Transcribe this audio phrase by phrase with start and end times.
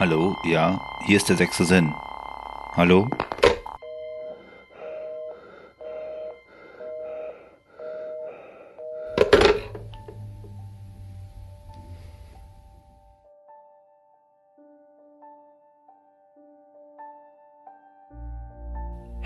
[0.00, 1.92] Hallo, ja, hier ist der sechste Sinn.
[2.72, 3.06] Hallo?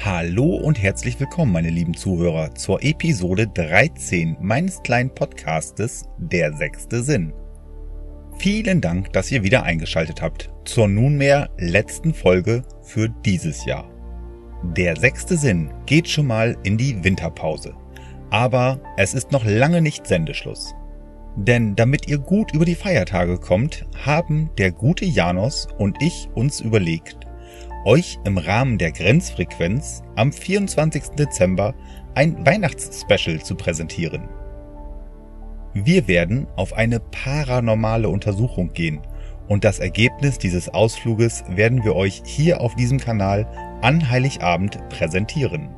[0.04, 7.04] Hallo und herzlich willkommen, meine lieben Zuhörer, zur Episode 13 meines kleinen Podcastes Der sechste
[7.04, 7.32] Sinn.
[8.38, 13.90] Vielen Dank, dass ihr wieder eingeschaltet habt zur nunmehr letzten Folge für dieses Jahr.
[14.76, 17.74] Der sechste Sinn geht schon mal in die Winterpause.
[18.30, 20.74] Aber es ist noch lange nicht Sendeschluss.
[21.36, 26.60] Denn damit ihr gut über die Feiertage kommt, haben der gute Janos und ich uns
[26.60, 27.18] überlegt,
[27.84, 31.10] euch im Rahmen der Grenzfrequenz am 24.
[31.18, 31.74] Dezember
[32.14, 34.28] ein Weihnachtsspecial zu präsentieren.
[35.74, 39.00] Wir werden auf eine paranormale Untersuchung gehen
[39.48, 43.44] und das Ergebnis dieses Ausfluges werden wir euch hier auf diesem Kanal
[43.82, 45.74] an Heiligabend präsentieren.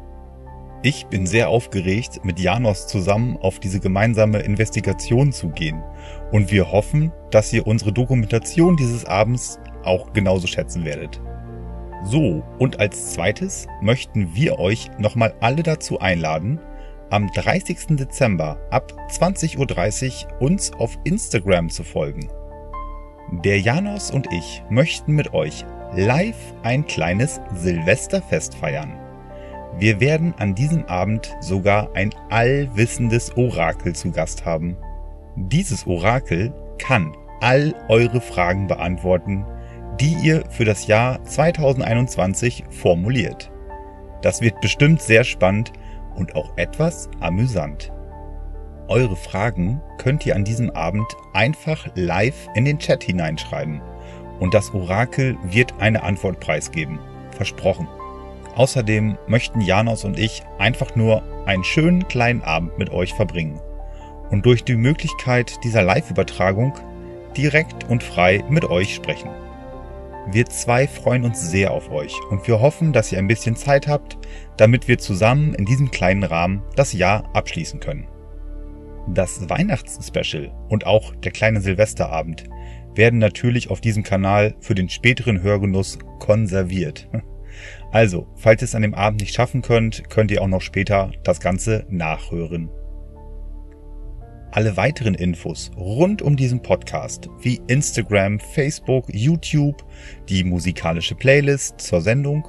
[0.82, 5.82] Ich bin sehr aufgeregt, mit Janos zusammen auf diese gemeinsame Investigation zu gehen
[6.30, 11.22] und wir hoffen, dass ihr unsere Dokumentation dieses Abends auch genauso schätzen werdet.
[12.04, 16.60] So, und als zweites möchten wir euch nochmal alle dazu einladen,
[17.10, 17.96] am 30.
[17.96, 22.28] Dezember ab 20.30 Uhr uns auf Instagram zu folgen.
[23.44, 28.98] Der Janos und ich möchten mit euch live ein kleines Silvesterfest feiern.
[29.78, 34.76] Wir werden an diesem Abend sogar ein allwissendes Orakel zu Gast haben.
[35.36, 39.44] Dieses Orakel kann all eure Fragen beantworten,
[40.00, 43.50] die ihr für das Jahr 2021 formuliert.
[44.22, 45.72] Das wird bestimmt sehr spannend
[46.16, 47.92] und auch etwas amüsant.
[48.88, 53.80] Eure Fragen könnt ihr an diesem Abend einfach live in den Chat hineinschreiben
[54.38, 56.98] und das Orakel wird eine Antwort preisgeben.
[57.32, 57.88] Versprochen.
[58.54, 63.60] Außerdem möchten Janos und ich einfach nur einen schönen kleinen Abend mit euch verbringen
[64.30, 66.72] und durch die Möglichkeit dieser Live-Übertragung
[67.36, 69.30] direkt und frei mit euch sprechen.
[70.28, 73.86] Wir zwei freuen uns sehr auf euch und wir hoffen, dass ihr ein bisschen Zeit
[73.86, 74.18] habt,
[74.56, 78.08] damit wir zusammen in diesem kleinen Rahmen das Jahr abschließen können.
[79.08, 82.44] Das Weihnachtsspecial und auch der kleine Silvesterabend
[82.96, 87.08] werden natürlich auf diesem Kanal für den späteren Hörgenuss konserviert.
[87.92, 91.12] Also, falls ihr es an dem Abend nicht schaffen könnt, könnt ihr auch noch später
[91.22, 92.68] das Ganze nachhören.
[94.56, 99.84] Alle weiteren Infos rund um diesen Podcast wie Instagram, Facebook, YouTube,
[100.30, 102.48] die musikalische Playlist zur Sendung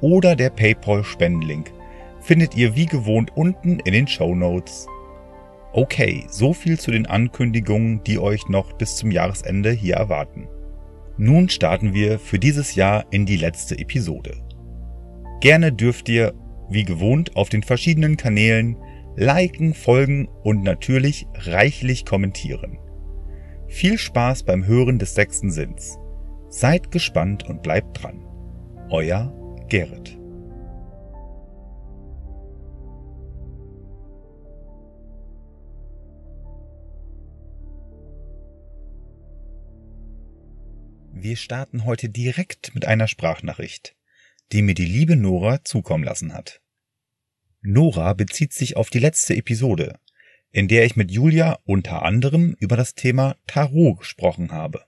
[0.00, 1.72] oder der PayPal-Spendenlink
[2.20, 4.86] findet ihr wie gewohnt unten in den Show Notes.
[5.72, 10.46] Okay, so viel zu den Ankündigungen, die euch noch bis zum Jahresende hier erwarten.
[11.16, 14.36] Nun starten wir für dieses Jahr in die letzte Episode.
[15.40, 16.34] Gerne dürft ihr,
[16.70, 18.76] wie gewohnt, auf den verschiedenen Kanälen
[19.18, 22.78] liken, folgen und natürlich reichlich kommentieren.
[23.66, 25.98] Viel Spaß beim Hören des sechsten Sinns.
[26.50, 28.24] Seid gespannt und bleibt dran.
[28.90, 29.34] Euer
[29.68, 30.16] Gerrit.
[41.12, 43.96] Wir starten heute direkt mit einer Sprachnachricht,
[44.52, 46.60] die mir die liebe Nora zukommen lassen hat.
[47.60, 49.98] Nora bezieht sich auf die letzte Episode,
[50.50, 54.84] in der ich mit Julia unter anderem über das Thema Tarot gesprochen habe.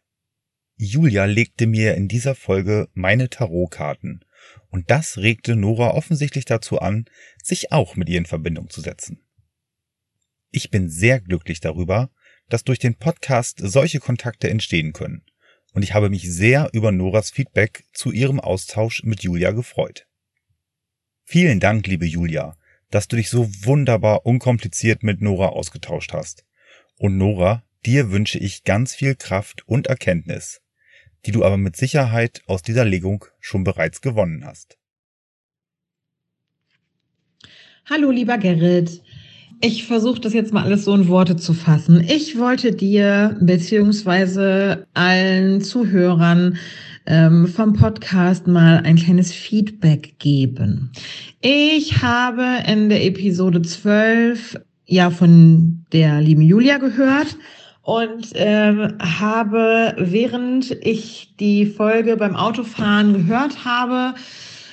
[0.76, 4.24] Julia legte mir in dieser Folge meine Tarotkarten
[4.70, 7.04] und das regte Nora offensichtlich dazu an,
[7.42, 9.20] sich auch mit ihr in Verbindung zu setzen.
[10.50, 12.10] Ich bin sehr glücklich darüber,
[12.48, 15.24] dass durch den Podcast solche Kontakte entstehen können
[15.72, 20.06] und ich habe mich sehr über Noras Feedback zu ihrem Austausch mit Julia gefreut.
[21.24, 22.56] Vielen Dank, liebe Julia,
[22.90, 26.44] dass du dich so wunderbar unkompliziert mit Nora ausgetauscht hast.
[26.98, 30.60] Und Nora, dir wünsche ich ganz viel Kraft und Erkenntnis,
[31.24, 34.76] die du aber mit Sicherheit aus dieser Legung schon bereits gewonnen hast.
[37.88, 39.02] Hallo, lieber Gerrit.
[39.62, 42.02] Ich versuche das jetzt mal alles so in Worte zu fassen.
[42.08, 46.56] Ich wollte dir beziehungsweise allen Zuhörern
[47.06, 50.92] ähm, vom Podcast mal ein kleines Feedback geben.
[51.40, 57.36] Ich habe in der Episode 12 ja von der lieben Julia gehört
[57.82, 64.14] und ähm, habe, während ich die Folge beim Autofahren gehört habe,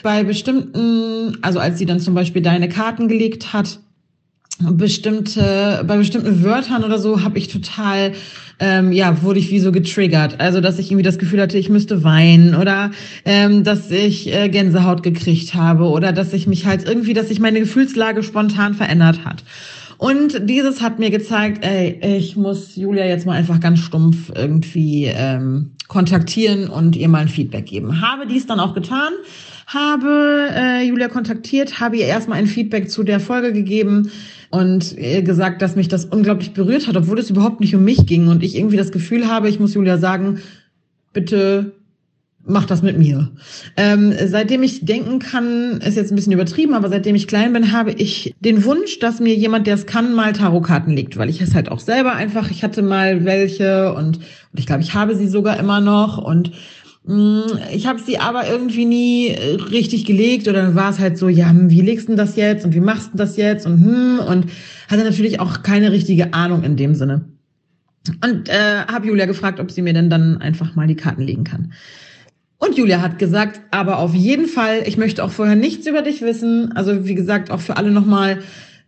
[0.03, 3.79] bei bestimmten, also als sie dann zum Beispiel deine Karten gelegt hat,
[4.59, 8.13] bestimmte, bei bestimmten Wörtern oder so habe ich total,
[8.59, 10.39] ähm, ja, wurde ich wie so getriggert.
[10.39, 12.91] Also, dass ich irgendwie das Gefühl hatte, ich müsste weinen oder
[13.25, 17.39] ähm, dass ich äh, Gänsehaut gekriegt habe oder dass ich mich halt irgendwie, dass sich
[17.39, 19.43] meine Gefühlslage spontan verändert hat.
[19.97, 25.05] Und dieses hat mir gezeigt, ey, ich muss Julia jetzt mal einfach ganz stumpf irgendwie
[25.05, 27.99] ähm, kontaktieren und ihr mal ein Feedback geben.
[27.99, 29.13] Habe dies dann auch getan,
[29.65, 34.11] habe äh, Julia kontaktiert, habe ihr erstmal ein Feedback zu der Folge gegeben
[34.49, 38.05] und ihr gesagt, dass mich das unglaublich berührt hat, obwohl es überhaupt nicht um mich
[38.05, 40.39] ging und ich irgendwie das Gefühl habe, ich muss Julia sagen,
[41.13, 41.73] bitte
[42.47, 43.29] mach das mit mir.
[43.75, 47.71] Ähm, seitdem ich denken kann, ist jetzt ein bisschen übertrieben, aber seitdem ich klein bin,
[47.71, 51.41] habe ich den Wunsch, dass mir jemand, der es kann, mal Tarotkarten legt, weil ich
[51.41, 55.15] es halt auch selber einfach, ich hatte mal welche und, und ich glaube, ich habe
[55.15, 56.51] sie sogar immer noch und
[57.71, 61.49] ich habe sie aber irgendwie nie äh, richtig gelegt oder war es halt so, ja,
[61.49, 64.47] hm, wie legst du das jetzt und wie machst du das jetzt und hm und
[64.89, 67.25] hatte natürlich auch keine richtige Ahnung in dem Sinne.
[68.23, 71.43] Und äh, habe Julia gefragt, ob sie mir denn dann einfach mal die Karten legen
[71.43, 71.73] kann.
[72.57, 76.21] Und Julia hat gesagt, aber auf jeden Fall, ich möchte auch vorher nichts über dich
[76.21, 76.71] wissen.
[76.75, 78.39] Also wie gesagt, auch für alle nochmal,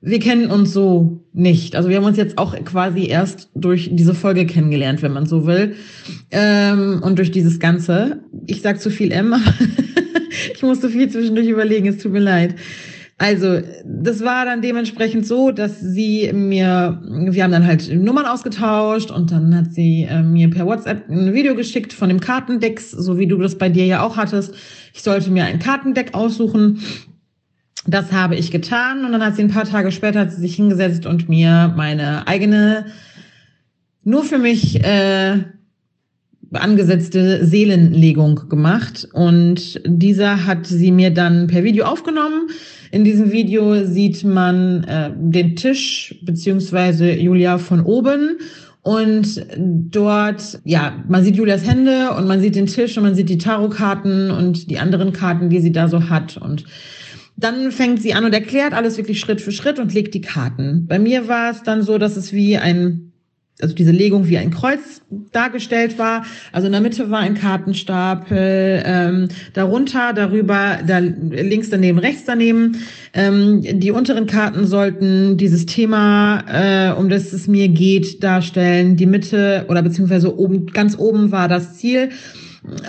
[0.01, 1.75] wir kennen uns so nicht.
[1.75, 5.45] Also wir haben uns jetzt auch quasi erst durch diese Folge kennengelernt, wenn man so
[5.45, 5.75] will.
[6.31, 8.23] Ähm, und durch dieses Ganze.
[8.47, 9.35] Ich sag zu viel M,
[10.53, 12.55] ich musste viel zwischendurch überlegen, es tut mir leid.
[13.21, 19.11] Also, das war dann dementsprechend so, dass sie mir, wir haben dann halt Nummern ausgetauscht
[19.11, 23.17] und dann hat sie äh, mir per WhatsApp ein Video geschickt von dem Kartendeck, so
[23.17, 24.55] wie du das bei dir ja auch hattest.
[24.93, 26.79] Ich sollte mir ein Kartendeck aussuchen.
[27.89, 29.03] Das habe ich getan.
[29.03, 32.27] Und dann hat sie ein paar Tage später hat sie sich hingesetzt und mir meine
[32.27, 32.85] eigene,
[34.03, 35.39] nur für mich äh,
[36.53, 39.07] angesetzte Seelenlegung gemacht.
[39.13, 42.49] Und dieser hat sie mir dann per Video aufgenommen.
[42.91, 48.37] In diesem Video sieht man äh, den Tisch beziehungsweise Julia von oben.
[48.83, 53.29] Und dort, ja, man sieht Julias Hände und man sieht den Tisch und man sieht
[53.29, 56.37] die Tarotkarten und die anderen Karten, die sie da so hat.
[56.37, 56.65] Und
[57.39, 60.85] dann fängt sie an und erklärt alles wirklich Schritt für Schritt und legt die Karten.
[60.87, 63.09] Bei mir war es dann so, dass es wie ein
[63.61, 65.01] also diese Legung wie ein Kreuz
[65.33, 66.25] dargestellt war.
[66.53, 72.77] Also in der Mitte war ein Kartenstapel, ähm, darunter, darüber, da links daneben, rechts daneben.
[73.13, 78.95] Ähm, die unteren Karten sollten dieses Thema, äh, um das es mir geht, darstellen.
[78.95, 82.09] Die Mitte oder beziehungsweise oben, ganz oben war das Ziel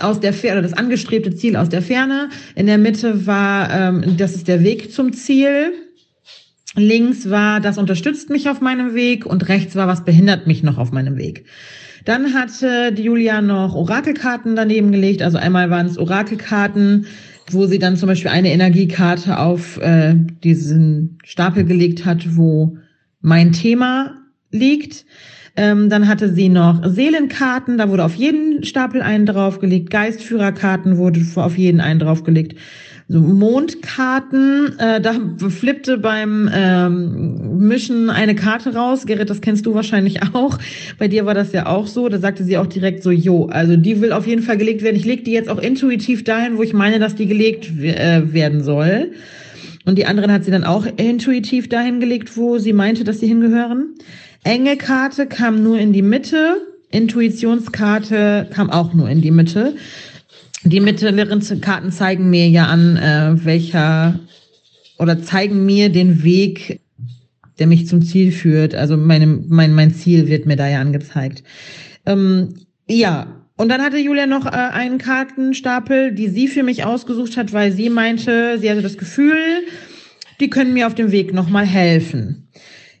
[0.01, 2.29] aus der Ferne, das angestrebte Ziel aus der Ferne.
[2.55, 5.73] In der Mitte war, ähm, das ist der Weg zum Ziel.
[6.75, 10.77] Links war, das unterstützt mich auf meinem Weg und rechts war, was behindert mich noch
[10.77, 11.45] auf meinem Weg.
[12.05, 15.21] Dann hatte die Julia noch Orakelkarten daneben gelegt.
[15.21, 17.05] Also einmal waren es Orakelkarten,
[17.49, 22.77] wo sie dann zum Beispiel eine Energiekarte auf äh, diesen Stapel gelegt hat, wo
[23.21, 24.15] mein Thema
[24.51, 25.05] liegt.
[25.55, 29.89] Ähm, dann hatte sie noch Seelenkarten, da wurde auf jeden Stapel einen draufgelegt.
[29.89, 32.55] Geistführerkarten wurde auf jeden einen draufgelegt
[33.11, 34.79] so Mondkarten.
[34.79, 35.13] Äh, da
[35.49, 39.05] flippte beim ähm, Mischen eine Karte raus.
[39.05, 40.57] Gerrit, das kennst du wahrscheinlich auch.
[40.97, 42.07] Bei dir war das ja auch so.
[42.07, 44.95] Da sagte sie auch direkt so, jo, also die will auf jeden Fall gelegt werden.
[44.95, 48.63] Ich lege die jetzt auch intuitiv dahin, wo ich meine, dass die gelegt äh, werden
[48.63, 49.11] soll.
[49.83, 53.27] Und die anderen hat sie dann auch intuitiv dahin gelegt, wo sie meinte, dass sie
[53.27, 53.95] hingehören.
[54.43, 56.67] Engelkarte kam nur in die Mitte.
[56.89, 59.75] Intuitionskarte kam auch nur in die Mitte.
[60.63, 64.19] Die mittleren Karten zeigen mir ja an, äh, welcher
[64.99, 66.81] oder zeigen mir den Weg,
[67.59, 68.75] der mich zum Ziel führt.
[68.75, 71.43] Also meine, mein, mein Ziel wird mir da ja angezeigt.
[72.05, 72.55] Ähm,
[72.87, 77.53] ja, und dann hatte Julia noch äh, einen Kartenstapel, die sie für mich ausgesucht hat,
[77.53, 79.37] weil sie meinte, sie hatte das Gefühl,
[80.39, 82.47] die können mir auf dem Weg nochmal helfen.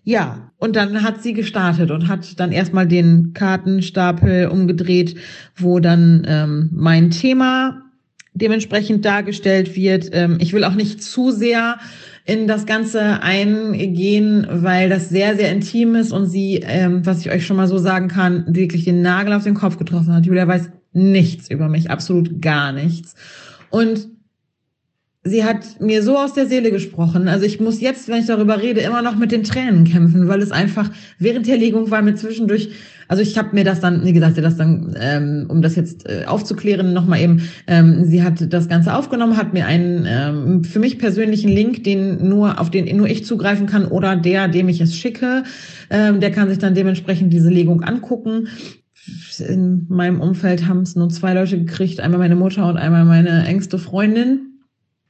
[0.03, 5.15] Ja, und dann hat sie gestartet und hat dann erstmal den Kartenstapel umgedreht,
[5.55, 7.81] wo dann ähm, mein Thema
[8.35, 10.09] dementsprechend dargestellt wird.
[10.13, 11.79] Ähm, ich will auch nicht zu sehr
[12.25, 17.31] in das Ganze eingehen, weil das sehr, sehr intim ist und sie, ähm, was ich
[17.31, 20.27] euch schon mal so sagen kann, wirklich den Nagel auf den Kopf getroffen hat.
[20.27, 23.15] Julia weiß nichts über mich, absolut gar nichts.
[23.71, 24.09] Und
[25.23, 27.27] sie hat mir so aus der Seele gesprochen.
[27.27, 30.41] Also ich muss jetzt, wenn ich darüber rede, immer noch mit den Tränen kämpfen, weil
[30.41, 32.69] es einfach während der Legung war mir zwischendurch,
[33.07, 36.25] also ich habe mir das dann, wie gesagt, das dann, ähm, um das jetzt äh,
[36.25, 40.97] aufzuklären, nochmal eben, ähm, sie hat das Ganze aufgenommen, hat mir einen ähm, für mich
[40.97, 44.95] persönlichen Link, den nur, auf den nur ich zugreifen kann oder der, dem ich es
[44.95, 45.43] schicke,
[45.91, 48.47] ähm, der kann sich dann dementsprechend diese Legung angucken
[49.39, 53.45] in meinem Umfeld haben es nur zwei Leute gekriegt, einmal meine Mutter und einmal meine
[53.45, 54.50] engste Freundin.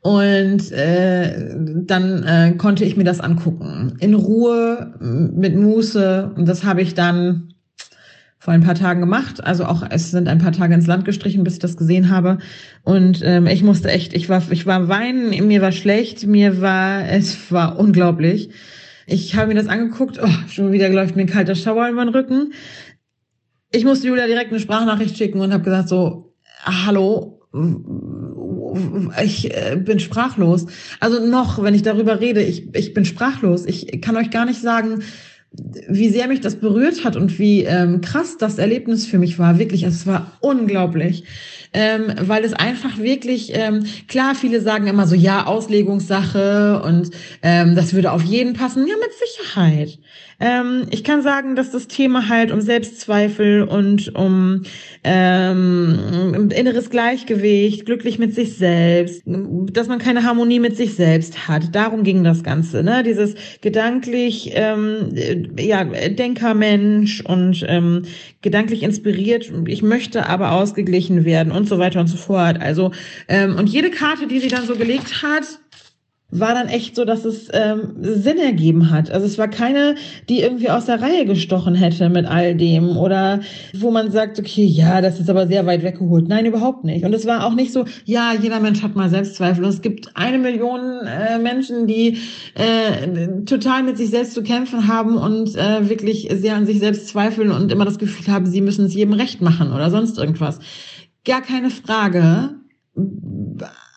[0.01, 1.55] Und äh,
[1.85, 3.97] dann äh, konnte ich mir das angucken.
[3.99, 6.31] In Ruhe, mit Muße.
[6.35, 7.53] Und das habe ich dann
[8.39, 9.43] vor ein paar Tagen gemacht.
[9.43, 12.39] Also auch es sind ein paar Tage ins Land gestrichen, bis ich das gesehen habe.
[12.81, 17.07] Und ähm, ich musste echt, ich war, ich war weinen, mir war schlecht, mir war,
[17.07, 18.49] es war unglaublich.
[19.05, 22.15] Ich habe mir das angeguckt, oh, schon wieder läuft mir ein kalter Schauer über den
[22.15, 22.53] Rücken.
[23.71, 26.33] Ich musste Julia direkt eine Sprachnachricht schicken und habe gesagt so,
[26.65, 27.41] hallo,
[29.23, 30.65] ich äh, bin sprachlos.
[30.99, 33.65] Also noch, wenn ich darüber rede, ich, ich bin sprachlos.
[33.65, 35.03] Ich kann euch gar nicht sagen,
[35.53, 39.59] wie sehr mich das berührt hat und wie ähm, krass das Erlebnis für mich war.
[39.59, 41.25] Wirklich, es war unglaublich.
[41.73, 47.11] Ähm, weil es einfach wirklich, ähm, klar, viele sagen immer so, ja, Auslegungssache und
[47.41, 48.87] ähm, das würde auf jeden passen.
[48.87, 49.99] Ja, mit Sicherheit.
[50.41, 54.63] Ähm, ich kann sagen, dass das Thema halt um Selbstzweifel und um
[55.03, 61.75] ähm, inneres Gleichgewicht, glücklich mit sich selbst, dass man keine Harmonie mit sich selbst hat.
[61.75, 63.03] Darum ging das Ganze, ne?
[63.03, 65.09] Dieses gedanklich, ähm,
[65.59, 68.05] ja, Denkermensch und ähm,
[68.41, 69.51] gedanklich inspiriert.
[69.67, 72.59] Ich möchte aber ausgeglichen werden und so weiter und so fort.
[72.59, 72.91] Also
[73.27, 75.43] ähm, und jede Karte, die sie dann so gelegt hat,
[76.31, 79.11] war dann echt so, dass es ähm, Sinn ergeben hat.
[79.11, 79.95] Also es war keine,
[80.29, 83.41] die irgendwie aus der Reihe gestochen hätte mit all dem oder
[83.73, 86.27] wo man sagt, okay, ja, das ist aber sehr weit weggeholt.
[86.27, 87.03] Nein, überhaupt nicht.
[87.05, 89.65] Und es war auch nicht so, ja, jeder Mensch hat mal Selbstzweifel.
[89.65, 92.17] Und es gibt eine Million äh, Menschen, die
[92.55, 97.09] äh, total mit sich selbst zu kämpfen haben und äh, wirklich sehr an sich selbst
[97.09, 100.59] zweifeln und immer das Gefühl haben, sie müssen es jedem recht machen oder sonst irgendwas.
[101.25, 102.55] Gar keine Frage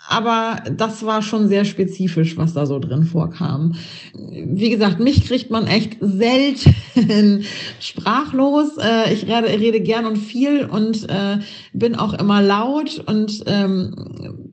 [0.09, 3.75] aber das war schon sehr spezifisch, was da so drin vorkam.
[4.13, 7.45] Wie gesagt, mich kriegt man echt selten
[7.81, 8.77] sprachlos.
[8.79, 11.39] Äh, ich rede, rede gern und viel und äh,
[11.73, 14.53] bin auch immer laut und ähm,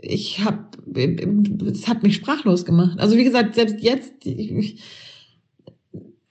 [0.00, 0.58] ich habe,
[1.70, 2.98] es hat mich sprachlos gemacht.
[2.98, 4.82] Also wie gesagt, selbst jetzt, ich,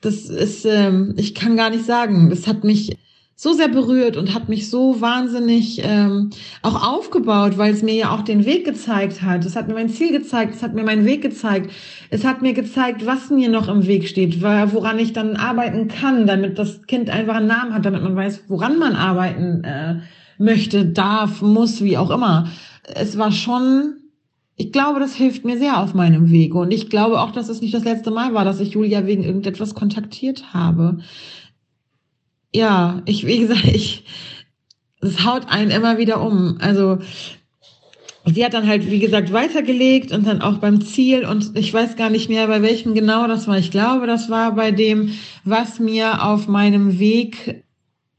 [0.01, 2.97] das ist, ähm, ich kann gar nicht sagen, es hat mich
[3.43, 6.29] so sehr berührt und hat mich so wahnsinnig ähm,
[6.61, 9.43] auch aufgebaut, weil es mir ja auch den Weg gezeigt hat.
[9.43, 11.69] Es hat mir mein Ziel gezeigt, es hat mir meinen Weg gezeigt.
[12.09, 16.25] Es hat mir gezeigt, was mir noch im Weg steht, woran ich dann arbeiten kann,
[16.25, 19.95] damit das Kind einfach einen Namen hat, damit man weiß, woran man arbeiten äh,
[20.37, 22.47] möchte, darf, muss, wie auch immer.
[22.95, 23.97] Es war schon
[24.55, 26.53] ich glaube, das hilft mir sehr auf meinem Weg.
[26.53, 29.23] Und ich glaube auch, dass es nicht das letzte Mal war, dass ich Julia wegen
[29.23, 30.99] irgendetwas kontaktiert habe
[32.53, 34.05] ja, ich, wie gesagt, ich,
[35.01, 36.57] es haut einen immer wieder um.
[36.59, 36.99] Also,
[38.25, 41.95] sie hat dann halt, wie gesagt, weitergelegt und dann auch beim Ziel und ich weiß
[41.95, 43.57] gar nicht mehr, bei welchem genau das war.
[43.57, 47.63] Ich glaube, das war bei dem, was mir auf meinem Weg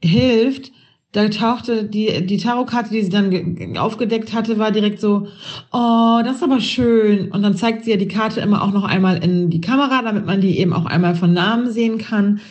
[0.03, 0.71] hilft.
[1.11, 5.27] Da tauchte die, die Tarotkarte, die sie dann aufgedeckt hatte, war direkt so,
[5.71, 7.31] oh, das ist aber schön.
[7.31, 10.25] Und dann zeigt sie ja die Karte immer auch noch einmal in die Kamera, damit
[10.25, 12.41] man die eben auch einmal von Namen sehen kann.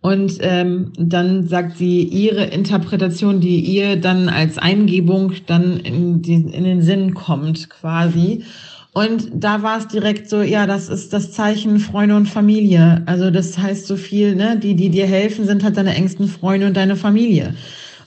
[0.00, 6.34] Und ähm, dann sagt sie ihre Interpretation, die ihr dann als Eingebung dann in, die,
[6.34, 8.44] in den Sinn kommt quasi.
[8.92, 13.02] Und da war es direkt so, ja, das ist das Zeichen Freunde und Familie.
[13.06, 14.58] Also das heißt so viel, ne?
[14.58, 17.54] Die, die dir helfen, sind halt deine engsten Freunde und deine Familie.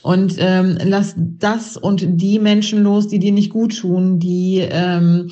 [0.02, 5.30] Und ähm, lass das und die Menschen los, die dir nicht gut tun, die ähm,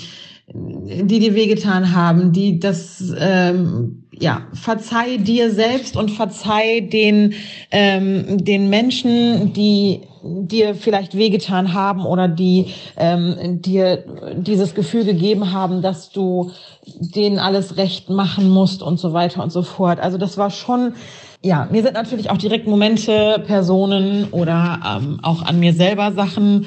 [0.54, 7.34] die dir wehgetan haben, die das ähm, ja verzeih dir selbst und verzeih den
[7.72, 14.04] ähm, den Menschen, die dir vielleicht wehgetan haben oder die ähm, dir
[14.36, 16.52] dieses Gefühl gegeben haben, dass du
[16.86, 20.00] denen alles recht machen musst und so weiter und so fort.
[20.00, 20.94] Also das war schon
[21.42, 26.66] ja, mir sind natürlich auch direkt Momente, Personen oder ähm, auch an mir selber Sachen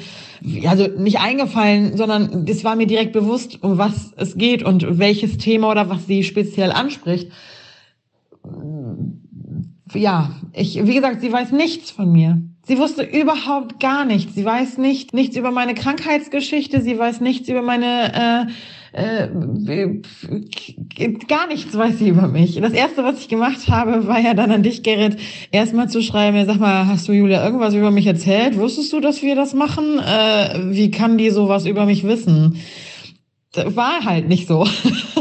[0.65, 5.37] also nicht eingefallen, sondern es war mir direkt bewusst, um was es geht und welches
[5.37, 7.31] Thema oder was sie speziell anspricht.
[9.93, 12.41] Ja, ich, wie gesagt, sie weiß nichts von mir.
[12.65, 14.35] Sie wusste überhaupt gar nichts.
[14.35, 16.81] Sie weiß nicht nichts über meine Krankheitsgeschichte.
[16.81, 18.51] Sie weiß nichts über meine äh,
[18.93, 19.27] äh,
[21.27, 22.61] gar nichts weiß sie über mich.
[22.61, 25.17] Das erste, was ich gemacht habe, war ja dann an dich, Gerrit,
[25.51, 28.57] erstmal zu schreiben, sag mal, hast du Julia irgendwas über mich erzählt?
[28.57, 29.99] Wusstest du, dass wir das machen?
[29.99, 32.57] Äh, wie kann die sowas über mich wissen?
[33.51, 34.67] Das war halt nicht so.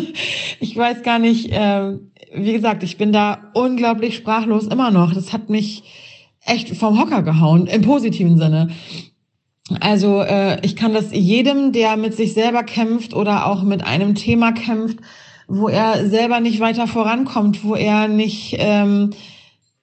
[0.60, 1.96] ich weiß gar nicht, äh,
[2.34, 5.14] wie gesagt, ich bin da unglaublich sprachlos immer noch.
[5.14, 5.82] Das hat mich
[6.44, 8.68] echt vom Hocker gehauen, im positiven Sinne.
[9.80, 14.14] Also äh, ich kann das jedem, der mit sich selber kämpft oder auch mit einem
[14.14, 14.98] Thema kämpft,
[15.48, 19.10] wo er selber nicht weiter vorankommt, wo er nicht ähm,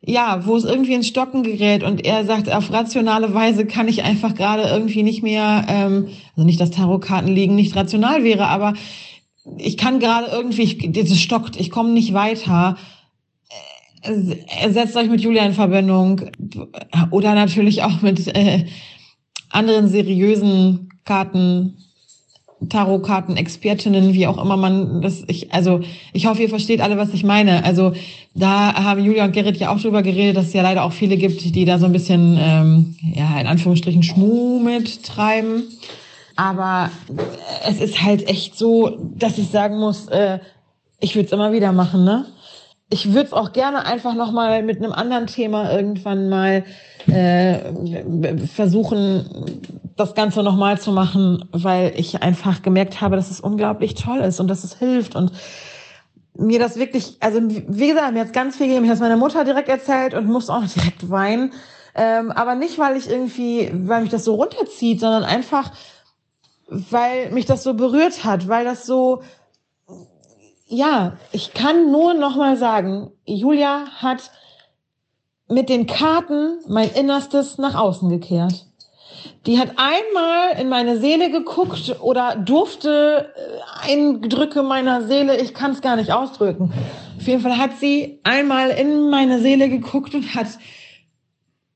[0.01, 4.03] ja, wo es irgendwie ins Stocken gerät und er sagt, auf rationale Weise kann ich
[4.03, 8.73] einfach gerade irgendwie nicht mehr, ähm, also nicht, dass Tarotkarten liegen nicht rational wäre, aber
[9.57, 12.77] ich kann gerade irgendwie, das stockt, ich komme nicht weiter.
[14.01, 16.21] Äh, setzt euch mit Julia in Verbindung
[17.11, 18.65] oder natürlich auch mit äh,
[19.49, 21.75] anderen seriösen Karten,
[22.67, 27.13] Tarotkarten, Expertinnen, wie auch immer man das, ich, also ich hoffe, ihr versteht alle, was
[27.13, 27.63] ich meine.
[27.63, 27.93] Also
[28.33, 31.15] da haben Julia und Gerrit ja auch drüber geredet, dass es ja leider auch viele
[31.15, 35.63] gibt, die da so ein bisschen, ähm, ja, in Anführungsstrichen Schmuh mittreiben.
[36.35, 36.91] Aber
[37.65, 40.39] es ist halt echt so, dass ich sagen muss, äh,
[40.99, 42.25] ich würde es immer wieder machen, ne?
[42.91, 46.63] Ich würde auch gerne einfach nochmal mit einem anderen Thema irgendwann mal
[47.07, 47.59] äh,
[48.47, 49.61] versuchen,
[49.95, 54.39] das Ganze nochmal zu machen, weil ich einfach gemerkt habe, dass es unglaublich toll ist
[54.39, 55.31] und dass es hilft und
[56.39, 58.85] mir das wirklich, also wie gesagt, mir hat ganz viel gegeben.
[58.85, 61.53] Ich habe meiner Mutter direkt erzählt und muss auch direkt weinen.
[61.95, 65.71] Ähm, aber nicht, weil ich irgendwie, weil mich das so runterzieht, sondern einfach,
[66.69, 69.21] weil mich das so berührt hat, weil das so,
[70.69, 74.31] ja, ich kann nur noch mal sagen, Julia hat
[75.47, 78.67] mit den Karten mein Innerstes nach außen gekehrt.
[79.47, 85.71] Die hat einmal in meine Seele geguckt oder durfte äh, Eindrücke meiner Seele, ich kann
[85.71, 86.71] es gar nicht ausdrücken.
[87.17, 90.47] Auf jeden Fall hat sie einmal in meine Seele geguckt und hat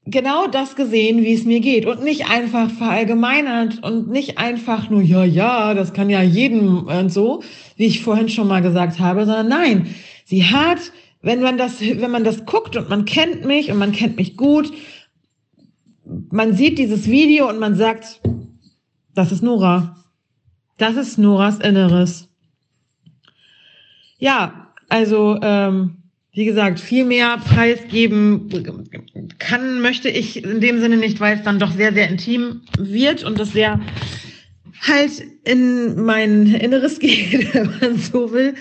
[0.05, 5.01] genau das gesehen, wie es mir geht und nicht einfach verallgemeinert und nicht einfach nur,
[5.01, 7.41] ja, ja, das kann ja jedem und so,
[7.77, 9.95] wie ich vorhin schon mal gesagt habe, sondern nein,
[10.25, 10.79] sie hat,
[11.21, 14.35] wenn man das, wenn man das guckt und man kennt mich und man kennt mich
[14.35, 14.73] gut
[16.05, 18.21] man sieht dieses Video und man sagt,
[19.13, 19.97] das ist Nora.
[20.77, 22.29] Das ist Noras Inneres.
[24.17, 26.02] Ja, also ähm,
[26.33, 28.49] wie gesagt, viel mehr preisgeben
[29.37, 33.23] kann, möchte ich in dem Sinne nicht, weil es dann doch sehr, sehr intim wird
[33.23, 33.79] und das sehr
[34.81, 38.55] halt in mein Inneres geht, wenn man so will.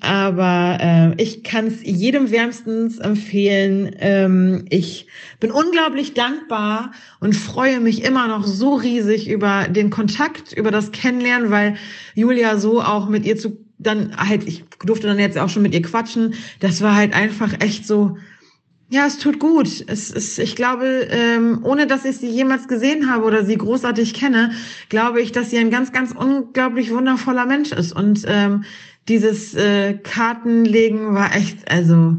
[0.00, 3.96] Aber äh, ich kann es jedem wärmstens empfehlen.
[4.00, 5.06] Ähm, ich
[5.40, 10.92] bin unglaublich dankbar und freue mich immer noch so riesig über den Kontakt, über das
[10.92, 11.76] Kennenlernen, weil
[12.14, 15.74] Julia so auch mit ihr zu dann halt, ich durfte dann jetzt auch schon mit
[15.74, 16.34] ihr quatschen.
[16.60, 18.16] Das war halt einfach echt so,
[18.88, 19.84] ja, es tut gut.
[19.88, 24.14] Es ist, ich glaube, ähm, ohne dass ich sie jemals gesehen habe oder sie großartig
[24.14, 24.52] kenne,
[24.88, 27.92] glaube ich, dass sie ein ganz, ganz unglaublich wundervoller Mensch ist.
[27.92, 28.64] Und ähm,
[29.08, 32.16] dieses äh, Kartenlegen war echt, also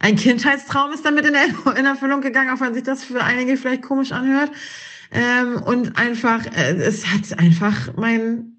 [0.00, 3.82] ein Kindheitstraum ist damit in, in Erfüllung gegangen, auch wenn sich das für einige vielleicht
[3.82, 4.50] komisch anhört.
[5.10, 8.57] Ähm, und einfach, äh, es hat einfach mein,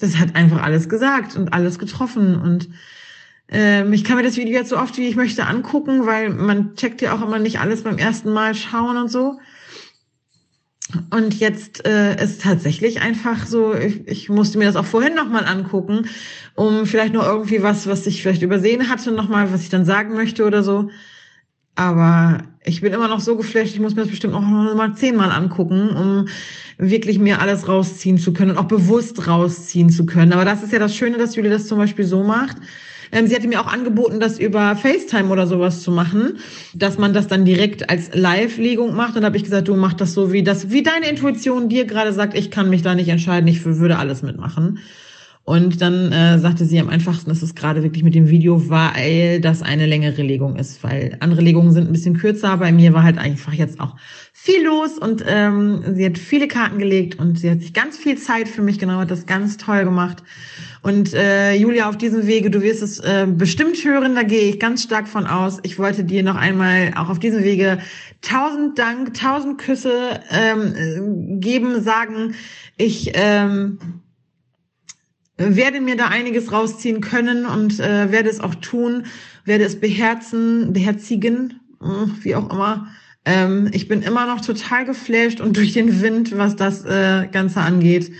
[0.00, 2.68] das hat einfach alles gesagt und alles getroffen und
[3.52, 6.76] ähm, ich kann mir das Video jetzt so oft wie ich möchte angucken, weil man
[6.76, 9.40] checkt ja auch immer nicht alles beim ersten Mal schauen und so.
[11.10, 15.44] Und jetzt äh, ist tatsächlich einfach so, ich, ich musste mir das auch vorhin nochmal
[15.44, 16.08] angucken,
[16.54, 20.14] um vielleicht noch irgendwie was, was ich vielleicht übersehen hatte, nochmal, was ich dann sagen
[20.14, 20.90] möchte oder so.
[21.74, 24.94] Aber ich bin immer noch so geflasht, ich muss mir das bestimmt auch noch mal
[24.94, 26.28] zehnmal angucken, um
[26.78, 30.32] wirklich mir alles rausziehen zu können und auch bewusst rausziehen zu können.
[30.32, 32.56] Aber das ist ja das Schöne, dass Julie das zum Beispiel so macht,
[33.12, 36.38] ähm, sie hatte mir auch angeboten, das über FaceTime oder sowas zu machen,
[36.74, 39.16] dass man das dann direkt als Live-Legung macht.
[39.16, 42.12] Dann habe ich gesagt, du mach das so, wie das, wie deine Intuition dir gerade
[42.12, 44.78] sagt, ich kann mich da nicht entscheiden, ich würde alles mitmachen.
[45.44, 49.40] Und dann äh, sagte sie am einfachsten, dass es gerade wirklich mit dem Video, weil
[49.40, 52.56] das eine längere Legung ist, weil andere Legungen sind ein bisschen kürzer.
[52.58, 53.96] Bei mir war halt einfach jetzt auch
[54.32, 58.16] viel los und ähm, sie hat viele Karten gelegt und sie hat sich ganz viel
[58.16, 60.22] Zeit für mich genommen, hat das ganz toll gemacht.
[60.82, 64.60] Und äh, Julia, auf diesem Wege, du wirst es äh, bestimmt hören, da gehe ich
[64.60, 65.58] ganz stark von aus.
[65.62, 67.78] Ich wollte dir noch einmal auch auf diesem Wege
[68.22, 72.34] tausend Dank, tausend Küsse ähm, geben, sagen.
[72.76, 73.78] Ich ähm,
[75.40, 79.06] werde mir da einiges rausziehen können und äh, werde es auch tun,
[79.44, 81.86] werde es beherzen, beherzigen, äh,
[82.22, 82.88] wie auch immer.
[83.24, 87.60] Ähm, ich bin immer noch total geflasht und durch den Wind, was das äh, Ganze
[87.60, 88.12] angeht.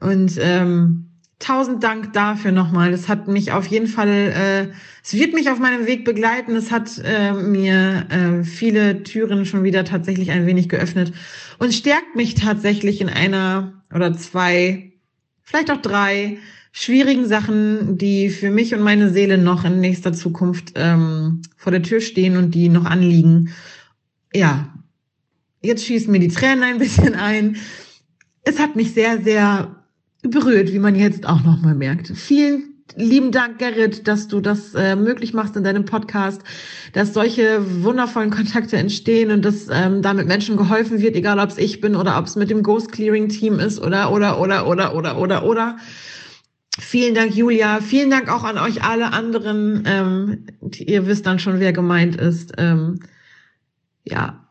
[0.00, 2.90] Und ähm, tausend Dank dafür nochmal.
[2.90, 4.68] Das hat mich auf jeden Fall, äh,
[5.02, 6.56] es wird mich auf meinem Weg begleiten.
[6.56, 11.12] Es hat äh, mir äh, viele Türen schon wieder tatsächlich ein wenig geöffnet
[11.58, 14.93] und stärkt mich tatsächlich in einer oder zwei,
[15.44, 16.38] vielleicht auch drei
[16.72, 21.82] schwierigen Sachen, die für mich und meine Seele noch in nächster Zukunft ähm, vor der
[21.82, 23.50] Tür stehen und die noch anliegen.
[24.34, 24.74] Ja,
[25.62, 27.56] jetzt schießen mir die Tränen ein bisschen ein.
[28.42, 29.84] Es hat mich sehr, sehr
[30.22, 32.08] berührt, wie man jetzt auch nochmal merkt.
[32.08, 36.42] Vielen, lieben Dank, Gerrit, dass du das äh, möglich machst in deinem Podcast,
[36.92, 41.58] dass solche wundervollen Kontakte entstehen und dass ähm, damit Menschen geholfen wird, egal ob es
[41.58, 44.94] ich bin oder ob es mit dem Ghost Clearing Team ist oder oder oder oder
[44.94, 45.76] oder oder oder.
[46.78, 47.80] Vielen Dank, Julia.
[47.80, 49.84] Vielen Dank auch an euch alle anderen.
[49.86, 52.52] Ähm, ihr wisst dann schon, wer gemeint ist.
[52.58, 53.00] Ähm,
[54.04, 54.48] ja,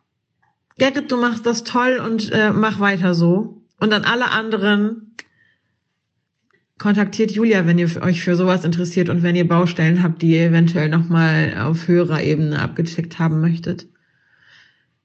[0.78, 3.62] Gerrit, du machst das toll und äh, mach weiter so.
[3.80, 5.16] Und an alle anderen,
[6.84, 10.48] kontaktiert Julia, wenn ihr euch für sowas interessiert und wenn ihr Baustellen habt, die ihr
[10.48, 13.88] eventuell nochmal auf höherer Ebene abgecheckt haben möchtet.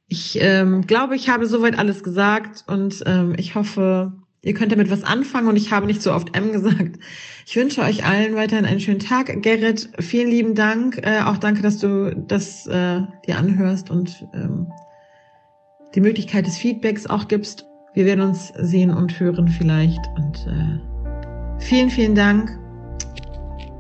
[0.09, 4.13] Ich ähm, glaube, ich habe soweit alles gesagt und ähm, ich hoffe,
[4.43, 6.99] ihr könnt damit was anfangen und ich habe nicht so oft M gesagt.
[7.47, 9.41] Ich wünsche euch allen weiterhin einen schönen Tag.
[9.43, 10.99] Gerrit, vielen lieben Dank.
[11.07, 14.67] Äh, auch danke, dass du das äh, dir anhörst und ähm,
[15.95, 17.67] die Möglichkeit des Feedbacks auch gibst.
[17.95, 20.88] Wir werden uns sehen und hören vielleicht und äh,
[21.59, 22.59] Vielen, vielen Dank.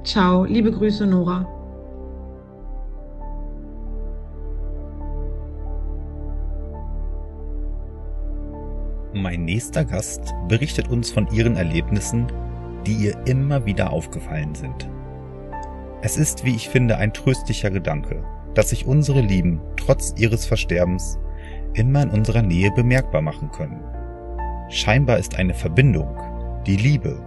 [0.05, 0.45] Ciao.
[0.45, 1.47] Liebe Grüße, Nora.
[9.15, 12.27] Mein nächster Gast berichtet uns von ihren Erlebnissen,
[12.87, 14.89] die ihr immer wieder aufgefallen sind.
[16.03, 18.23] Es ist, wie ich finde, ein tröstlicher Gedanke,
[18.55, 21.19] dass sich unsere Lieben trotz ihres Versterbens
[21.75, 23.83] immer in unserer Nähe bemerkbar machen können.
[24.69, 26.17] Scheinbar ist eine Verbindung,
[26.67, 27.19] die Liebe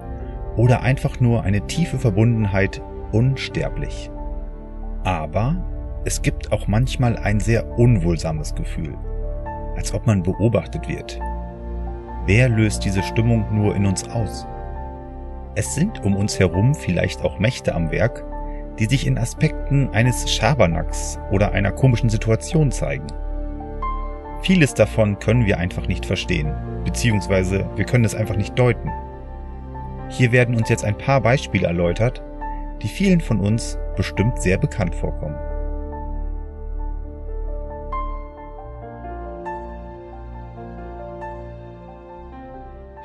[0.57, 4.11] oder einfach nur eine tiefe Verbundenheit unsterblich.
[5.03, 5.55] Aber
[6.05, 8.95] es gibt auch manchmal ein sehr unwohlsames Gefühl,
[9.75, 11.19] als ob man beobachtet wird.
[12.25, 14.45] Wer löst diese Stimmung nur in uns aus?
[15.55, 18.23] Es sind um uns herum vielleicht auch Mächte am Werk,
[18.79, 23.07] die sich in Aspekten eines Schabernacks oder einer komischen Situation zeigen.
[24.43, 26.53] Vieles davon können wir einfach nicht verstehen,
[26.85, 28.89] beziehungsweise wir können es einfach nicht deuten.
[30.11, 32.21] Hier werden uns jetzt ein paar Beispiele erläutert,
[32.81, 35.37] die vielen von uns bestimmt sehr bekannt vorkommen.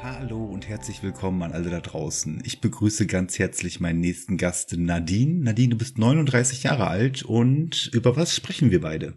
[0.02, 2.42] Hallo und herzlich willkommen an alle da draußen.
[2.44, 5.44] Ich begrüße ganz herzlich meinen nächsten Gast Nadine.
[5.44, 9.14] Nadine, du bist 39 Jahre alt und über was sprechen wir beide?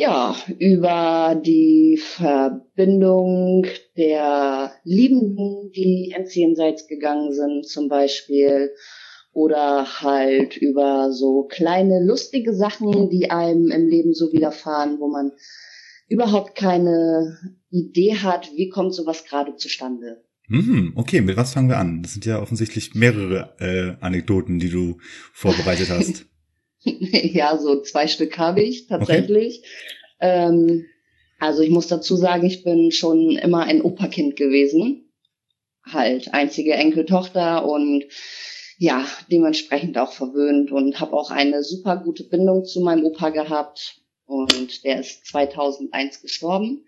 [0.00, 3.66] Ja, über die Verbindung
[3.98, 8.70] der Liebenden, die ins Jenseits gegangen sind, zum Beispiel,
[9.32, 15.32] oder halt über so kleine lustige Sachen, die einem im Leben so widerfahren, wo man
[16.08, 17.36] überhaupt keine
[17.68, 20.24] Idee hat, wie kommt sowas gerade zustande.
[20.48, 22.02] Mhm, okay, mit was fangen wir an?
[22.02, 24.96] Das sind ja offensichtlich mehrere äh, Anekdoten, die du
[25.34, 26.24] vorbereitet hast.
[26.84, 29.58] ja, so zwei Stück habe ich tatsächlich.
[29.58, 29.68] Okay.
[30.20, 30.86] Ähm,
[31.38, 35.10] also ich muss dazu sagen, ich bin schon immer ein Operkind gewesen.
[35.84, 38.04] Halt einzige Enkeltochter und
[38.78, 44.00] ja, dementsprechend auch verwöhnt und habe auch eine super gute Bindung zu meinem Opa gehabt.
[44.24, 46.86] Und der ist 2001 gestorben.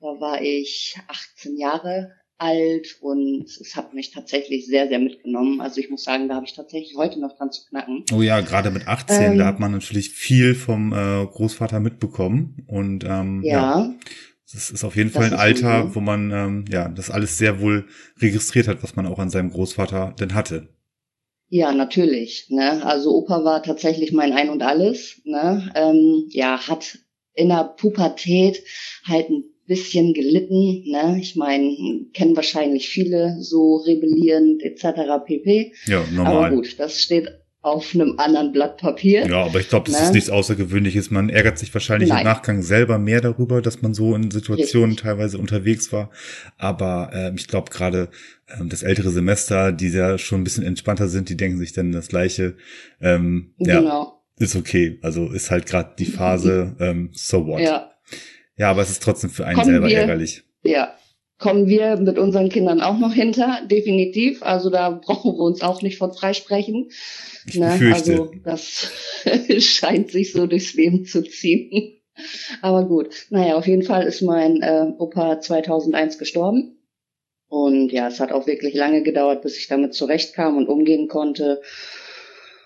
[0.00, 5.60] Da war ich 18 Jahre alt und es hat mich tatsächlich sehr, sehr mitgenommen.
[5.60, 8.04] Also ich muss sagen, da habe ich tatsächlich heute noch dran zu knacken.
[8.12, 12.64] Oh ja, gerade mit 18, ähm, da hat man natürlich viel vom äh, Großvater mitbekommen
[12.66, 13.80] und ähm, ja.
[13.80, 13.94] ja.
[14.52, 15.94] Das ist auf jeden Fall ein Alter, gut.
[15.94, 17.86] wo man ähm, ja das alles sehr wohl
[18.20, 20.68] registriert hat, was man auch an seinem Großvater denn hatte.
[21.48, 22.46] Ja, natürlich.
[22.48, 22.84] Ne?
[22.84, 25.20] Also Opa war tatsächlich mein Ein und Alles.
[25.24, 25.70] Ne?
[25.74, 26.98] Ähm, ja, hat
[27.34, 28.62] in der Pubertät
[29.06, 30.82] halt ein bisschen gelitten.
[30.90, 31.18] Ne?
[31.20, 31.76] Ich meine,
[32.12, 35.24] kennen wahrscheinlich viele so rebellierend etc.
[35.24, 35.72] pp.
[35.86, 36.36] Ja, normal.
[36.36, 37.28] Aber gut, das steht
[37.62, 39.26] auf einem anderen Blatt Papier.
[39.28, 40.06] Ja, aber ich glaube, das ne?
[40.06, 41.10] ist nichts Außergewöhnliches.
[41.10, 42.20] Man ärgert sich wahrscheinlich Nein.
[42.20, 45.04] im Nachgang selber mehr darüber, dass man so in Situationen Richtig.
[45.04, 46.10] teilweise unterwegs war.
[46.58, 48.08] Aber äh, ich glaube gerade
[48.48, 51.92] äh, das ältere Semester, die ja schon ein bisschen entspannter sind, die denken sich dann
[51.92, 52.56] das Gleiche.
[53.00, 53.84] Ähm, genau.
[53.84, 54.12] Ja,
[54.44, 54.98] ist okay.
[55.02, 57.60] Also ist halt gerade die Phase, ähm, so what.
[57.60, 57.89] Ja.
[58.60, 60.42] Ja, aber es ist trotzdem für einen kommen selber wir, ärgerlich.
[60.62, 60.94] Ja,
[61.38, 64.42] kommen wir mit unseren Kindern auch noch hinter, definitiv.
[64.42, 66.90] Also da brauchen wir uns auch nicht von freisprechen.
[67.46, 67.68] Ich ne?
[67.70, 68.12] befürchte.
[68.12, 68.92] Also das
[69.64, 72.02] scheint sich so durchs Leben zu ziehen.
[72.60, 76.76] Aber gut, naja, auf jeden Fall ist mein äh, Opa 2001 gestorben.
[77.48, 81.62] Und ja, es hat auch wirklich lange gedauert, bis ich damit zurechtkam und umgehen konnte.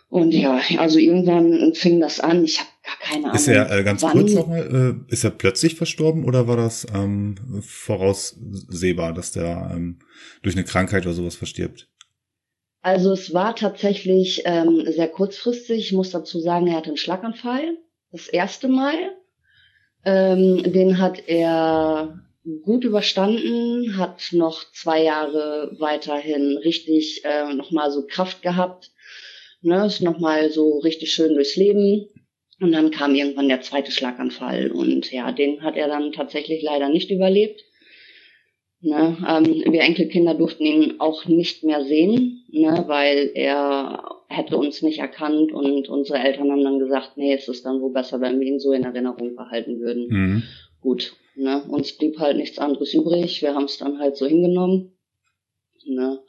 [0.08, 2.44] Und ja, also irgendwann fing das an.
[2.44, 3.36] Ich habe gar keine Ahnung.
[3.36, 4.12] Ist er äh, ganz wann.
[4.12, 9.98] kurz nochmal, äh, ist er plötzlich verstorben oder war das ähm, voraussehbar, dass der ähm,
[10.42, 11.88] durch eine Krankheit oder sowas verstirbt?
[12.82, 15.86] Also es war tatsächlich ähm, sehr kurzfristig.
[15.86, 17.78] Ich muss dazu sagen, er hatte einen Schlaganfall.
[18.12, 18.94] Das erste Mal.
[20.04, 22.20] Ähm, den hat er
[22.62, 28.92] gut überstanden, hat noch zwei Jahre weiterhin richtig äh, nochmal so Kraft gehabt,
[29.64, 32.08] ne, ist nochmal so richtig schön durchs Leben.
[32.60, 36.88] Und dann kam irgendwann der zweite Schlaganfall und ja, den hat er dann tatsächlich leider
[36.88, 37.64] nicht überlebt.
[38.80, 44.82] Ne, ähm, wir Enkelkinder durften ihn auch nicht mehr sehen, ne, weil er hätte uns
[44.82, 48.38] nicht erkannt und unsere Eltern haben dann gesagt, nee, es ist dann wohl besser, wenn
[48.38, 50.08] wir ihn so in Erinnerung behalten würden.
[50.08, 50.42] Mhm.
[50.80, 54.92] Gut, ne, uns blieb halt nichts anderes übrig, wir haben es dann halt so hingenommen.
[55.86, 56.20] Ne.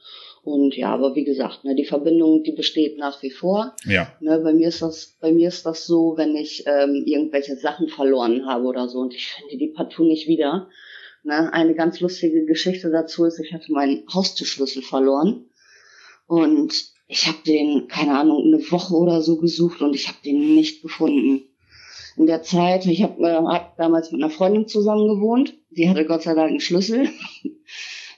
[0.46, 3.76] Und ja, aber wie gesagt, ne, die Verbindung, die besteht nach wie vor.
[3.86, 4.14] Ja.
[4.22, 7.90] Ne, bei mir ist das, bei mir ist das so, wenn ich ähm, irgendwelche Sachen
[7.90, 10.70] verloren habe oder so und ich finde die partout nicht wieder,
[11.26, 11.52] Ne?
[11.52, 15.50] Eine ganz lustige Geschichte dazu ist, ich hatte meinen Haustürschlüssel verloren
[16.28, 16.74] und
[17.08, 20.84] ich habe den, keine Ahnung, eine Woche oder so gesucht und ich habe den nicht
[20.84, 21.44] gefunden.
[22.16, 26.06] In der Zeit, ich habe äh, hab damals mit einer Freundin zusammen gewohnt, die hatte
[26.06, 27.10] Gott sei Dank einen Schlüssel.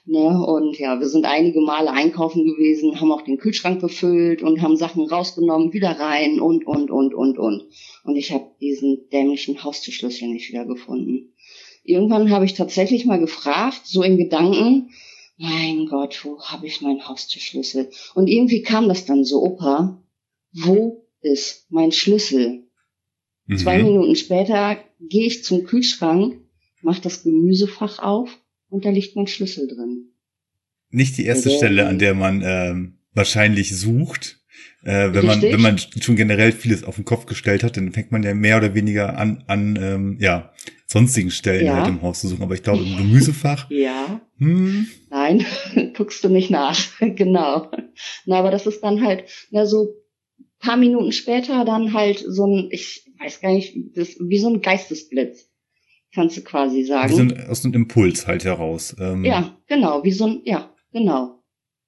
[0.07, 0.45] ne?
[0.45, 4.75] Und ja, wir sind einige Male einkaufen gewesen, haben auch den Kühlschrank befüllt und haben
[4.75, 7.65] Sachen rausgenommen, wieder rein und, und, und, und, und.
[8.03, 11.33] Und ich habe diesen dämlichen Haustürschlüssel nicht wieder gefunden
[11.87, 14.91] irgendwann habe ich tatsächlich mal gefragt, so in Gedanken,
[15.37, 17.89] mein Gott, wo habe ich meinen Haustürschlüssel?
[18.13, 20.03] Und irgendwie kam das dann so, Opa,
[20.51, 22.67] wo ist mein Schlüssel?
[23.45, 23.57] Mhm.
[23.57, 26.41] Zwei Minuten später gehe ich zum Kühlschrank,
[26.81, 28.37] mache das Gemüsefach auf
[28.69, 30.11] und da liegt mein Schlüssel drin.
[30.89, 34.39] Nicht die erste der, Stelle, an der man ähm, wahrscheinlich sucht.
[34.83, 38.11] Äh, wenn man wenn man schon generell vieles auf den Kopf gestellt hat, dann fängt
[38.11, 40.53] man ja mehr oder weniger an an ähm, ja
[40.85, 41.75] sonstigen Stellen ja.
[41.75, 42.43] halt im Haus zu suchen.
[42.43, 43.69] Aber ich glaube, im Gemüsefach.
[43.77, 44.21] Ja.
[44.37, 44.87] Hm.
[45.09, 45.45] Nein,
[45.95, 46.79] guckst du nicht nach.
[46.99, 47.71] genau.
[48.25, 49.95] Na, aber das ist dann halt, na, so
[50.59, 54.61] paar Minuten später dann halt so ein, ich weiß gar nicht, das, wie so ein
[54.61, 55.46] Geistesblitz.
[56.17, 57.11] Kannst du quasi sagen.
[57.11, 58.95] Wie so ein, aus einem Impuls halt heraus.
[58.99, 59.23] Ähm.
[59.23, 61.43] Ja, genau, wie so ein, ja, genau.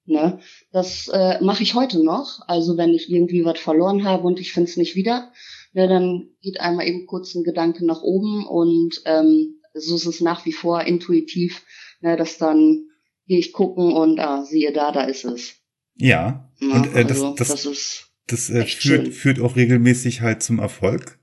[0.05, 0.37] Ne?
[0.71, 2.39] Das äh, mache ich heute noch.
[2.47, 5.31] Also wenn ich irgendwie was verloren habe und ich finde es nicht wieder,
[5.73, 10.21] ne, dann geht einmal eben kurz ein Gedanke nach oben und ähm, so ist es
[10.21, 11.65] nach wie vor intuitiv,
[12.01, 12.83] ne, dass dann
[13.25, 15.55] gehe ich gucken und ah, siehe da, da ist es.
[15.95, 16.51] Ja.
[16.59, 20.43] ja und äh, das, also, das, das ist das äh, führt, führt auch regelmäßig halt
[20.43, 21.19] zum Erfolg.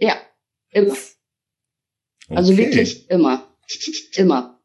[0.00, 0.16] Ja,
[0.70, 0.96] immer.
[2.36, 2.66] Also okay.
[2.66, 3.46] Wirklich immer.
[4.16, 4.60] Immer.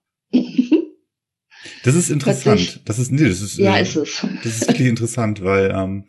[1.83, 2.81] das ist interessant.
[2.85, 4.25] Das ist, nee, das ist, ja, äh, ist es.
[4.43, 6.05] das ist wirklich interessant, weil ähm,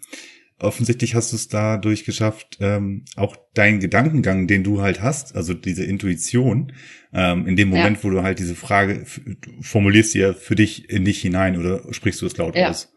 [0.59, 5.55] offensichtlich hast du es dadurch geschafft, ähm, auch deinen Gedankengang, den du halt hast, also
[5.55, 6.73] diese Intuition,
[7.13, 8.05] ähm, in dem Moment, ja.
[8.05, 9.05] wo du halt diese Frage
[9.61, 12.71] formulierst, ja für dich in dich hinein oder sprichst du es laut ja.
[12.71, 12.93] aus?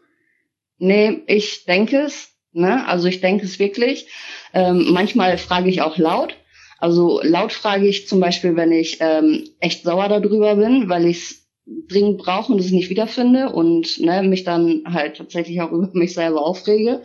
[0.78, 2.86] Nee, ich denke es, ne?
[2.86, 4.06] Also ich denke es wirklich.
[4.54, 6.36] Ähm, manchmal frage ich auch laut.
[6.80, 11.18] Also laut frage ich zum Beispiel, wenn ich ähm, echt sauer darüber bin, weil ich
[11.18, 11.40] es
[11.88, 16.14] dringend brauche und es nicht wiederfinde und ne, mich dann halt tatsächlich auch über mich
[16.14, 17.02] selber aufrege.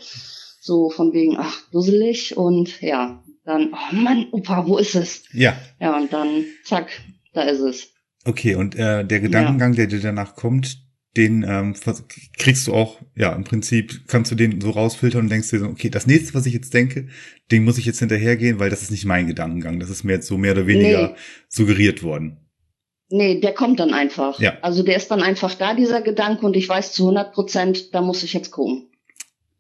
[0.62, 5.24] So von wegen, ach, dusselig und ja, dann, oh Mann, Opa, wo ist es?
[5.32, 5.56] Ja.
[5.80, 6.90] Ja, und dann, zack,
[7.34, 7.94] da ist es.
[8.26, 9.86] Okay, und äh, der Gedankengang, ja.
[9.86, 10.80] der dir danach kommt,
[11.18, 11.76] den ähm,
[12.38, 15.68] kriegst du auch, ja, im Prinzip kannst du den so rausfiltern und denkst dir so,
[15.68, 17.08] okay, das nächste, was ich jetzt denke,
[17.52, 19.80] den muss ich jetzt hinterhergehen, weil das ist nicht mein Gedankengang.
[19.80, 21.16] Das ist mir jetzt so mehr oder weniger nee.
[21.48, 22.38] suggeriert worden.
[23.10, 24.40] Nee, der kommt dann einfach.
[24.40, 24.58] Ja.
[24.62, 28.02] Also der ist dann einfach da, dieser Gedanke, und ich weiß zu 100 Prozent, da
[28.02, 28.88] muss ich jetzt gucken.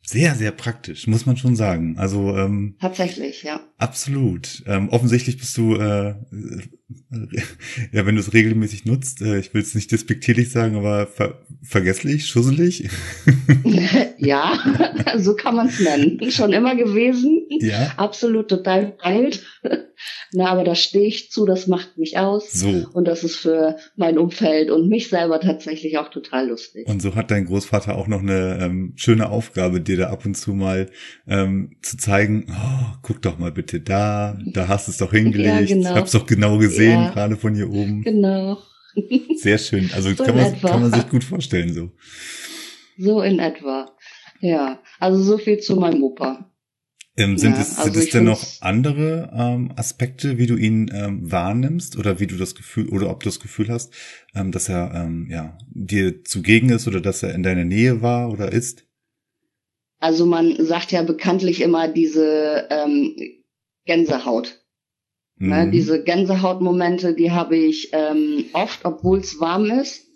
[0.01, 1.95] Sehr, sehr praktisch, muss man schon sagen.
[1.97, 3.61] Also ähm, tatsächlich, ja.
[3.77, 4.63] Absolut.
[4.67, 6.15] Ähm, offensichtlich bist du, äh,
[7.91, 11.45] ja, wenn du es regelmäßig nutzt, äh, ich will es nicht despektierlich sagen, aber ver
[11.63, 12.89] vergesslich, schusselig.
[14.19, 14.53] ja,
[15.17, 16.31] so kann man es nennen.
[16.31, 17.47] Schon immer gewesen.
[17.59, 17.93] Ja.
[17.97, 19.43] Absolut total alt.
[20.31, 22.51] Na, aber da stehe ich zu, das macht mich aus.
[22.51, 22.85] So.
[22.93, 26.87] Und das ist für mein Umfeld und mich selber tatsächlich auch total lustig.
[26.87, 30.35] Und so hat dein Großvater auch noch eine ähm, schöne Aufgabe, dir da ab und
[30.35, 30.89] zu mal
[31.27, 35.69] ähm, zu zeigen, oh, guck doch mal bitte da, da hast du es doch hingelegt.
[35.69, 35.95] Ja, genau.
[35.95, 37.09] Hab's doch genau gesehen, ja.
[37.11, 38.01] gerade von hier oben.
[38.03, 38.57] Genau.
[39.35, 39.89] Sehr schön.
[39.93, 41.91] Also so kann, man, kann man sich gut vorstellen so.
[42.97, 43.91] So in etwa.
[44.39, 46.51] Ja, also so viel zu meinem Opa.
[47.17, 50.91] Ähm, sind, ja, es, sind also es denn noch andere ähm, Aspekte, wie du ihn
[50.93, 53.93] ähm, wahrnimmst oder wie du das Gefühl oder ob du das Gefühl hast,
[54.35, 58.31] ähm, dass er ähm, ja dir zugegen ist oder dass er in deiner Nähe war
[58.31, 58.85] oder ist?
[59.99, 63.15] Also man sagt ja bekanntlich immer diese ähm,
[63.85, 64.64] Gänsehaut.
[65.37, 65.65] Ne, mhm.
[65.65, 70.07] Ne, diese Gänsehautmomente, die habe ich ähm, oft, obwohl es warm ist,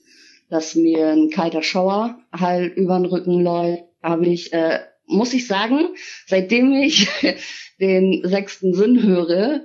[0.50, 4.80] dass mir ein kalter Schauer halt über den Rücken läuft, habe ich äh,
[5.10, 5.90] muss ich sagen,
[6.28, 7.08] seitdem ich
[7.80, 9.62] den sechsten Sinn höre,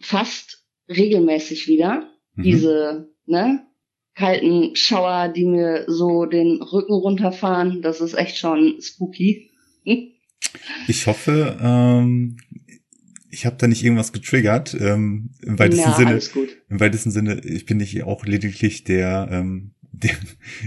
[0.00, 2.08] fast regelmäßig wieder.
[2.34, 2.42] Mhm.
[2.42, 3.66] Diese, ne,
[4.14, 9.50] kalten Schauer, die mir so den Rücken runterfahren, das ist echt schon spooky.
[10.88, 12.36] ich hoffe, ähm,
[13.38, 14.76] ich habe da nicht irgendwas getriggert.
[14.80, 16.48] Ähm, Im weitesten Ja, Sinne, alles gut.
[16.68, 19.70] im weitesten Sinne, ich bin nicht auch lediglich der, ähm,
[20.02, 20.16] der,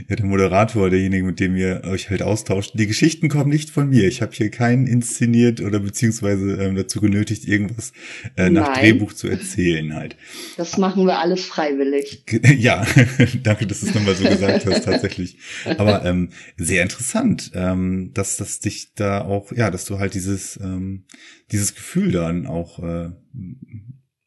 [0.09, 2.71] der Moderator, derjenige, mit dem ihr euch halt austauscht.
[2.75, 4.07] Die Geschichten kommen nicht von mir.
[4.07, 7.93] Ich habe hier keinen inszeniert oder beziehungsweise ähm, dazu genötigt, irgendwas
[8.35, 8.79] äh, nach Nein.
[8.79, 10.15] Drehbuch zu erzählen halt.
[10.57, 12.23] Das machen wir alles freiwillig.
[12.61, 12.85] Ja,
[13.43, 15.37] danke, dass du es nochmal so gesagt hast, tatsächlich.
[15.77, 20.59] Aber ähm, sehr interessant, ähm, dass das dich da auch, ja, dass du halt dieses,
[20.61, 21.05] ähm,
[21.51, 23.11] dieses Gefühl dann auch äh,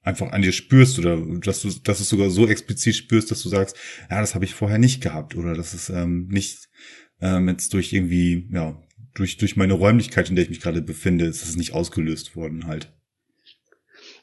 [0.04, 3.42] einfach an dir spürst oder dass du, dass du es sogar so explizit spürst, dass
[3.42, 3.76] du sagst,
[4.10, 6.68] ja, das habe ich vorher nicht gehabt oder das ist ähm, nicht
[7.20, 8.80] ähm, jetzt durch irgendwie, ja,
[9.14, 12.66] durch, durch meine Räumlichkeit, in der ich mich gerade befinde, ist es nicht ausgelöst worden
[12.66, 12.92] halt.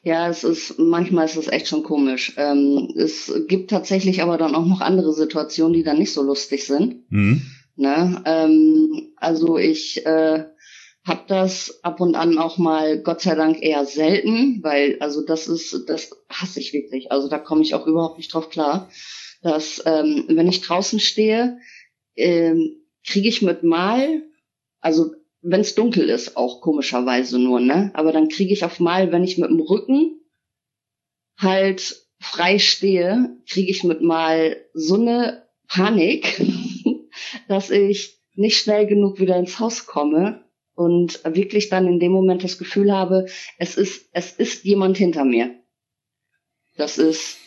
[0.04, 2.34] Ja, es ist, manchmal ist es echt schon komisch.
[2.36, 6.64] Ähm, es gibt tatsächlich aber dann auch noch andere Situationen, die dann nicht so lustig
[6.64, 7.10] sind.
[7.10, 7.42] Mhm.
[7.76, 8.22] Ne?
[8.24, 10.44] Ähm, also ich äh,
[11.04, 15.48] habe das ab und an auch mal, Gott sei Dank, eher selten, weil also das
[15.48, 17.10] ist, das hasse ich wirklich.
[17.10, 18.88] Also da komme ich auch überhaupt nicht drauf klar,
[19.42, 21.58] dass ähm, wenn ich draußen stehe,
[22.14, 24.22] ähm, kriege ich mit mal,
[24.80, 27.90] also wenn es dunkel ist, auch komischerweise nur, ne?
[27.94, 30.20] Aber dann kriege ich auf mal, wenn ich mit dem Rücken
[31.36, 36.40] halt frei stehe, kriege ich mit mal so eine Panik,
[37.48, 40.44] dass ich nicht schnell genug wieder ins Haus komme
[40.82, 43.26] und wirklich dann in dem Moment das Gefühl habe,
[43.58, 45.54] es ist, es ist jemand hinter mir.
[46.76, 47.38] Das ist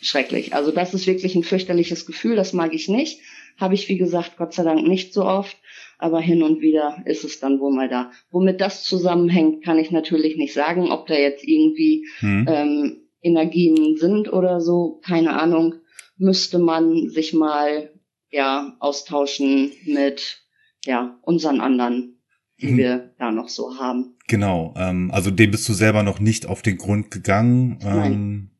[0.00, 0.54] schrecklich.
[0.54, 3.20] Also das ist wirklich ein fürchterliches Gefühl, das mag ich nicht.
[3.58, 5.56] Habe ich, wie gesagt, Gott sei Dank nicht so oft,
[5.98, 8.10] aber hin und wieder ist es dann wohl mal da.
[8.30, 12.46] Womit das zusammenhängt, kann ich natürlich nicht sagen, ob da jetzt irgendwie Mhm.
[12.48, 15.74] ähm, Energien sind oder so, keine Ahnung,
[16.16, 17.90] müsste man sich mal
[18.30, 20.40] ja austauschen mit
[20.86, 22.19] ja unseren anderen,
[22.60, 22.76] die Mhm.
[22.76, 24.14] wir da noch so haben.
[24.28, 27.78] Genau, ähm, also dem bist du selber noch nicht auf den Grund gegangen.
[27.82, 28.50] Ähm,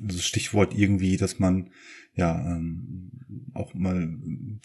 [0.00, 1.70] das Stichwort irgendwie, dass man
[2.14, 3.10] ja ähm,
[3.54, 4.60] auch mal in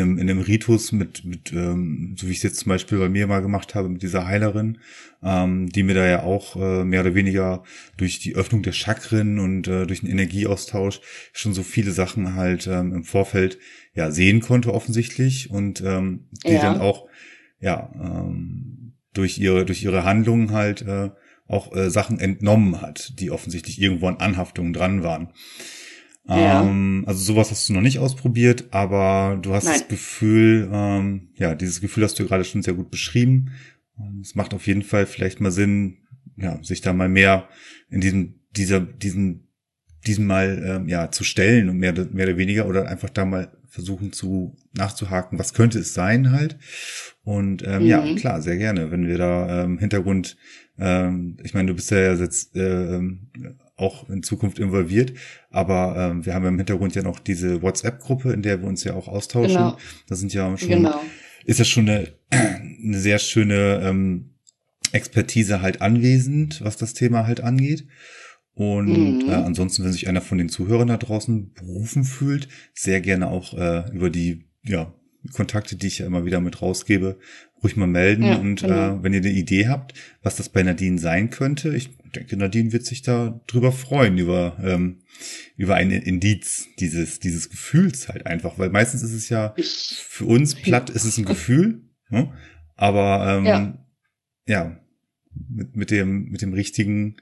[0.00, 3.08] einem, in einem Ritus mit, mit ähm, so wie ich es jetzt zum Beispiel bei
[3.08, 4.78] mir mal gemacht habe, mit dieser Heilerin,
[5.22, 7.62] ähm, die mir da ja auch äh, mehr oder weniger
[7.96, 11.00] durch die Öffnung der Chakren und äh, durch den Energieaustausch
[11.32, 13.58] schon so viele Sachen halt ähm, im Vorfeld
[13.94, 16.62] ja sehen konnte offensichtlich und ähm, die Ja.
[16.62, 17.06] dann auch
[17.64, 21.10] ja ähm, durch ihre durch ihre Handlungen halt äh,
[21.46, 25.32] auch äh, Sachen entnommen hat, die offensichtlich irgendwo an Anhaftungen dran waren.
[26.26, 26.62] Ja.
[26.62, 29.74] Ähm, also sowas hast du noch nicht ausprobiert, aber du hast Nein.
[29.78, 33.50] das Gefühl, ähm, ja, dieses Gefühl hast du gerade schon sehr gut beschrieben.
[33.98, 35.98] Ähm, Es macht auf jeden Fall vielleicht mal Sinn,
[36.36, 37.48] ja, sich da mal mehr
[37.90, 39.52] in diesem, dieser, diesen,
[40.06, 43.52] diesem mal, ähm, ja, zu stellen und mehr, mehr oder weniger oder einfach da mal
[43.74, 46.56] versuchen zu nachzuhaken, was könnte es sein halt.
[47.24, 48.14] Und ähm, ja, Mhm.
[48.16, 50.36] klar, sehr gerne, wenn wir da ähm, Hintergrund,
[50.78, 53.30] ähm, ich meine, du bist ja jetzt ähm,
[53.76, 55.12] auch in Zukunft involviert,
[55.50, 58.84] aber ähm, wir haben ja im Hintergrund ja noch diese WhatsApp-Gruppe, in der wir uns
[58.84, 59.56] ja auch austauschen.
[59.56, 59.78] Genau.
[60.08, 61.00] Das sind ja schon Genau.
[61.44, 64.30] ist ja schon eine, eine sehr schöne ähm,
[64.92, 67.88] Expertise halt anwesend, was das Thema halt angeht.
[68.54, 69.18] Und Mhm.
[69.26, 73.54] äh, ansonsten, wenn sich einer von den Zuhörern da draußen berufen fühlt, sehr gerne auch
[73.54, 74.94] äh, über die ja,
[75.32, 77.18] Kontakte, die ich ja immer wieder mit rausgebe,
[77.62, 78.24] ruhig mal melden.
[78.24, 78.98] Ja, und genau.
[78.98, 82.72] äh, wenn ihr eine Idee habt, was das bei Nadine sein könnte, ich denke, Nadine
[82.72, 84.98] wird sich da drüber freuen, über, ähm,
[85.56, 88.56] über ein Indiz dieses, dieses Gefühls halt einfach.
[88.58, 92.32] Weil meistens ist es ja für uns platt ist es ein Gefühl, ne?
[92.76, 93.78] aber ähm, ja,
[94.46, 94.80] Ja.
[95.48, 97.16] mit, mit dem mit dem richtigen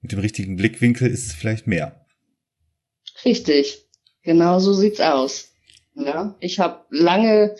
[0.00, 2.06] mit dem richtigen Blickwinkel ist es vielleicht mehr.
[3.24, 3.82] richtig.
[4.22, 5.52] Genau so sieht's aus.
[5.94, 7.56] Ja, ich habe lange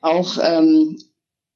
[0.00, 0.98] auch ähm,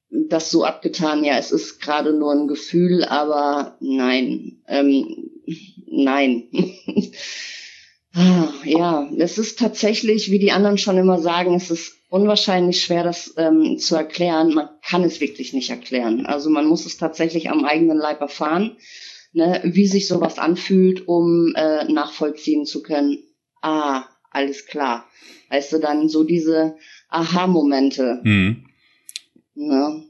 [0.09, 1.23] das so abgetan.
[1.23, 5.29] Ja, es ist gerade nur ein Gefühl, aber nein, ähm,
[5.85, 6.49] nein.
[8.15, 13.03] Ah, ja, es ist tatsächlich, wie die anderen schon immer sagen, es ist unwahrscheinlich schwer,
[13.03, 14.53] das ähm, zu erklären.
[14.53, 16.27] Man kann es wirklich nicht erklären.
[16.27, 18.77] Also man muss es tatsächlich am eigenen Leib erfahren,
[19.33, 23.17] ne, wie sich sowas anfühlt, um äh, nachvollziehen zu können.
[23.61, 25.09] Ah, alles klar.
[25.49, 26.75] Weißt du, dann so diese
[27.09, 28.21] Aha-Momente.
[28.23, 28.65] Mhm.
[29.55, 30.03] Ne?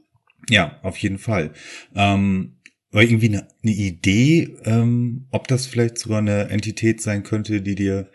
[0.48, 1.52] Ja, auf jeden Fall.
[1.94, 2.56] Ähm,
[2.90, 7.74] aber irgendwie eine, eine Idee, ähm, ob das vielleicht sogar eine Entität sein könnte, die
[7.74, 8.10] dir,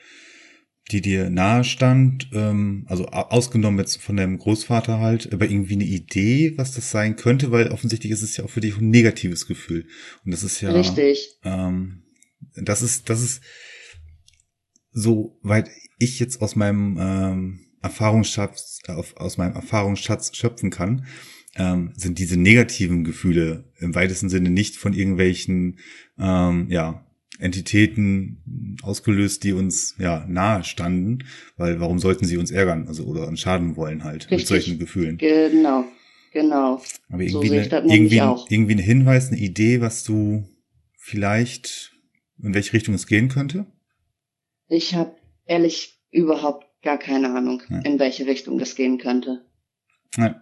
[0.92, 5.86] die dir nahe stand, ähm, also ausgenommen jetzt von deinem Großvater halt, aber irgendwie eine
[5.86, 9.46] Idee, was das sein könnte, weil offensichtlich ist es ja auch für dich ein negatives
[9.46, 9.86] Gefühl.
[10.26, 11.38] Und das ist ja Richtig.
[11.44, 12.04] ähm,
[12.56, 13.44] das ist, das ist,
[14.92, 15.70] soweit
[16.00, 21.06] ich jetzt aus meinem ähm, Erfahrungsschatz, aus meinem Erfahrungsschatz schöpfen kann,
[21.56, 25.80] ähm, sind diese negativen Gefühle im weitesten Sinne nicht von irgendwelchen
[26.18, 27.06] ähm, ja,
[27.40, 31.20] Entitäten ausgelöst, die uns ja nahe standen,
[31.56, 34.38] weil warum sollten sie uns ärgern, also oder uns schaden wollen halt Richtig.
[34.38, 35.18] mit solchen Gefühlen.
[35.18, 35.86] Genau,
[36.34, 36.82] genau.
[37.10, 40.50] Aber irgendwie, so eine, irgendwie, irgendwie ein Hinweis, eine Idee, was du
[40.98, 41.94] vielleicht
[42.44, 43.66] in welche Richtung es gehen könnte?
[44.68, 45.16] Ich habe
[45.46, 47.80] ehrlich überhaupt gar keine Ahnung, ja.
[47.80, 49.46] in welche Richtung das gehen könnte.
[50.18, 50.42] Ja.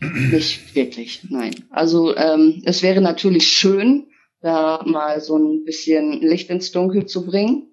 [0.00, 1.54] Nicht wirklich, nein.
[1.70, 4.06] Also ähm, es wäre natürlich schön,
[4.42, 7.68] da mal so ein bisschen Licht ins Dunkel zu bringen.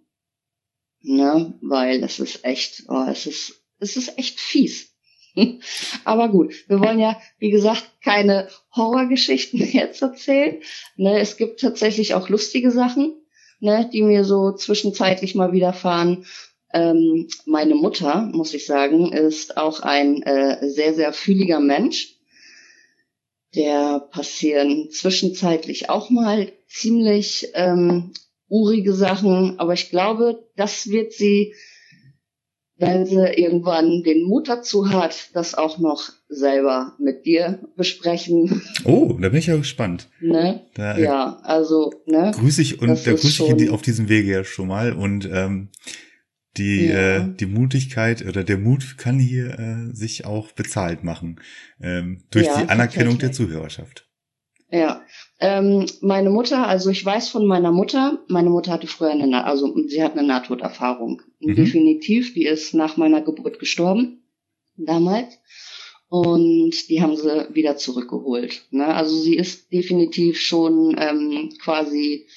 [1.01, 4.93] Ne, weil es ist echt, oh, es ist, es ist echt fies.
[6.03, 10.61] Aber gut, wir wollen ja, wie gesagt, keine Horrorgeschichten jetzt erzählen.
[10.97, 13.15] Ne, es gibt tatsächlich auch lustige Sachen,
[13.59, 16.25] ne, die mir so zwischenzeitlich mal widerfahren.
[16.73, 22.19] Ähm, meine Mutter, muss ich sagen, ist auch ein äh, sehr, sehr fühliger Mensch
[23.55, 28.13] der passieren zwischenzeitlich auch mal ziemlich ähm,
[28.47, 31.53] urige Sachen, aber ich glaube, das wird sie,
[32.77, 38.61] wenn sie irgendwann den Mut dazu hat, das auch noch selber mit dir besprechen.
[38.85, 40.09] Oh, da bin ich ja gespannt.
[40.21, 40.65] Ne?
[40.75, 42.31] Da, äh, ja, also ne.
[42.33, 45.69] Grüße ich und da grüße ich auf diesem Wege ja schon mal und ähm,
[46.57, 47.17] die, ja.
[47.17, 51.39] äh, die Mutigkeit oder der Mut kann hier äh, sich auch bezahlt machen
[51.81, 54.08] ähm, durch ja, die Anerkennung der Zuhörerschaft.
[54.71, 55.03] Ja,
[55.39, 59.75] ähm, meine Mutter, also ich weiß von meiner Mutter, meine Mutter hatte früher eine, also
[59.87, 61.23] sie hat eine Nahtoderfahrung.
[61.39, 61.55] Mhm.
[61.55, 64.21] Definitiv, die ist nach meiner Geburt gestorben,
[64.77, 65.39] damals.
[66.07, 68.63] Und die haben sie wieder zurückgeholt.
[68.71, 68.85] Ne?
[68.85, 72.27] Also sie ist definitiv schon ähm, quasi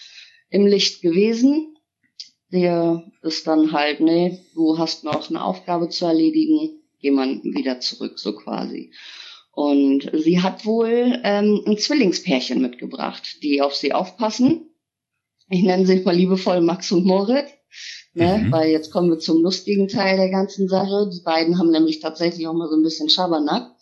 [0.50, 1.76] im Licht gewesen,
[2.52, 7.80] der ist dann halt, nee, du hast noch eine Aufgabe zu erledigen, geh man wieder
[7.80, 8.92] zurück, so quasi.
[9.54, 14.70] Und sie hat wohl ähm, ein Zwillingspärchen mitgebracht, die auf sie aufpassen.
[15.50, 17.50] Ich nenne sie mal liebevoll Max und Moritz,
[18.14, 18.38] ne?
[18.38, 18.52] Mhm.
[18.52, 21.10] weil jetzt kommen wir zum lustigen Teil der ganzen Sache.
[21.12, 23.76] Die beiden haben nämlich tatsächlich auch mal so ein bisschen Schabernack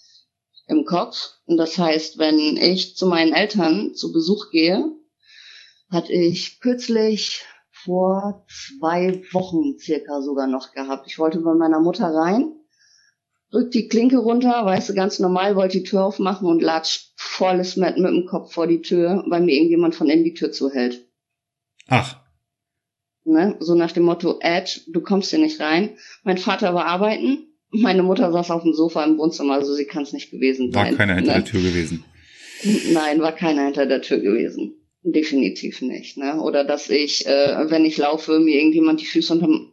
[0.67, 1.35] im Kopf.
[1.47, 4.85] Und das heißt, wenn ich zu meinen Eltern zu Besuch gehe,
[5.89, 11.07] hatte ich kürzlich vor zwei Wochen circa sogar noch gehabt.
[11.07, 12.60] Ich wollte bei meiner Mutter rein,
[13.51, 17.77] drück die Klinke runter, weißt du, ganz normal, wollte die Tür aufmachen und latsch volles
[17.77, 21.07] Met mit dem Kopf vor die Tür, weil mir irgendjemand von innen die Tür zuhält.
[21.89, 22.21] Ach.
[23.25, 23.57] Ne?
[23.61, 25.91] So nach dem Motto, Edge, du kommst hier nicht rein.
[26.23, 30.03] Mein Vater war arbeiten, meine Mutter saß auf dem Sofa im Wohnzimmer, also sie kann
[30.03, 30.93] es nicht gewesen sein.
[30.93, 31.43] War keiner hinter ne?
[31.43, 32.05] der Tür gewesen.
[32.93, 34.75] Nein, war keiner hinter der Tür gewesen.
[35.03, 36.19] Definitiv nicht.
[36.19, 36.41] Ne?
[36.41, 39.73] Oder dass ich, äh, wenn ich laufe, mir irgendjemand die Füße unterm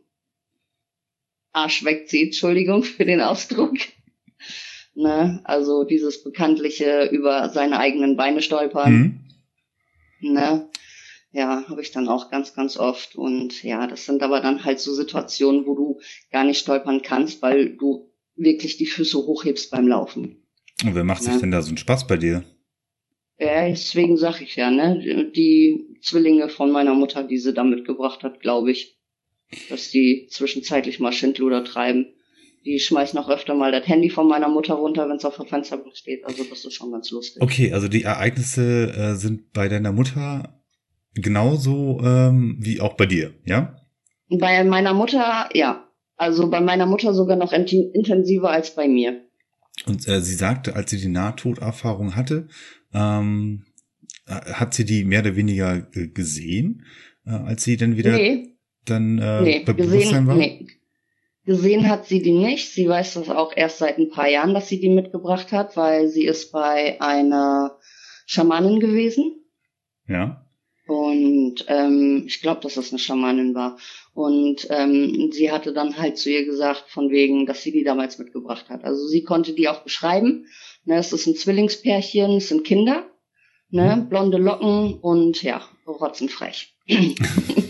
[1.57, 2.27] Arsch wegzieht.
[2.27, 3.75] Entschuldigung für den Ausdruck.
[4.95, 5.41] ne?
[5.43, 9.21] Also dieses bekanntliche über seine eigenen Beine stolpern.
[10.19, 10.33] Mhm.
[10.33, 10.69] Ne?
[11.31, 13.15] Ja, habe ich dann auch ganz, ganz oft.
[13.15, 15.99] Und ja, das sind aber dann halt so Situationen, wo du
[16.31, 20.43] gar nicht stolpern kannst, weil du wirklich die Füße hochhebst beim Laufen.
[20.83, 21.31] Und wer macht ne?
[21.31, 22.43] sich denn da so einen Spaß bei dir?
[23.39, 25.31] Ja, deswegen sag ich ja, ne?
[25.35, 28.96] Die Zwillinge von meiner Mutter, die sie da mitgebracht hat, glaube ich,
[29.69, 32.13] dass die zwischenzeitlich mal Schindluder treiben.
[32.65, 35.45] Die schmeißen auch öfter mal das Handy von meiner Mutter runter, wenn es auf der
[35.45, 36.25] Fensterbank steht.
[36.25, 37.41] Also das ist schon ganz lustig.
[37.41, 40.61] Okay, also die Ereignisse äh, sind bei deiner Mutter
[41.13, 43.81] genauso ähm, wie auch bei dir, ja?
[44.29, 45.87] Bei meiner Mutter, ja.
[46.17, 49.21] Also bei meiner Mutter sogar noch intensiver als bei mir.
[49.85, 52.47] Und äh, sie sagte, als sie die Nahtoderfahrung hatte,
[52.93, 53.63] ähm,
[54.27, 56.85] hat sie die mehr oder weniger äh, gesehen,
[57.25, 58.56] äh, als sie dann wieder nee.
[58.89, 60.35] Dann äh, nee, bei gesehen, war?
[60.35, 60.67] Nee.
[61.45, 62.71] Gesehen hat sie die nicht.
[62.71, 66.09] Sie weiß das auch erst seit ein paar Jahren, dass sie die mitgebracht hat, weil
[66.09, 67.77] sie ist bei einer
[68.25, 69.45] Schamanin gewesen.
[70.07, 70.43] Ja.
[70.87, 73.77] Und ähm, ich glaube, dass das eine Schamanin war.
[74.13, 78.19] Und ähm, sie hatte dann halt zu ihr gesagt, von wegen, dass sie die damals
[78.19, 78.83] mitgebracht hat.
[78.83, 80.45] Also sie konnte die auch beschreiben
[80.87, 83.05] Ne, es ist ein Zwillingspärchen, es sind Kinder,
[83.69, 84.07] ne, mhm.
[84.07, 86.73] blonde Locken und ja, rotzenfrech.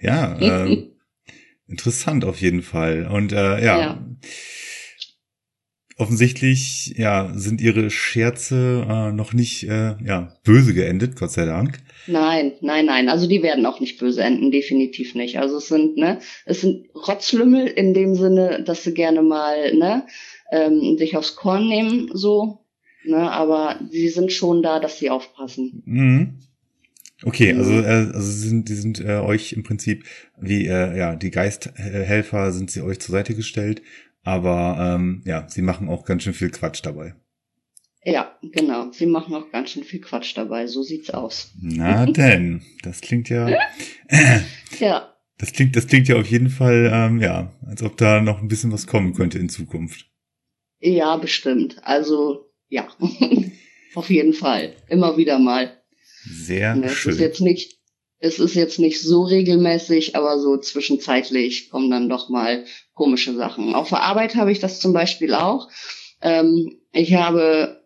[0.00, 0.88] ja, äh,
[1.66, 3.06] interessant auf jeden Fall.
[3.06, 4.06] Und äh, ja, ja.
[5.96, 11.78] offensichtlich ja sind ihre Scherze äh, noch nicht äh, ja böse geendet, Gott sei Dank.
[12.06, 13.08] Nein, nein, nein.
[13.08, 15.38] Also die werden auch nicht böse enden, definitiv nicht.
[15.38, 20.06] Also es sind ne, es sind Rotzlümmel in dem Sinne, dass sie gerne mal ne
[20.50, 22.64] ähm, sich aufs Korn nehmen, so.
[23.04, 25.82] Ne, aber sie sind schon da, dass sie aufpassen.
[25.86, 26.40] Mhm.
[27.24, 30.04] Okay, also, äh, also sie sind, die sind äh, euch im Prinzip
[30.40, 33.82] wie äh, ja die Geisthelfer sind sie euch zur Seite gestellt,
[34.22, 37.14] aber ähm, ja, sie machen auch ganz schön viel Quatsch dabei.
[38.04, 38.92] Ja, genau.
[38.92, 40.66] Sie machen auch ganz schön viel Quatsch dabei.
[40.66, 41.52] So sieht's aus.
[41.60, 43.48] Na denn, das klingt ja.
[44.78, 45.14] ja.
[45.36, 48.48] Das klingt, das klingt ja auf jeden Fall, ähm, ja, als ob da noch ein
[48.48, 50.10] bisschen was kommen könnte in Zukunft.
[50.80, 51.76] Ja, bestimmt.
[51.82, 52.88] Also ja,
[53.94, 54.74] auf jeden Fall.
[54.88, 55.77] Immer wieder mal.
[56.30, 57.12] Sehr Ne, schön.
[57.12, 57.78] Es ist jetzt nicht,
[58.18, 62.64] es ist jetzt nicht so regelmäßig, aber so zwischenzeitlich kommen dann doch mal
[62.94, 63.74] komische Sachen.
[63.74, 65.68] Auf der Arbeit habe ich das zum Beispiel auch.
[66.20, 67.84] Ähm, ich habe,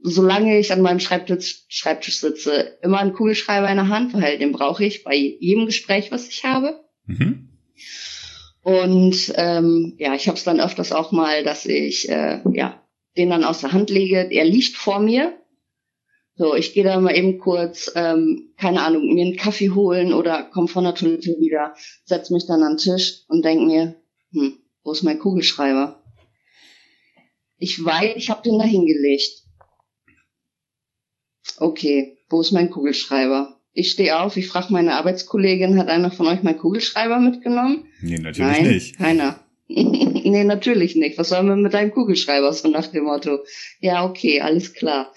[0.00, 4.52] solange ich an meinem Schreibtisch, Schreibtisch sitze, immer einen Kugelschreiber in der Hand, weil den
[4.52, 6.80] brauche ich bei jedem Gespräch, was ich habe.
[7.06, 7.50] Mhm.
[8.62, 12.82] Und ähm, ja, ich habe es dann öfters auch mal, dass ich äh, ja
[13.16, 14.28] den dann aus der Hand lege.
[14.30, 15.38] Er liegt vor mir.
[16.38, 20.48] So, ich gehe da mal eben kurz, ähm, keine Ahnung, mir einen Kaffee holen oder
[20.52, 21.74] komm von der Toilette wieder,
[22.04, 23.96] setz mich dann an den Tisch und denk mir,
[24.32, 26.02] hm, wo ist mein Kugelschreiber?
[27.58, 29.44] Ich weiß, ich habe den da hingelegt.
[31.58, 33.58] Okay, wo ist mein Kugelschreiber?
[33.72, 37.86] Ich stehe auf, ich frage meine Arbeitskollegin, hat einer von euch meinen Kugelschreiber mitgenommen?
[38.02, 38.98] Nee, natürlich Nein, nicht.
[38.98, 39.40] keiner.
[39.68, 41.18] nee, natürlich nicht.
[41.18, 42.52] Was sollen wir mit deinem Kugelschreiber?
[42.52, 43.38] So nach dem Motto.
[43.80, 45.12] Ja, okay, alles klar.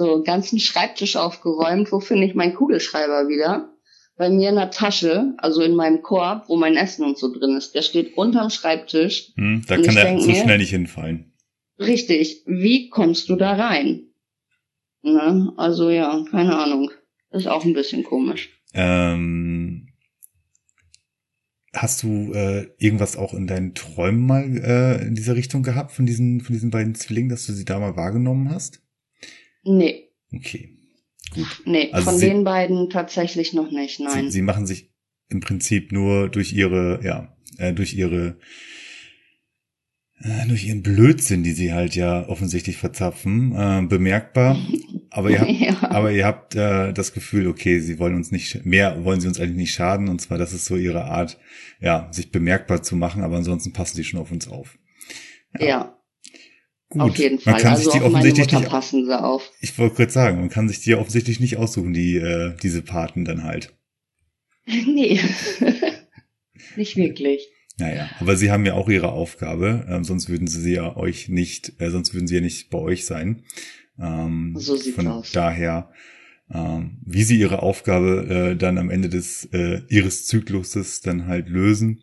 [0.00, 1.92] So, ganzen Schreibtisch aufgeräumt.
[1.92, 3.68] Wo finde ich meinen Kugelschreiber wieder?
[4.16, 7.54] Bei mir in der Tasche, also in meinem Korb, wo mein Essen und so drin
[7.54, 7.74] ist.
[7.74, 9.32] Der steht unterm Schreibtisch.
[9.36, 11.34] Hm, da kann er so mir- schnell nicht hinfallen.
[11.78, 12.44] Richtig.
[12.46, 14.04] Wie kommst du da rein?
[15.02, 15.52] Ne?
[15.58, 16.90] Also ja, keine Ahnung.
[17.30, 18.58] Ist auch ein bisschen komisch.
[18.72, 19.86] Ähm,
[21.74, 26.06] hast du äh, irgendwas auch in deinen Träumen mal äh, in dieser Richtung gehabt von
[26.06, 28.80] diesen von diesen beiden Zwillingen, dass du sie da mal wahrgenommen hast?
[29.62, 30.76] Nee, Okay,
[31.34, 31.62] gut.
[31.66, 34.26] nee, Also von Sie- den beiden tatsächlich noch nicht, nein.
[34.26, 34.90] Sie, sie machen sich
[35.28, 38.38] im Prinzip nur durch ihre, ja, äh, durch ihre,
[40.22, 44.56] äh, durch ihren Blödsinn, die sie halt ja offensichtlich verzapfen, äh, bemerkbar.
[45.12, 45.90] Aber ihr habt, ja.
[45.90, 49.40] aber ihr habt äh, das Gefühl, okay, sie wollen uns nicht, mehr wollen sie uns
[49.40, 50.08] eigentlich nicht schaden.
[50.08, 51.36] Und zwar, das ist so ihre Art,
[51.80, 53.24] ja, sich bemerkbar zu machen.
[53.24, 54.78] Aber ansonsten passen sie schon auf uns auf.
[55.58, 55.96] ja.
[56.90, 57.62] Gut, Auf jeden man Fall.
[57.62, 59.48] kann also sich die offensichtlich nicht, passen sie auf.
[59.60, 63.24] ich wollte kurz sagen, man kann sich die offensichtlich nicht aussuchen, die, äh, diese Paten
[63.24, 63.72] dann halt.
[64.66, 65.20] nee.
[66.76, 67.46] nicht wirklich.
[67.78, 71.72] Naja, aber sie haben ja auch ihre Aufgabe, ähm, sonst würden sie ja euch nicht,
[71.80, 73.44] äh, sonst würden sie ja nicht bei euch sein.
[73.98, 75.32] Ähm, So sieht's von aus.
[75.32, 75.90] daher,
[76.52, 81.48] ähm, wie sie ihre Aufgabe äh, dann am Ende des äh, ihres Zykluses dann halt
[81.48, 82.02] lösen,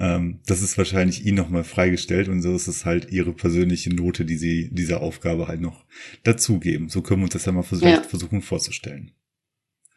[0.00, 4.24] ähm, das ist wahrscheinlich ihnen nochmal freigestellt und so ist es halt ihre persönliche Note,
[4.24, 5.84] die sie dieser Aufgabe halt noch
[6.24, 6.88] dazugeben.
[6.88, 8.02] So können wir uns das ja mal vers Ja.
[8.02, 9.12] versuchen vorzustellen.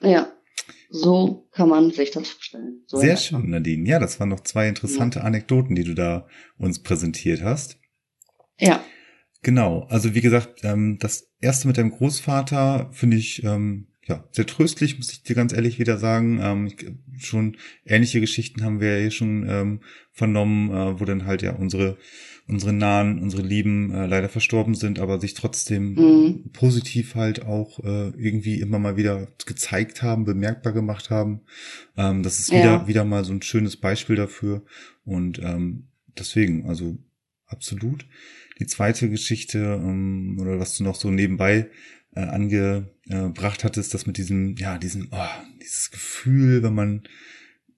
[0.02, 0.32] Ja.
[0.90, 2.84] So kann man sich das vorstellen.
[2.86, 3.88] So Sehr schön, Nadine.
[3.90, 6.28] Ja, das waren noch zwei interessante Anekdoten, die du da
[6.58, 7.80] uns präsentiert hast.
[8.60, 8.84] Ja.
[9.42, 14.46] Genau, also wie gesagt, ähm, das erste mit deinem Großvater finde ich ähm, ja sehr
[14.46, 16.40] tröstlich, muss ich dir ganz ehrlich wieder sagen.
[16.42, 19.80] Ähm, ich, schon ähnliche Geschichten haben wir ja hier schon ähm,
[20.12, 21.98] vernommen, äh, wo dann halt ja unsere
[22.46, 26.50] unsere Nahen, unsere Lieben äh, leider verstorben sind, aber sich trotzdem Mhm.
[26.52, 31.42] positiv halt auch äh, irgendwie immer mal wieder gezeigt haben, bemerkbar gemacht haben.
[31.96, 32.88] Ähm, das ist wieder Ja.
[32.88, 34.64] wieder mal so ein schönes Beispiel dafür
[35.06, 35.88] und ähm,
[36.18, 36.98] deswegen, also
[37.46, 38.06] absolut.
[38.60, 41.70] Die zweite Geschichte ähm, oder was du noch so nebenbei
[42.16, 42.20] äh,
[43.10, 45.28] angebracht hattest, das mit diesem, ja, diesem, oh,
[45.62, 47.04] dieses Gefühl, wenn man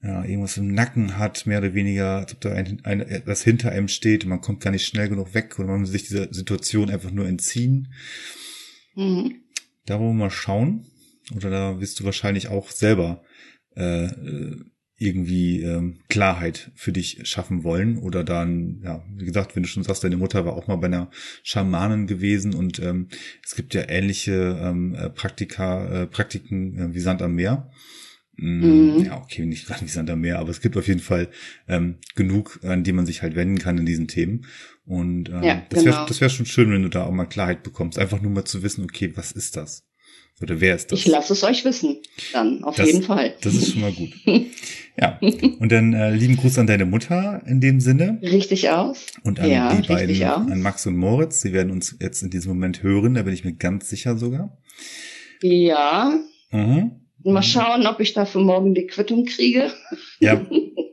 [0.03, 3.71] ja, irgendwas im Nacken hat, mehr oder weniger, als ob da ein, ein, etwas hinter
[3.71, 6.31] einem steht und man kommt gar nicht schnell genug weg oder man will sich dieser
[6.31, 7.91] Situation einfach nur entziehen.
[8.95, 9.41] Mhm.
[9.85, 10.85] Da wollen wir mal schauen.
[11.35, 13.23] Oder da wirst du wahrscheinlich auch selber
[13.75, 14.63] äh, äh,
[14.97, 17.97] irgendwie ähm, Klarheit für dich schaffen wollen.
[17.97, 20.87] Oder dann, ja, wie gesagt, wenn du schon sagst, deine Mutter war auch mal bei
[20.87, 21.09] einer
[21.43, 23.07] Schamanin gewesen und ähm,
[23.43, 27.69] es gibt ja ähnliche ähm, äh, Praktika, äh, Praktiken äh, wie Sand am Meer.
[28.37, 28.65] Mm,
[28.97, 29.03] Mhm.
[29.05, 31.29] Ja, okay, nicht gerade wie Sand am Meer, aber es gibt auf jeden Fall
[31.67, 34.45] ähm, genug, an die man sich halt wenden kann in diesen Themen.
[34.85, 36.05] Und ähm, Ja, das wäre genau.
[36.07, 37.97] das wär schon schön, wenn du da auch mal Klarheit bekommst.
[37.97, 39.83] Einfach nur mal zu wissen, okay, was ist das?
[40.41, 40.99] Oder wer ist das?
[40.99, 41.97] Ich lasse es euch wissen.
[42.33, 43.35] Dann, auf Das- jeden Fall.
[43.41, 44.09] Das ist schon mal gut.
[44.99, 45.17] ja.
[45.59, 49.05] Und dann äh, lieben Gruß an deine Mutter in dem Sinne Richtig aus?
[49.23, 50.51] und an Ja, die beiden, aus.
[50.51, 51.41] an Max und Moritz.
[51.41, 54.57] Sie werden uns jetzt in diesem Moment hören, da bin ich mir ganz sicher sogar.
[55.41, 56.13] Ja.
[56.51, 56.91] Mhm.
[57.23, 59.71] Mal schauen, ob ich dafür morgen die Quittung kriege
[60.19, 60.45] Ja,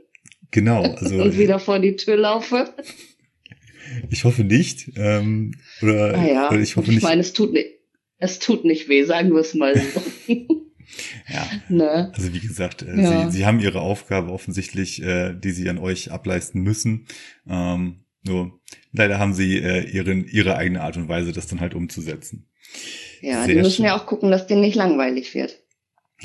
[0.53, 0.83] genau.
[0.83, 2.73] Also und wieder vor die Tür laufe.
[4.09, 4.93] ich hoffe nicht.
[4.97, 7.03] Ähm, oder, Naja, oder ich hoffe ich nicht.
[7.05, 7.67] meine, es tut nicht,
[8.23, 10.03] es tut nicht weh, sagen wir es mal so.
[11.29, 11.47] ja.
[11.69, 12.13] Ne?
[12.15, 13.31] Also wie gesagt, äh, ja.
[13.31, 17.07] sie, sie haben ihre Aufgabe offensichtlich, äh, die sie an euch ableisten müssen.
[17.49, 18.61] Ähm, nur
[18.93, 22.49] leider haben sie äh, ihren, ihre eigene Art und Weise, das dann halt umzusetzen.
[23.21, 23.85] Ja, Sehr die müssen schön.
[23.87, 25.62] ja auch gucken, dass denen nicht langweilig wird.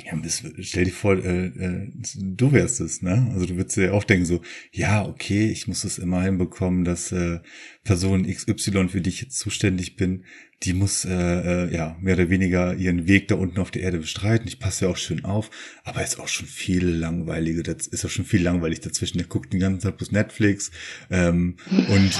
[0.05, 3.31] Ja, das, stell dir vor, äh, äh, du wärst es, ne?
[3.33, 4.41] Also du würdest dir auch denken so,
[4.71, 7.39] ja, okay, ich muss es immer hinbekommen, dass äh,
[7.83, 10.23] Person XY, für die ich jetzt zuständig bin,
[10.63, 13.99] die muss äh, äh, ja mehr oder weniger ihren Weg da unten auf der Erde
[13.99, 14.47] bestreiten.
[14.47, 15.49] Ich passe ja auch schön auf,
[15.83, 19.17] aber ist auch schon viel langweiliger, das ist auch schon viel langweilig dazwischen.
[19.17, 20.71] Der guckt den ganzen Tag bloß Netflix
[21.09, 21.57] ähm,
[21.89, 22.11] und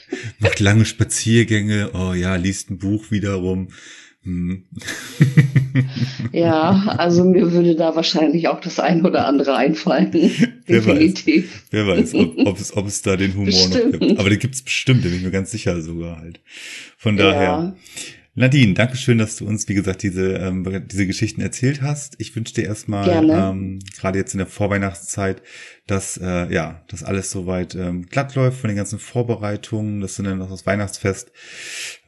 [0.38, 3.68] macht lange Spaziergänge, oh ja, liest ein Buch wiederum.
[4.26, 4.64] Hm.
[6.32, 10.10] ja, also mir würde da wahrscheinlich auch das ein oder andere einfallen.
[10.12, 11.52] wer Definitiv.
[11.52, 12.14] Weiß, wer weiß,
[12.44, 13.92] ob, es, es da den Humor bestimmt.
[13.92, 14.18] noch gibt.
[14.18, 16.40] Aber den gibt's bestimmt, da bin ich mir ganz sicher sogar halt.
[16.98, 17.42] Von daher.
[17.42, 17.76] Ja.
[18.38, 22.16] Nadine, danke schön, dass du uns, wie gesagt, diese, ähm, diese Geschichten erzählt hast.
[22.18, 25.40] Ich wünsche dir erstmal, ähm, gerade jetzt in der Vorweihnachtszeit,
[25.86, 30.22] dass äh, ja, dass alles soweit ähm, glatt läuft von den ganzen Vorbereitungen, dass du
[30.22, 31.32] dann auch das Weihnachtsfest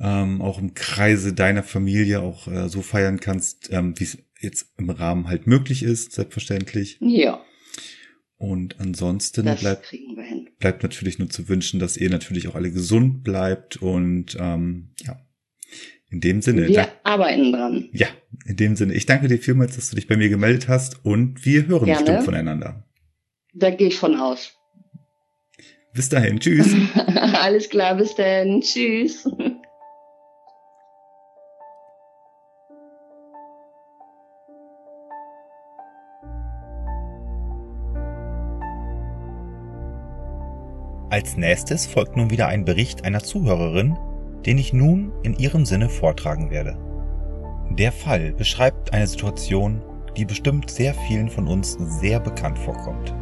[0.01, 4.67] ähm, auch im Kreise deiner Familie auch äh, so feiern kannst, ähm, wie es jetzt
[4.77, 6.99] im Rahmen halt möglich ist, selbstverständlich.
[7.01, 7.43] Ja.
[8.37, 9.97] Und ansonsten bleibt,
[10.59, 15.19] bleibt natürlich nur zu wünschen, dass ihr natürlich auch alle gesund bleibt und ähm, ja,
[16.11, 16.69] in dem Sinne.
[16.69, 17.89] Wir arbeiten dran.
[17.93, 18.07] Ja,
[18.47, 18.95] in dem Sinne.
[18.95, 22.03] Ich danke dir vielmals, dass du dich bei mir gemeldet hast und wir hören Gerne.
[22.05, 22.85] bestimmt voneinander.
[23.55, 24.55] Da gehe ich von aus.
[25.95, 26.75] Bis dahin, tschüss.
[26.95, 29.29] Alles klar, bis dann, tschüss.
[41.11, 43.97] Als nächstes folgt nun wieder ein Bericht einer Zuhörerin,
[44.49, 46.79] den ich nun in ihrem Sinne vortragen werde.
[47.69, 49.83] Der Fall beschreibt eine Situation,
[50.17, 53.15] die bestimmt sehr vielen von uns sehr bekannt vorkommt.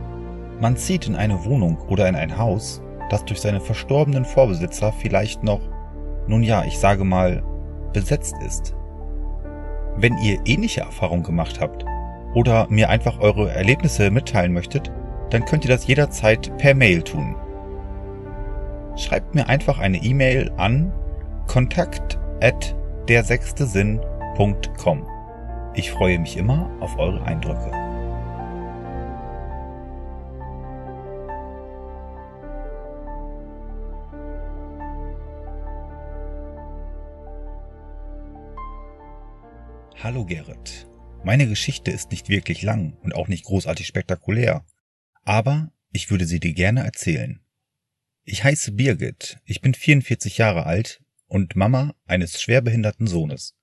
[0.60, 5.42] Man zieht in eine Wohnung oder in ein Haus, das durch seine verstorbenen Vorbesitzer vielleicht
[5.42, 5.62] noch,
[6.28, 7.42] nun ja, ich sage mal,
[7.92, 8.76] besetzt ist.
[9.96, 11.84] Wenn ihr ähnliche Erfahrungen gemacht habt
[12.36, 14.92] oder mir einfach eure Erlebnisse mitteilen möchtet,
[15.30, 17.34] dann könnt ihr das jederzeit per Mail tun.
[18.94, 20.92] Schreibt mir einfach eine E-Mail an
[21.46, 22.74] kontakt at
[23.08, 25.06] dersechstesinn.com.
[25.74, 27.70] Ich freue mich immer auf eure Eindrücke.
[40.02, 40.86] Hallo Gerrit.
[41.24, 44.64] Meine Geschichte ist nicht wirklich lang und auch nicht großartig spektakulär,
[45.24, 47.40] aber ich würde sie dir gerne erzählen.
[48.22, 53.54] Ich heiße Birgit, ich bin 44 Jahre alt und Mama eines schwerbehinderten Sohnes.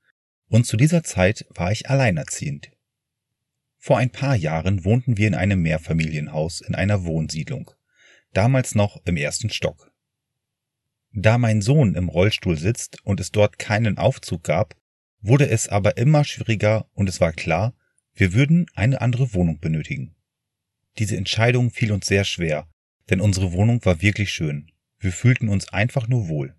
[0.48, 2.72] Und zu dieser Zeit war ich alleinerziehend.
[3.78, 7.72] Vor ein paar Jahren wohnten wir in einem Mehrfamilienhaus in einer Wohnsiedlung,
[8.32, 9.92] damals noch im ersten Stock.
[11.12, 14.76] Da mein Sohn im Rollstuhl sitzt und es dort keinen Aufzug gab,
[15.22, 17.76] wurde es aber immer schwieriger und es war klar,
[18.14, 20.16] wir würden eine andere Wohnung benötigen.
[20.98, 22.70] Diese Entscheidung fiel uns sehr schwer,
[23.10, 24.72] denn unsere Wohnung war wirklich schön.
[25.00, 26.56] Wir fühlten uns einfach nur wohl.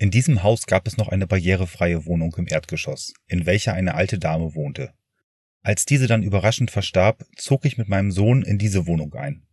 [0.00, 4.18] In diesem Haus gab es noch eine barrierefreie Wohnung im Erdgeschoss, in welcher eine alte
[4.18, 4.94] Dame wohnte.
[5.60, 9.46] Als diese dann überraschend verstarb, zog ich mit meinem Sohn in diese Wohnung ein.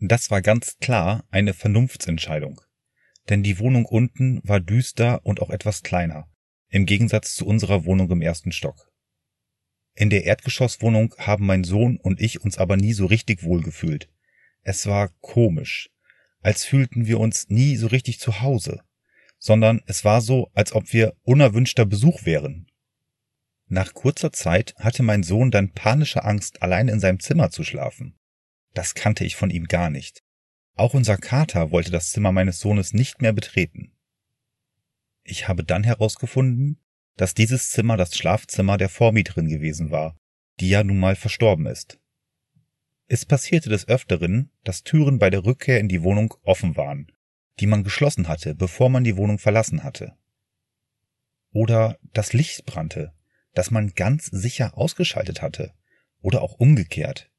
[0.00, 2.60] Das war ganz klar eine Vernunftsentscheidung,
[3.30, 6.28] denn die Wohnung unten war düster und auch etwas kleiner,
[6.68, 8.92] im Gegensatz zu unserer Wohnung im ersten Stock.
[9.94, 14.10] In der Erdgeschosswohnung haben mein Sohn und ich uns aber nie so richtig wohl gefühlt.
[14.60, 15.88] Es war komisch,
[16.42, 18.82] als fühlten wir uns nie so richtig zu Hause
[19.38, 22.66] sondern es war so, als ob wir unerwünschter Besuch wären.
[23.68, 28.16] Nach kurzer Zeit hatte mein Sohn dann panische Angst, allein in seinem Zimmer zu schlafen.
[28.74, 30.22] Das kannte ich von ihm gar nicht.
[30.74, 33.92] Auch unser Kater wollte das Zimmer meines Sohnes nicht mehr betreten.
[35.22, 36.80] Ich habe dann herausgefunden,
[37.16, 40.16] dass dieses Zimmer das Schlafzimmer der Vormieterin gewesen war,
[40.60, 41.98] die ja nun mal verstorben ist.
[43.06, 47.12] Es passierte des Öfteren, dass Türen bei der Rückkehr in die Wohnung offen waren
[47.60, 50.14] die man geschlossen hatte, bevor man die Wohnung verlassen hatte.
[51.52, 53.12] Oder das Licht brannte,
[53.54, 55.72] das man ganz sicher ausgeschaltet hatte.
[56.20, 57.30] Oder auch umgekehrt.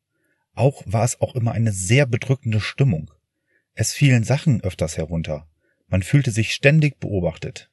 [0.54, 3.12] Auch war es auch immer eine sehr bedrückende Stimmung.
[3.76, 5.48] Es fielen Sachen öfters herunter.
[5.88, 7.72] Man fühlte sich ständig beobachtet.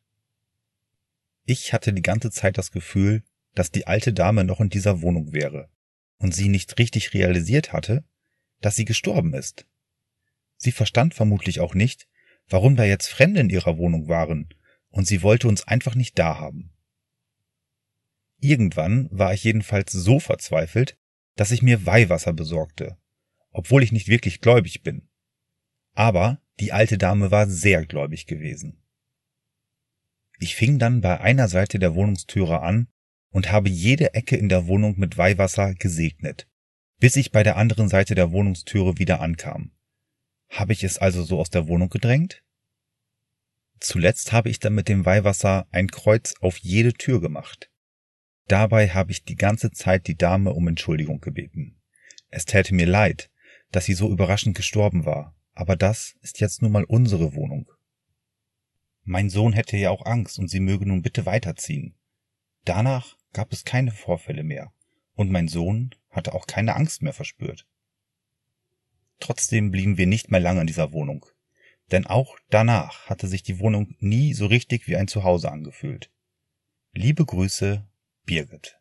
[1.44, 3.22] Ich hatte die ganze Zeit das Gefühl,
[3.54, 5.68] dass die alte Dame noch in dieser Wohnung wäre
[6.18, 8.04] und sie nicht richtig realisiert hatte,
[8.60, 9.66] dass sie gestorben ist.
[10.56, 12.08] Sie verstand vermutlich auch nicht,
[12.48, 14.48] warum da jetzt Fremde in ihrer Wohnung waren,
[14.88, 16.72] und sie wollte uns einfach nicht da haben.
[18.38, 20.98] Irgendwann war ich jedenfalls so verzweifelt,
[21.34, 22.96] dass ich mir Weihwasser besorgte,
[23.50, 25.08] obwohl ich nicht wirklich gläubig bin.
[25.94, 28.82] Aber die alte Dame war sehr gläubig gewesen.
[30.38, 32.88] Ich fing dann bei einer Seite der Wohnungstüre an
[33.30, 36.48] und habe jede Ecke in der Wohnung mit Weihwasser gesegnet,
[36.98, 39.72] bis ich bei der anderen Seite der Wohnungstüre wieder ankam.
[40.48, 42.42] Habe ich es also so aus der Wohnung gedrängt?
[43.80, 47.70] Zuletzt habe ich dann mit dem Weihwasser ein Kreuz auf jede Tür gemacht.
[48.48, 51.80] Dabei habe ich die ganze Zeit die Dame um Entschuldigung gebeten.
[52.28, 53.30] Es täte mir leid,
[53.72, 57.70] dass sie so überraschend gestorben war, aber das ist jetzt nun mal unsere Wohnung.
[59.02, 61.94] Mein Sohn hätte ja auch Angst und sie möge nun bitte weiterziehen.
[62.64, 64.72] Danach gab es keine Vorfälle mehr,
[65.14, 67.66] und mein Sohn hatte auch keine Angst mehr verspürt.
[69.18, 71.26] Trotzdem blieben wir nicht mehr lange in dieser Wohnung
[71.90, 76.10] denn auch danach hatte sich die Wohnung nie so richtig wie ein Zuhause angefühlt.
[76.92, 77.86] Liebe Grüße,
[78.24, 78.78] Birgit.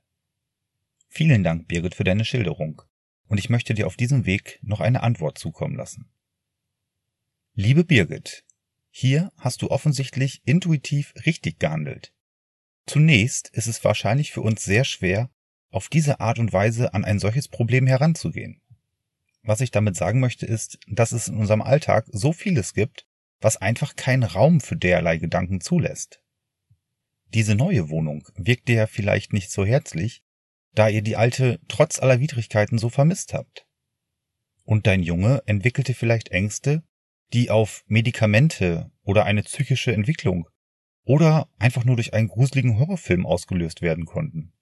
[1.07, 2.81] Vielen Dank, Birgit, für deine Schilderung,
[3.27, 6.09] und ich möchte dir auf diesem Weg noch eine Antwort zukommen lassen.
[7.53, 8.43] Liebe Birgit,
[8.89, 12.13] hier hast du offensichtlich intuitiv richtig gehandelt.
[12.85, 15.29] Zunächst ist es wahrscheinlich für uns sehr schwer,
[15.69, 18.61] auf diese Art und Weise an ein solches Problem heranzugehen.
[19.45, 23.05] Was ich damit sagen möchte, ist, dass es in unserem Alltag so vieles gibt,
[23.39, 26.19] was einfach keinen Raum für derlei Gedanken zulässt.
[27.27, 30.23] Diese neue Wohnung wirkt dir ja vielleicht nicht so herzlich,
[30.73, 33.67] da ihr die alte trotz aller Widrigkeiten so vermisst habt.
[34.63, 36.83] Und dein Junge entwickelte vielleicht Ängste,
[37.31, 40.49] die auf Medikamente oder eine psychische Entwicklung
[41.03, 44.53] oder einfach nur durch einen gruseligen Horrorfilm ausgelöst werden konnten.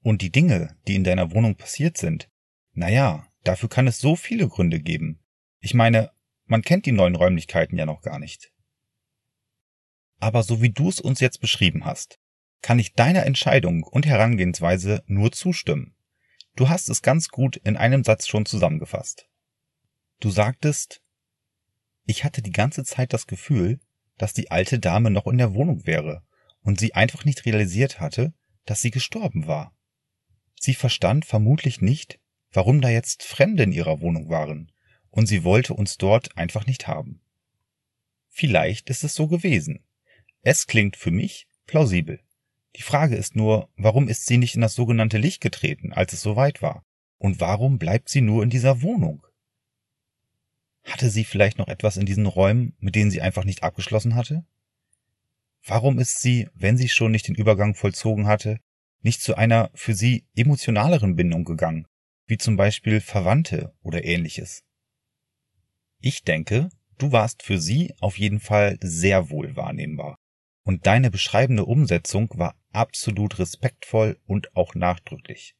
[0.00, 2.30] Und die Dinge, die in deiner Wohnung passiert sind,
[2.72, 5.22] naja, Dafür kann es so viele Gründe geben.
[5.60, 6.10] Ich meine,
[6.46, 8.52] man kennt die neuen Räumlichkeiten ja noch gar nicht.
[10.18, 12.18] Aber so wie du es uns jetzt beschrieben hast,
[12.62, 15.94] kann ich deiner Entscheidung und Herangehensweise nur zustimmen.
[16.56, 19.28] Du hast es ganz gut in einem Satz schon zusammengefasst.
[20.20, 21.02] Du sagtest,
[22.06, 23.80] ich hatte die ganze Zeit das Gefühl,
[24.16, 26.22] dass die alte Dame noch in der Wohnung wäre
[26.60, 28.32] und sie einfach nicht realisiert hatte,
[28.64, 29.76] dass sie gestorben war.
[30.58, 32.20] Sie verstand vermutlich nicht,
[32.54, 34.72] warum da jetzt Fremde in ihrer Wohnung waren,
[35.10, 37.20] und sie wollte uns dort einfach nicht haben.
[38.28, 39.84] Vielleicht ist es so gewesen.
[40.42, 42.20] Es klingt für mich plausibel.
[42.76, 46.22] Die Frage ist nur, warum ist sie nicht in das sogenannte Licht getreten, als es
[46.22, 46.84] soweit war?
[47.18, 49.24] Und warum bleibt sie nur in dieser Wohnung?
[50.82, 54.44] Hatte sie vielleicht noch etwas in diesen Räumen, mit denen sie einfach nicht abgeschlossen hatte?
[55.64, 58.58] Warum ist sie, wenn sie schon nicht den Übergang vollzogen hatte,
[59.00, 61.86] nicht zu einer für sie emotionaleren Bindung gegangen,
[62.26, 64.62] wie zum Beispiel Verwandte oder ähnliches.
[66.00, 66.68] Ich denke,
[66.98, 70.16] du warst für sie auf jeden Fall sehr wohl wahrnehmbar.
[70.64, 75.54] Und deine beschreibende Umsetzung war absolut respektvoll und auch nachdrücklich.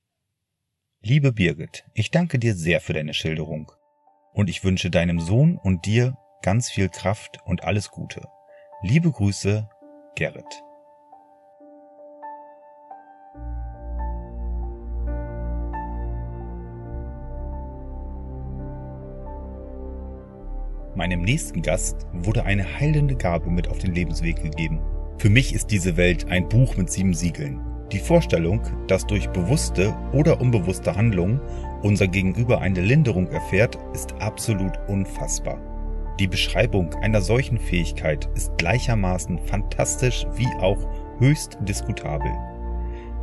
[1.01, 3.71] Liebe Birgit, ich danke dir sehr für deine Schilderung.
[4.33, 8.23] Und ich wünsche deinem Sohn und dir ganz viel Kraft und alles Gute.
[8.83, 9.69] Liebe Grüße,
[10.15, 10.63] Gerrit.
[21.05, 24.81] Meinem nächsten Gast wurde eine heilende Gabe mit auf den Lebensweg gegeben.
[25.19, 27.61] Für mich ist diese Welt ein Buch mit sieben Siegeln.
[27.93, 31.43] Die Vorstellung, dass durch bewusste oder unbewusste Handlungen
[31.83, 35.61] unser Gegenüber eine Linderung erfährt, ist absolut unfassbar.
[36.19, 40.89] Die Beschreibung einer solchen Fähigkeit ist gleichermaßen fantastisch wie auch
[41.19, 42.33] höchst diskutabel.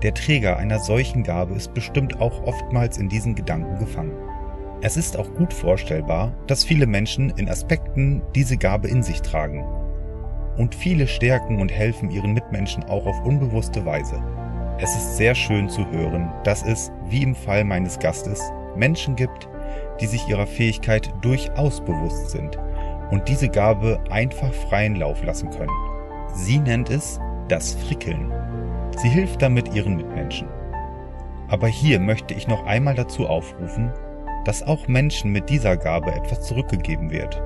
[0.04, 4.14] Der Träger einer solchen Gabe ist bestimmt auch oftmals in diesen Gedanken gefangen.
[4.84, 9.64] Es ist auch gut vorstellbar, dass viele Menschen in Aspekten diese Gabe in sich tragen.
[10.58, 14.22] Und viele stärken und helfen ihren Mitmenschen auch auf unbewusste Weise.
[14.80, 18.42] Es ist sehr schön zu hören, dass es, wie im Fall meines Gastes,
[18.76, 19.48] Menschen gibt,
[20.00, 22.58] die sich ihrer Fähigkeit durchaus bewusst sind
[23.12, 25.70] und diese Gabe einfach freien Lauf lassen können.
[26.34, 27.20] Sie nennt es
[27.50, 28.34] das Frickeln.
[28.98, 30.48] Sie hilft damit ihren Mitmenschen.
[31.50, 33.92] Aber hier möchte ich noch einmal dazu aufrufen,
[34.46, 37.42] dass auch Menschen mit dieser Gabe etwas zurückgegeben wird.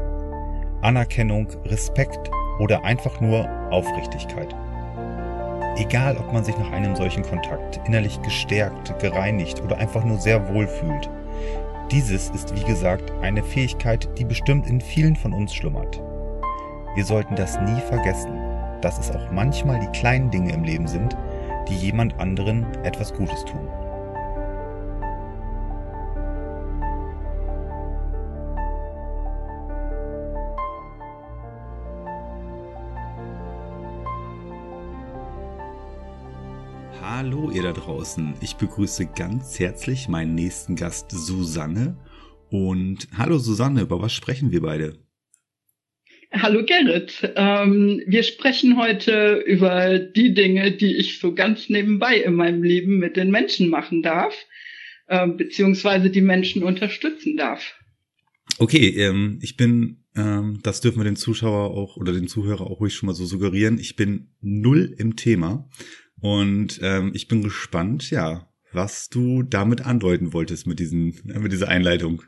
[0.81, 2.29] Anerkennung, Respekt
[2.59, 4.55] oder einfach nur Aufrichtigkeit.
[5.77, 10.53] Egal, ob man sich nach einem solchen Kontakt innerlich gestärkt, gereinigt oder einfach nur sehr
[10.53, 11.09] wohl fühlt.
[11.91, 16.01] Dieses ist wie gesagt eine Fähigkeit, die bestimmt in vielen von uns schlummert.
[16.95, 18.39] Wir sollten das nie vergessen,
[18.81, 21.17] dass es auch manchmal die kleinen Dinge im Leben sind,
[21.67, 23.67] die jemand anderen etwas Gutes tun.
[37.25, 38.35] Hallo ihr da draußen.
[38.43, 41.97] Ich begrüße ganz herzlich meinen nächsten Gast Susanne.
[42.51, 44.99] Und hallo Susanne, über was sprechen wir beide?
[46.31, 47.33] Hallo Gerrit.
[47.35, 52.99] Ähm, wir sprechen heute über die Dinge, die ich so ganz nebenbei in meinem Leben
[52.99, 54.35] mit den Menschen machen darf,
[55.07, 57.73] äh, beziehungsweise die Menschen unterstützen darf.
[58.59, 62.81] Okay, ähm, ich bin, ähm, das dürfen wir den Zuschauer auch oder den Zuhörer auch
[62.81, 65.67] ruhig schon mal so suggerieren, ich bin null im Thema
[66.21, 71.69] und ähm, ich bin gespannt, ja, was du damit andeuten wolltest mit, diesen, mit dieser
[71.69, 72.23] Einleitung.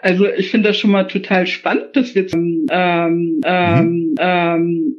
[0.00, 4.14] Also ich finde das schon mal total spannend, dass wir ähm, ähm, mhm.
[4.18, 4.96] ähm,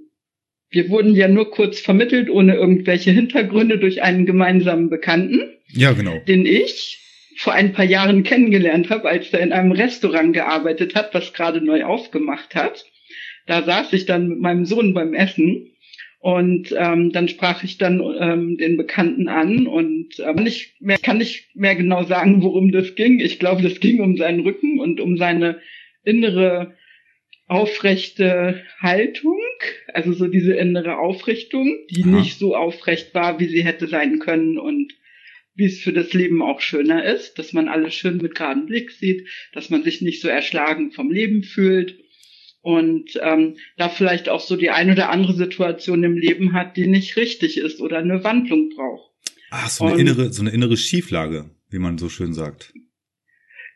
[0.70, 5.42] wir wurden ja nur kurz vermittelt, ohne irgendwelche Hintergründe durch einen gemeinsamen Bekannten.
[5.70, 6.20] Ja, genau.
[6.28, 7.04] Den ich
[7.38, 11.62] vor ein paar Jahren kennengelernt habe, als er in einem Restaurant gearbeitet hat, was gerade
[11.62, 12.86] neu aufgemacht hat.
[13.46, 15.72] Da saß ich dann mit meinem Sohn beim Essen
[16.28, 21.20] und ähm, dann sprach ich dann ähm, den Bekannten an und ähm, ich mehr, kann
[21.20, 23.22] nicht mehr genau sagen, worum das ging.
[23.22, 25.62] Ich glaube, das ging um seinen Rücken und um seine
[26.04, 26.76] innere
[27.48, 29.40] aufrechte Haltung,
[29.94, 32.20] also so diese innere Aufrichtung, die Aha.
[32.20, 34.96] nicht so aufrecht war, wie sie hätte sein können und
[35.56, 38.92] wie es für das Leben auch schöner ist, dass man alles schön mit geradem Blick
[38.92, 41.98] sieht, dass man sich nicht so erschlagen vom Leben fühlt
[42.68, 46.86] und ähm, da vielleicht auch so die ein oder andere Situation im Leben hat, die
[46.86, 49.14] nicht richtig ist oder eine Wandlung braucht.
[49.52, 52.74] Ach, so eine und, innere, so eine innere Schieflage, wie man so schön sagt.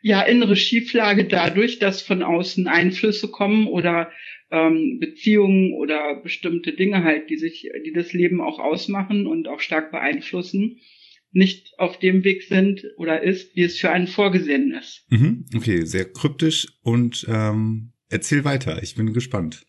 [0.02, 4.12] Ja, innere Schieflage dadurch, dass von außen Einflüsse kommen oder
[4.50, 9.60] ähm, Beziehungen oder bestimmte Dinge halt, die sich, die das Leben auch ausmachen und auch
[9.60, 10.80] stark beeinflussen,
[11.30, 15.06] nicht auf dem Weg sind oder ist, wie es für einen vorgesehen ist.
[15.08, 19.64] Mhm, okay, sehr kryptisch und ähm, Erzähl weiter, ich bin gespannt.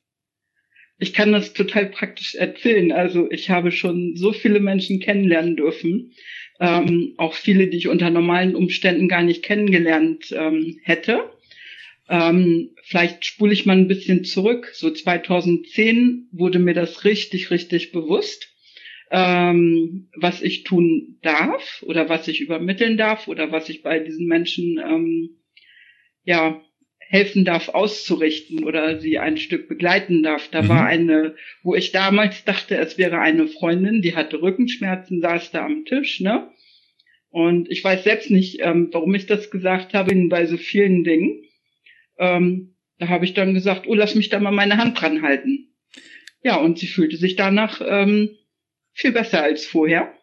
[1.00, 2.92] Ich kann das total praktisch erzählen.
[2.92, 6.12] Also ich habe schon so viele Menschen kennenlernen dürfen,
[6.60, 11.32] ähm, auch viele, die ich unter normalen Umständen gar nicht kennengelernt ähm, hätte.
[12.10, 14.72] Ähm, vielleicht spule ich mal ein bisschen zurück.
[14.74, 18.54] So 2010 wurde mir das richtig, richtig bewusst,
[19.10, 24.28] ähm, was ich tun darf oder was ich übermitteln darf oder was ich bei diesen
[24.28, 25.30] Menschen ähm,
[26.26, 26.62] ja
[27.10, 30.50] helfen darf, auszurichten oder sie ein Stück begleiten darf.
[30.50, 30.70] Da mhm.
[30.70, 35.66] war eine, wo ich damals dachte, es wäre eine Freundin, die hatte Rückenschmerzen, saß da
[35.66, 36.50] am Tisch, ne?
[37.30, 41.44] Und ich weiß selbst nicht, ähm, warum ich das gesagt habe, bei so vielen Dingen.
[42.20, 45.74] Ähm, da habe ich dann gesagt, oh, lass mich da mal meine Hand dran halten.
[46.44, 48.30] Ja, und sie fühlte sich danach ähm,
[48.94, 50.14] viel besser als vorher.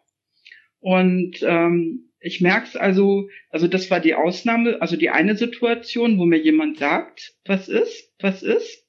[0.79, 6.19] Und ähm, ich merke es also, also das war die Ausnahme, also die eine Situation,
[6.19, 8.85] wo mir jemand sagt, was ist, was ist.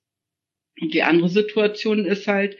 [0.81, 2.59] Und die andere Situation ist halt,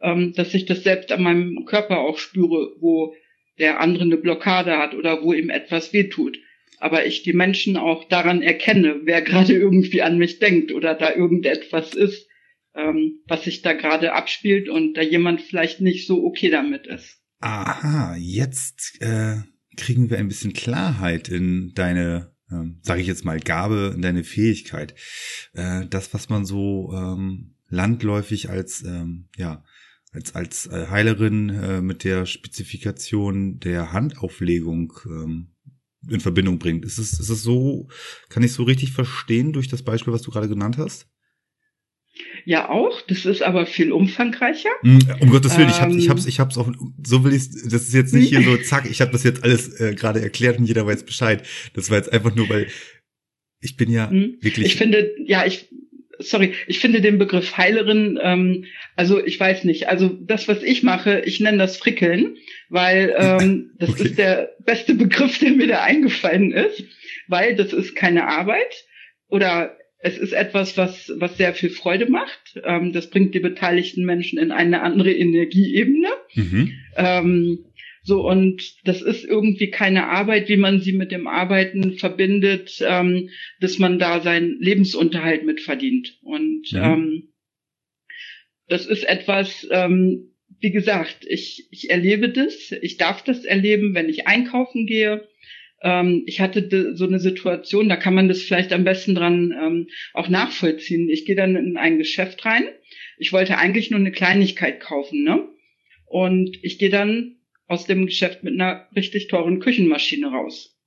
[0.00, 3.14] ähm, dass ich das selbst an meinem Körper auch spüre, wo
[3.58, 6.38] der andere eine Blockade hat oder wo ihm etwas wehtut.
[6.78, 11.12] Aber ich die Menschen auch daran erkenne, wer gerade irgendwie an mich denkt oder da
[11.12, 12.28] irgendetwas ist,
[12.76, 17.20] ähm, was sich da gerade abspielt und da jemand vielleicht nicht so okay damit ist.
[17.40, 19.38] Aha, jetzt äh,
[19.76, 24.24] kriegen wir ein bisschen Klarheit in deine, ähm, sage ich jetzt mal, Gabe, in deine
[24.24, 24.94] Fähigkeit.
[25.52, 29.64] Äh, das, was man so ähm, landläufig als, ähm, ja,
[30.12, 35.48] als, als äh, Heilerin äh, mit der Spezifikation der Handauflegung ähm,
[36.08, 36.84] in Verbindung bringt.
[36.84, 37.88] Ist es, ist es so,
[38.28, 41.06] kann ich so richtig verstehen durch das Beispiel, was du gerade genannt hast?
[42.44, 43.00] Ja, auch.
[43.02, 44.70] Das ist aber viel umfangreicher.
[44.82, 46.70] Hm, um Gottes Willen, ähm, ich hab's, ich hab's, ich hab's auch,
[47.04, 49.80] so will ich's, das ist jetzt nicht hier so, zack, ich habe das jetzt alles
[49.80, 51.42] äh, gerade erklärt und jeder weiß Bescheid.
[51.74, 52.66] Das war jetzt einfach nur, weil
[53.60, 54.38] ich bin ja hm.
[54.40, 54.66] wirklich.
[54.66, 55.68] Ich finde, ja, ich,
[56.18, 58.64] sorry, ich finde den Begriff Heilerin, ähm,
[58.96, 62.36] also ich weiß nicht, also das, was ich mache, ich nenne das Frickeln,
[62.68, 64.04] weil ähm, das okay.
[64.04, 66.84] ist der beste Begriff, der mir da eingefallen ist,
[67.28, 68.84] weil das ist keine Arbeit
[69.28, 72.60] oder es ist etwas, was, was sehr viel Freude macht.
[72.64, 76.08] Ähm, das bringt die beteiligten Menschen in eine andere Energieebene.
[76.34, 76.72] Mhm.
[76.96, 77.64] Ähm,
[78.02, 83.30] so, und das ist irgendwie keine Arbeit, wie man sie mit dem Arbeiten verbindet, ähm,
[83.60, 86.18] dass man da seinen Lebensunterhalt mit verdient.
[86.22, 86.94] Und ja.
[86.94, 87.28] ähm,
[88.66, 94.08] das ist etwas, ähm, wie gesagt, ich, ich erlebe das, ich darf das erleben, wenn
[94.08, 95.28] ich einkaufen gehe
[95.82, 99.88] ähm, ich hatte so eine Situation, da kann man das vielleicht am besten dran ähm,
[100.14, 101.08] auch nachvollziehen.
[101.08, 102.64] Ich gehe dann in ein Geschäft rein.
[103.18, 105.48] Ich wollte eigentlich nur eine Kleinigkeit kaufen, ne?
[106.06, 110.78] Und ich gehe dann aus dem Geschäft mit einer richtig teuren Küchenmaschine raus.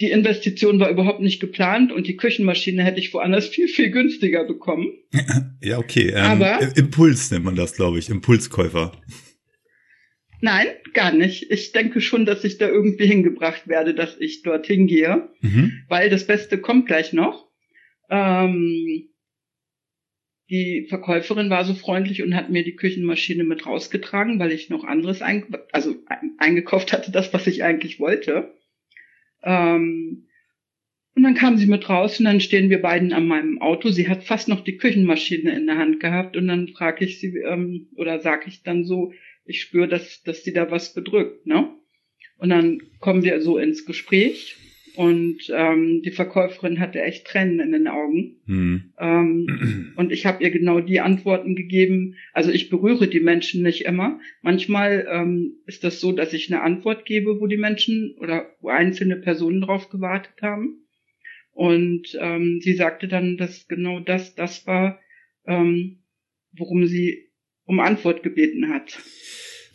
[0.00, 4.44] Die Investition war überhaupt nicht geplant und die Küchenmaschine hätte ich woanders viel, viel günstiger
[4.44, 4.92] bekommen.
[5.62, 6.10] Ja, okay.
[6.10, 8.08] Ähm, Aber Impuls nennt man das, glaube ich.
[8.08, 8.92] Impulskäufer.
[10.40, 11.50] Nein, gar nicht.
[11.50, 15.84] Ich denke schon, dass ich da irgendwie hingebracht werde, dass ich dorthin gehe, mhm.
[15.88, 17.48] weil das Beste kommt gleich noch.
[18.10, 19.08] Ähm,
[20.48, 24.84] die Verkäuferin war so freundlich und hat mir die Küchenmaschine mit rausgetragen, weil ich noch
[24.84, 25.96] anderes ein, also
[26.38, 28.54] eingekauft hatte, das, was ich eigentlich wollte.
[29.42, 30.26] Ähm,
[31.16, 33.88] und dann kam sie mit raus und dann stehen wir beiden an meinem Auto.
[33.88, 37.38] Sie hat fast noch die Küchenmaschine in der Hand gehabt und dann frage ich sie
[37.38, 39.12] ähm, oder sage ich dann so,
[39.46, 41.70] ich spüre, dass, dass sie da was bedrückt, ne?
[42.38, 44.56] Und dann kommen wir so ins Gespräch
[44.96, 48.36] und ähm, die Verkäuferin hatte echt Tränen in den Augen.
[48.46, 48.92] Mhm.
[48.98, 52.16] Ähm, und ich habe ihr genau die Antworten gegeben.
[52.32, 54.18] Also ich berühre die Menschen nicht immer.
[54.40, 58.70] Manchmal ähm, ist das so, dass ich eine Antwort gebe, wo die Menschen oder wo
[58.70, 60.86] einzelne Personen drauf gewartet haben.
[61.52, 64.98] Und ähm, sie sagte dann, dass genau das das war,
[65.46, 65.98] ähm,
[66.52, 67.25] worum sie
[67.66, 68.98] um Antwort gebeten hat.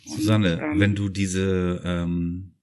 [0.04, 2.56] Susanne, und, ähm, wenn du diese ähm,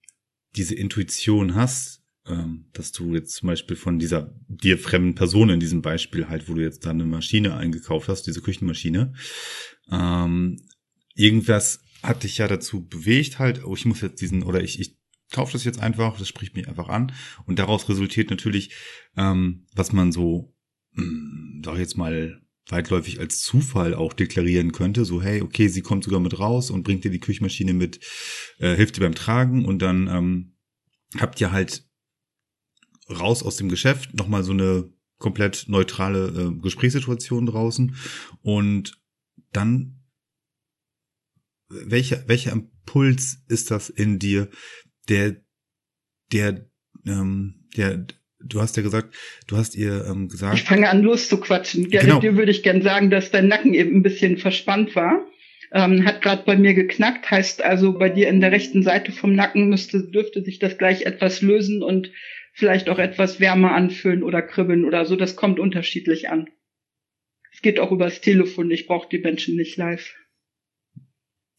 [0.55, 5.59] diese Intuition hast, ähm, dass du jetzt zum Beispiel von dieser dir fremden Person in
[5.59, 9.13] diesem Beispiel halt, wo du jetzt da eine Maschine eingekauft hast, diese Küchenmaschine,
[9.91, 10.57] ähm,
[11.15, 14.97] irgendwas hat dich ja dazu bewegt halt, oh, ich muss jetzt diesen, oder ich, ich
[15.31, 17.11] kaufe das jetzt einfach, das spricht mich einfach an
[17.45, 18.73] und daraus resultiert natürlich,
[19.17, 20.55] ähm, was man so,
[20.93, 25.67] mh, hm, sag ich jetzt mal, weitläufig als Zufall auch deklarieren könnte, so hey, okay,
[25.67, 27.99] sie kommt sogar mit raus und bringt dir die Küchenmaschine mit,
[28.59, 30.55] äh, hilft dir beim Tragen und dann ähm,
[31.17, 31.87] habt ihr halt
[33.09, 37.95] raus aus dem Geschäft, nochmal so eine komplett neutrale äh, Gesprächssituation draußen
[38.41, 39.01] und
[39.51, 39.99] dann
[41.69, 44.49] welcher welcher Impuls ist das in dir,
[45.07, 45.41] der
[46.31, 46.69] der
[47.05, 48.07] ähm, der
[48.41, 49.13] du hast ja gesagt,
[49.47, 50.55] du hast ihr ähm, gesagt.
[50.55, 51.89] Ich fange an loszuquatschen.
[51.89, 52.19] Gerrit, genau.
[52.19, 55.25] dir würde ich gern sagen, dass dein Nacken eben ein bisschen verspannt war.
[55.71, 59.35] Ähm, hat gerade bei mir geknackt, heißt also bei dir in der rechten Seite vom
[59.35, 62.11] Nacken müsste dürfte sich das gleich etwas lösen und
[62.53, 65.15] vielleicht auch etwas wärmer anfühlen oder kribbeln oder so.
[65.15, 66.49] Das kommt unterschiedlich an.
[67.51, 68.71] Es geht auch übers Telefon.
[68.71, 70.15] Ich brauche die Menschen nicht live.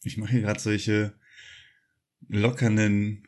[0.03, 1.13] Ich mache hier gerade solche
[2.27, 3.27] lockernden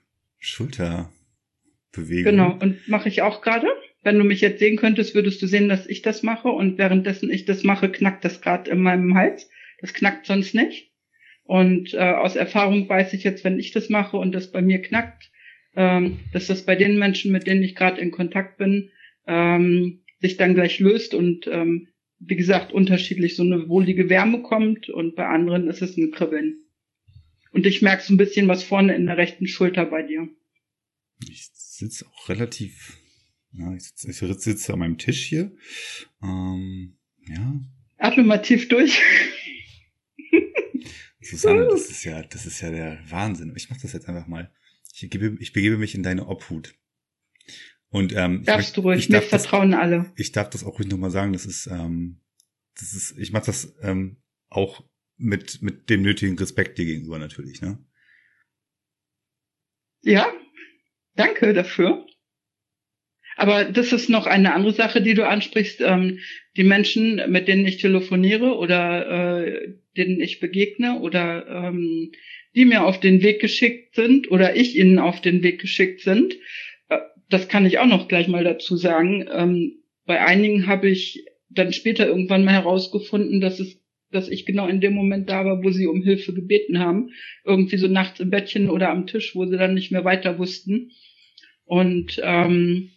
[1.94, 2.24] Schulterbewegungen.
[2.24, 3.68] Genau, und mache ich auch gerade.
[4.02, 7.30] Wenn du mich jetzt sehen könntest, würdest du sehen, dass ich das mache und währenddessen
[7.30, 9.50] ich das mache, knackt das gerade in meinem Hals.
[9.80, 10.92] Das knackt sonst nicht.
[11.46, 14.82] Und äh, aus Erfahrung weiß ich jetzt, wenn ich das mache und das bei mir
[14.82, 15.32] knackt,
[15.76, 18.92] ähm, dass das bei den Menschen, mit denen ich gerade in Kontakt bin,
[19.28, 21.88] ähm, sich dann gleich löst und ähm,
[22.20, 26.60] wie gesagt unterschiedlich so eine wohlige Wärme kommt und bei anderen ist es ein Kribbeln.
[27.52, 30.30] Und ich merke so ein bisschen was vorne in der rechten Schulter bei dir.
[31.30, 32.98] Ich sitze auch relativ,
[33.52, 35.56] ja, ich sitze, ich sitze an meinem Tisch hier.
[36.22, 36.98] Ähm,
[37.28, 37.60] ja.
[37.98, 39.02] Atme mal tief durch.
[41.22, 43.54] Susanne, das ist ja, das ist ja der Wahnsinn.
[43.56, 44.52] Ich mache das jetzt einfach mal.
[44.94, 46.76] Ich, gebe, ich begebe mich in deine Obhut.
[47.90, 50.12] Und ähm, darfst ich, du ruhig, mir vertrauen das, alle.
[50.16, 51.34] Ich darf das auch ruhig nochmal sagen.
[51.34, 52.22] Das ist, ähm,
[52.76, 54.18] das ist, ich mache das ähm,
[54.50, 54.84] auch
[55.18, 57.78] mit mit dem nötigen Respekt dir gegenüber natürlich, ne?
[60.02, 60.28] Ja,
[61.16, 62.06] danke dafür.
[63.36, 65.82] Aber das ist noch eine andere Sache, die du ansprichst.
[65.82, 66.20] Ähm,
[66.56, 72.12] die Menschen, mit denen ich telefoniere oder äh, denen ich begegne oder ähm,
[72.56, 76.36] die mir auf den Weg geschickt sind oder ich ihnen auf den Weg geschickt sind.
[76.90, 77.00] Äh,
[77.30, 79.26] das kann ich auch noch gleich mal dazu sagen.
[79.32, 83.83] Ähm, bei einigen habe ich dann später irgendwann mal herausgefunden, dass es
[84.14, 87.10] dass ich genau in dem Moment da war, wo sie um Hilfe gebeten haben.
[87.44, 90.92] Irgendwie so nachts im Bettchen oder am Tisch, wo sie dann nicht mehr weiter wussten.
[91.66, 92.90] Und ähm,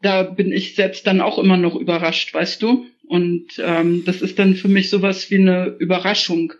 [0.00, 2.86] da bin ich selbst dann auch immer noch überrascht, weißt du?
[3.06, 6.52] Und ähm, das ist dann für mich sowas wie eine Überraschung,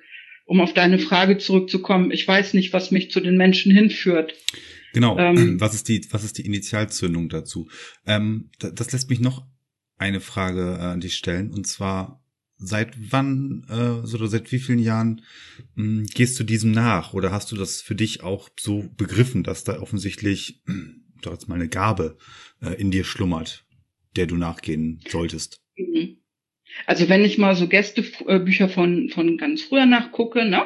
[0.47, 4.35] um auf deine Frage zurückzukommen, ich weiß nicht, was mich zu den Menschen hinführt.
[4.93, 5.19] Genau.
[5.19, 7.69] Ähm, was ist die, was ist die Initialzündung dazu?
[8.07, 9.45] Ähm, das lässt mich noch
[9.97, 12.24] eine Frage äh, an dich stellen und zwar
[12.67, 15.23] seit wann äh, oder seit wie vielen Jahren
[15.75, 19.43] mh, hm, gehst du diesem nach oder hast du das für dich auch so begriffen,
[19.43, 20.63] dass da offensichtlich
[21.23, 22.17] doch jetzt mal eine Gabe
[22.63, 23.65] äh, in dir schlummert,
[24.17, 25.61] der du nachgehen solltest?
[25.77, 26.19] Mhm.
[26.87, 30.65] Also wenn ich mal so Gästebücher von, von ganz früher nachgucke, ne?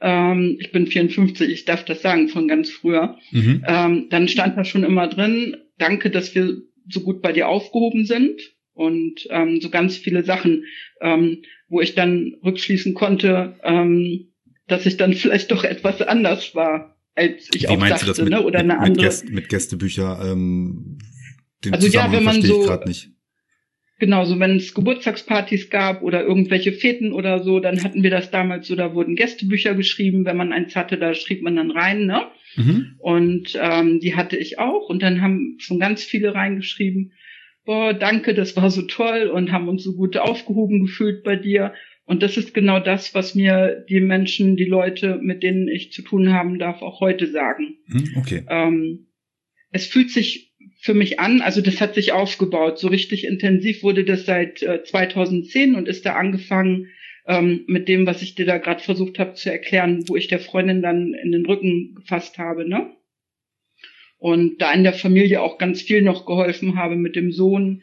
[0.00, 3.62] Ähm, ich bin 54, ich darf das sagen, von ganz früher, mhm.
[3.66, 8.06] ähm, dann stand da schon immer drin, danke, dass wir so gut bei dir aufgehoben
[8.06, 8.40] sind
[8.82, 10.64] und ähm, so ganz viele Sachen,
[11.00, 14.32] ähm, wo ich dann rückschließen konnte, ähm,
[14.66, 18.10] dass ich dann vielleicht doch etwas anders war, als ich Wie auch meinst dachte, du
[18.10, 18.42] das mit, ne?
[18.42, 18.90] Oder mit, eine andere.
[18.90, 20.98] Mit, Gäste, mit Gästebücher, ähm,
[21.64, 23.10] den also ja, wenn man so, nicht.
[24.00, 28.66] genauso, wenn es Geburtstagspartys gab oder irgendwelche Feten oder so, dann hatten wir das damals
[28.66, 32.26] so, da wurden Gästebücher geschrieben, wenn man eins hatte, da schrieb man dann rein, ne?
[32.56, 32.96] Mhm.
[32.98, 37.12] Und ähm, die hatte ich auch und dann haben schon ganz viele reingeschrieben,
[37.64, 41.74] boah, danke, das war so toll und haben uns so gut aufgehoben gefühlt bei dir.
[42.04, 46.02] Und das ist genau das, was mir die Menschen, die Leute, mit denen ich zu
[46.02, 47.78] tun haben darf, auch heute sagen.
[47.86, 48.44] Mhm, okay.
[48.48, 49.06] Ähm,
[49.70, 52.78] es fühlt sich für mich an, also das hat sich aufgebaut.
[52.78, 56.88] So richtig intensiv wurde das seit äh, 2010 und ist da angefangen
[57.26, 60.40] ähm, mit dem, was ich dir da gerade versucht habe zu erklären, wo ich der
[60.40, 62.90] Freundin dann in den Rücken gefasst habe, ne?
[64.22, 67.82] Und da in der Familie auch ganz viel noch geholfen habe mit dem Sohn.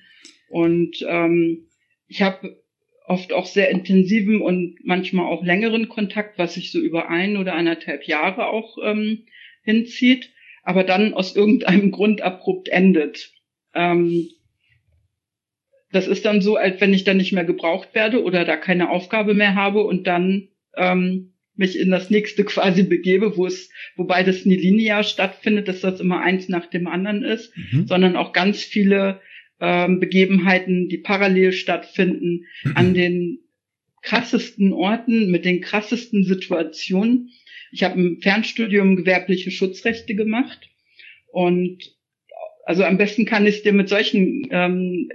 [0.50, 1.68] Und ähm,
[2.08, 2.62] ich habe
[3.06, 7.56] oft auch sehr intensiven und manchmal auch längeren Kontakt, was sich so über ein oder
[7.56, 9.26] anderthalb Jahre auch ähm,
[9.64, 10.32] hinzieht
[10.70, 13.32] aber dann aus irgendeinem Grund abrupt endet.
[13.74, 14.30] Ähm,
[15.92, 18.92] das ist dann so, als wenn ich dann nicht mehr gebraucht werde oder da keine
[18.92, 24.24] Aufgabe mehr habe und dann ähm, mich in das nächste quasi begebe, wo es, wobei
[24.24, 27.86] das nie linear stattfindet, dass das immer eins nach dem anderen ist, mhm.
[27.86, 29.22] sondern auch ganz viele
[29.60, 32.72] ähm, Begebenheiten, die parallel stattfinden, mhm.
[32.76, 33.40] an den
[34.02, 37.32] krassesten Orten, mit den krassesten Situationen.
[37.72, 40.70] Ich habe im Fernstudium gewerbliche Schutzrechte gemacht
[41.28, 41.94] und
[42.66, 45.10] also am besten kann ich es dir mit solchen ähm,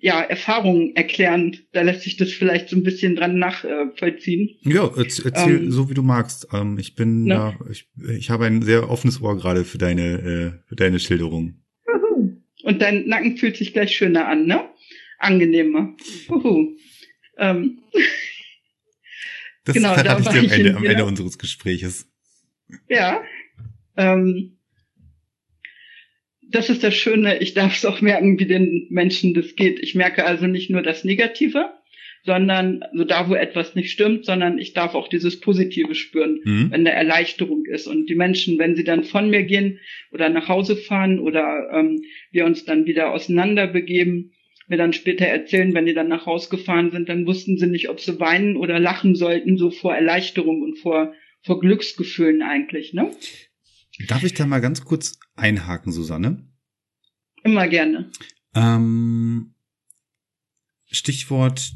[0.00, 1.56] ja, Erfahrungen erklären.
[1.72, 4.56] Da lässt sich das vielleicht so ein bisschen dran nachvollziehen.
[4.64, 6.48] Äh, ja, erzähl ähm, so wie du magst.
[6.52, 7.34] Ähm, ich bin ne?
[7.34, 11.60] da, ich, ich habe ein sehr offenes Ohr gerade für deine, äh, für deine Schilderung.
[12.62, 14.68] Und dein Nacken fühlt sich gleich schöner an, ne?
[15.18, 15.94] Angenehmer.
[16.28, 16.76] Uhu.
[17.38, 17.80] Ähm.
[19.64, 22.10] Das genau, verrate da ich dir am Ende, am Ende unseres Gespräches.
[22.88, 23.22] Ja.
[23.96, 24.58] Ähm,
[26.50, 29.78] das ist das Schöne, ich darf es auch merken, wie den Menschen das geht.
[29.80, 31.70] Ich merke also nicht nur das Negative,
[32.24, 36.70] sondern so da, wo etwas nicht stimmt, sondern ich darf auch dieses Positive spüren, mhm.
[36.70, 37.86] wenn da Erleichterung ist.
[37.86, 39.80] Und die Menschen, wenn sie dann von mir gehen
[40.12, 44.32] oder nach Hause fahren oder ähm, wir uns dann wieder auseinander begeben,
[44.68, 47.88] mir dann später erzählen, wenn die dann nach Hause gefahren sind, dann wussten sie nicht,
[47.88, 53.10] ob sie weinen oder lachen sollten, so vor Erleichterung und vor, vor Glücksgefühlen eigentlich, ne?
[54.06, 56.48] Darf ich da mal ganz kurz einhaken, Susanne?
[57.42, 58.10] Immer gerne.
[58.54, 59.54] Ähm,
[60.86, 61.72] Stichwort,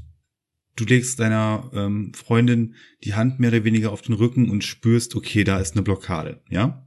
[0.77, 5.15] du legst deiner ähm, Freundin die Hand mehr oder weniger auf den Rücken und spürst,
[5.15, 6.87] okay, da ist eine Blockade, ja?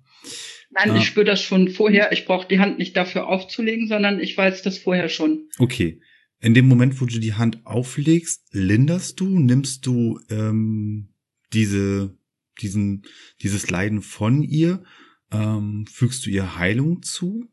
[0.72, 0.98] Nein, ah.
[0.98, 2.12] ich spüre das schon vorher.
[2.12, 5.50] Ich brauche die Hand nicht dafür aufzulegen, sondern ich weiß das vorher schon.
[5.58, 6.02] Okay.
[6.40, 11.10] In dem Moment, wo du die Hand auflegst, linderst du, nimmst du ähm,
[11.52, 12.16] diese,
[12.62, 13.04] diesen,
[13.42, 14.84] dieses Leiden von ihr,
[15.32, 17.48] ähm, fügst du ihr Heilung zu?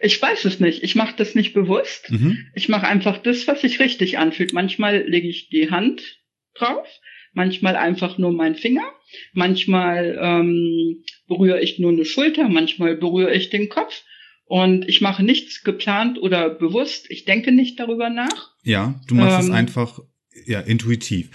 [0.00, 0.82] Ich weiß es nicht.
[0.82, 2.10] Ich mache das nicht bewusst.
[2.10, 2.46] Mhm.
[2.54, 4.52] Ich mache einfach das, was sich richtig anfühlt.
[4.52, 6.20] Manchmal lege ich die Hand
[6.54, 6.86] drauf,
[7.32, 8.84] manchmal einfach nur mein Finger,
[9.32, 14.02] manchmal ähm, berühre ich nur eine Schulter, manchmal berühre ich den Kopf.
[14.44, 17.10] Und ich mache nichts geplant oder bewusst.
[17.10, 18.54] Ich denke nicht darüber nach.
[18.62, 20.00] Ja, du machst ähm, es einfach
[20.46, 21.30] ja intuitiv.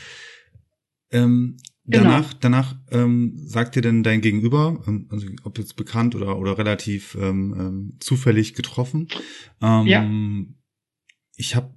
[1.11, 2.04] Ähm, Genau.
[2.04, 6.58] Danach, danach ähm, sagt dir denn dein Gegenüber, ähm, also ob jetzt bekannt oder oder
[6.58, 9.10] relativ ähm, ähm, zufällig getroffen,
[9.62, 10.10] ähm, ja.
[11.36, 11.76] ich habe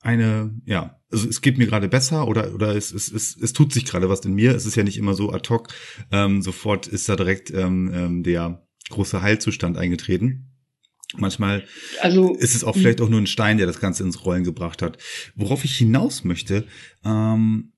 [0.00, 3.72] eine, ja, also es geht mir gerade besser oder oder es, es, es, es tut
[3.72, 4.54] sich gerade was in mir.
[4.54, 5.68] Es ist ja nicht immer so ad hoc,
[6.10, 10.50] ähm, sofort ist da direkt ähm, ähm, der große Heilzustand eingetreten.
[11.16, 11.64] Manchmal
[12.00, 14.82] also, ist es auch vielleicht auch nur ein Stein, der das Ganze ins Rollen gebracht
[14.82, 14.98] hat.
[15.36, 16.66] Worauf ich hinaus möchte,
[17.04, 17.72] ähm,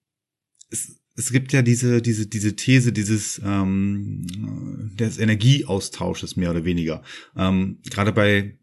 [0.71, 4.27] es, es gibt ja diese, diese, diese These dieses ähm,
[4.99, 7.03] des Energieaustausches mehr oder weniger.
[7.37, 8.59] Ähm, Gerade bei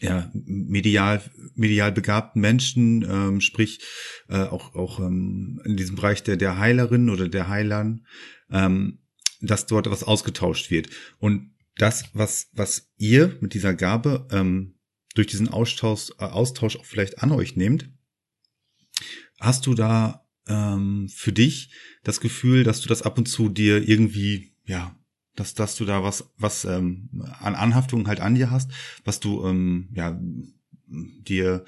[0.00, 1.22] ja, medial,
[1.54, 3.80] medial begabten Menschen, ähm, sprich
[4.28, 8.06] äh, auch, auch ähm, in diesem Bereich der, der Heilerin oder der Heilern,
[8.50, 9.00] ähm,
[9.40, 10.88] dass dort was ausgetauscht wird.
[11.18, 14.78] Und das, was, was ihr mit dieser Gabe ähm,
[15.14, 17.90] durch diesen Austausch, äh, Austausch auch vielleicht an euch nehmt,
[19.38, 21.70] hast du da ähm, für dich
[22.04, 24.96] das Gefühl, dass du das ab und zu dir irgendwie, ja,
[25.36, 27.08] dass, dass du da was, was ähm,
[27.40, 28.70] an Anhaftung halt an dir hast,
[29.04, 30.18] was du ähm, ja
[30.86, 31.64] dir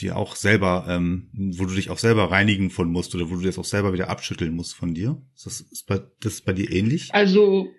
[0.00, 3.42] dir auch selber, ähm, wo du dich auch selber reinigen von musst oder wo du
[3.42, 5.20] das auch selber wieder abschütteln musst von dir.
[5.34, 7.12] Ist das, ist bei, das bei dir ähnlich?
[7.12, 7.70] Also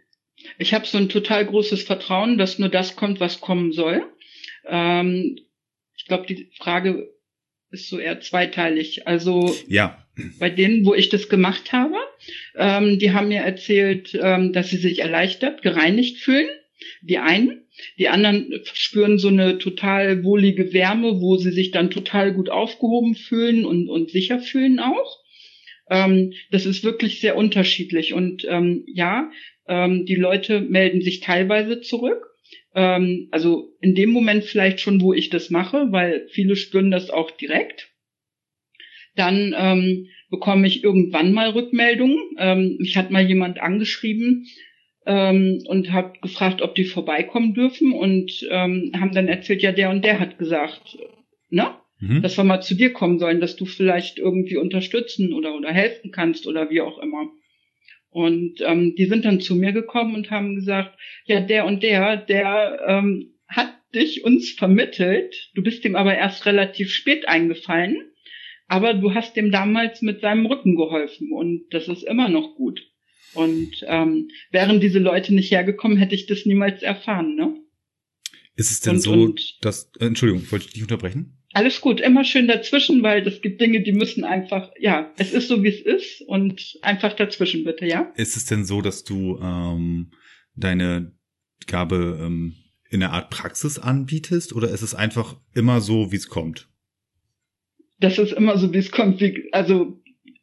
[0.59, 4.03] ich habe so ein total großes Vertrauen, dass nur das kommt, was kommen soll.
[4.65, 5.39] Ähm,
[5.95, 7.09] ich glaube, die Frage
[7.71, 9.07] ist so eher zweiteilig.
[9.07, 10.00] Also ja
[10.39, 11.95] bei denen, wo ich das gemacht habe.
[12.55, 16.49] Ähm, die haben mir erzählt, ähm, dass sie sich erleichtert, gereinigt fühlen.
[17.01, 17.67] Die einen,
[17.97, 23.15] die anderen spüren so eine total wohlige Wärme, wo sie sich dann total gut aufgehoben
[23.15, 25.19] fühlen und, und sicher fühlen auch.
[25.89, 28.13] Ähm, das ist wirklich sehr unterschiedlich.
[28.13, 29.31] Und ähm, ja,
[29.67, 32.25] ähm, die Leute melden sich teilweise zurück.
[32.73, 37.09] Ähm, also in dem Moment vielleicht schon, wo ich das mache, weil viele spüren das
[37.09, 37.90] auch direkt.
[39.15, 42.17] Dann ähm, bekomme ich irgendwann mal Rückmeldungen.
[42.37, 44.47] Ähm, mich hat mal jemand angeschrieben
[45.05, 49.89] ähm, und hat gefragt, ob die vorbeikommen dürfen und ähm, haben dann erzählt, ja, der
[49.89, 50.97] und der hat gesagt,
[51.49, 51.75] ne?
[51.99, 52.21] Mhm.
[52.21, 56.11] Dass wir mal zu dir kommen sollen, dass du vielleicht irgendwie unterstützen oder, oder helfen
[56.11, 57.29] kannst oder wie auch immer.
[58.09, 62.17] Und ähm, die sind dann zu mir gekommen und haben gesagt, ja, der und der,
[62.17, 68.10] der ähm, hat dich uns vermittelt, du bist ihm aber erst relativ spät eingefallen,
[68.71, 72.79] aber du hast dem damals mit seinem Rücken geholfen und das ist immer noch gut.
[73.33, 77.57] Und ähm, wären diese Leute nicht hergekommen, hätte ich das niemals erfahren, ne?
[78.55, 81.37] Ist es denn und, so, und, dass, äh, Entschuldigung, wollte ich dich unterbrechen?
[81.51, 85.49] Alles gut, immer schön dazwischen, weil es gibt Dinge, die müssen einfach, ja, es ist
[85.49, 88.13] so, wie es ist und einfach dazwischen bitte, ja?
[88.15, 90.11] Ist es denn so, dass du ähm,
[90.55, 91.11] deine
[91.67, 92.55] Gabe ähm,
[92.89, 96.70] in einer Art Praxis anbietest oder ist es einfach immer so, wie es kommt?
[98.01, 99.21] Das ist immer so, wie es kommt.
[99.21, 100.01] Wie, also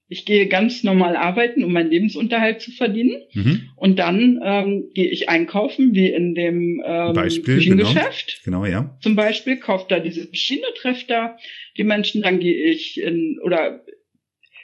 [0.09, 3.23] ich gehe ganz normal arbeiten, um meinen Lebensunterhalt zu verdienen.
[3.35, 3.69] Mhm.
[3.77, 8.41] Und dann ähm, gehe ich einkaufen, wie in dem ähm, Beispiel, Küchengeschäft.
[8.45, 8.63] Genau.
[8.63, 8.99] genau, ja.
[9.03, 11.37] Zum Beispiel, kaufe da diese Maschine, treffe da
[11.77, 13.85] die Menschen, dann gehe ich in, oder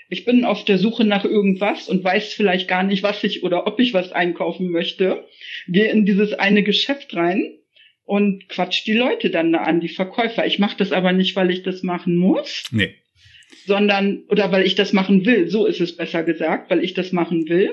[0.08, 3.66] ich bin auf der Suche nach irgendwas und weiß vielleicht gar nicht, was ich oder
[3.66, 5.24] ob ich was einkaufen möchte.
[5.68, 7.58] Gehe in dieses eine Geschäft rein
[8.04, 10.46] und quatsch die Leute dann da an, die Verkäufer.
[10.46, 12.64] Ich mache das aber nicht, weil ich das machen muss.
[12.70, 12.94] Nee
[13.66, 17.12] sondern, oder weil ich das machen will, so ist es besser gesagt, weil ich das
[17.12, 17.70] machen will,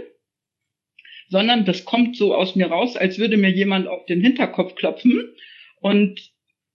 [1.29, 5.33] sondern das kommt so aus mir raus, als würde mir jemand auf den Hinterkopf klopfen
[5.79, 6.19] und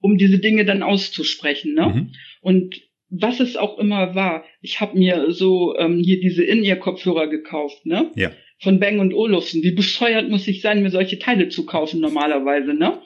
[0.01, 1.75] um diese Dinge dann auszusprechen.
[1.75, 1.87] Ne?
[1.87, 2.13] Mhm.
[2.41, 7.87] Und was es auch immer war, ich habe mir so ähm, hier diese In-Ear-Kopfhörer gekauft,
[7.87, 8.11] ne?
[8.17, 8.33] Ja.
[8.59, 9.63] Von Bang und Olufsen.
[9.63, 13.01] Wie bescheuert muss ich sein, mir solche Teile zu kaufen normalerweise, ne?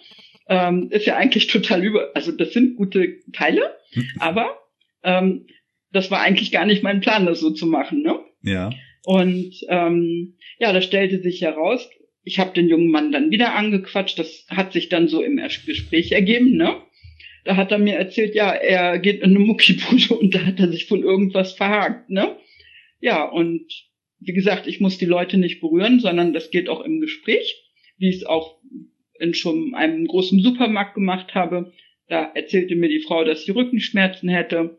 [0.51, 4.11] Ähm, ist ja eigentlich total über, also das sind gute Teile, mhm.
[4.19, 4.59] aber
[5.05, 5.47] ähm,
[5.93, 8.19] das war eigentlich gar nicht mein Plan, das so zu machen, ne?
[8.43, 8.71] Ja.
[9.05, 11.89] Und ähm, ja, das stellte sich heraus,
[12.25, 16.13] ich habe den jungen Mann dann wieder angequatscht, das hat sich dann so im Gespräch
[16.13, 16.77] ergeben, ne?
[17.45, 20.71] Da hat er mir erzählt, ja, er geht in eine Muckibude und da hat er
[20.71, 22.37] sich von irgendwas verhakt, ne?
[23.01, 23.67] Ja, und
[24.19, 27.65] wie gesagt, ich muss die Leute nicht berühren, sondern das geht auch im Gespräch,
[27.97, 28.60] wie es auch
[29.21, 31.73] in schon einem großen Supermarkt gemacht habe.
[32.09, 34.79] Da erzählte mir die Frau, dass sie Rückenschmerzen hätte.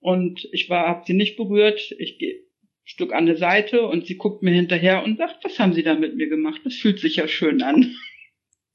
[0.00, 1.94] Und ich war, hab sie nicht berührt.
[1.98, 2.44] Ich gehe ein
[2.84, 5.94] Stück an der Seite und sie guckt mir hinterher und sagt, was haben Sie da
[5.94, 6.60] mit mir gemacht?
[6.64, 7.94] Das fühlt sich ja schön an.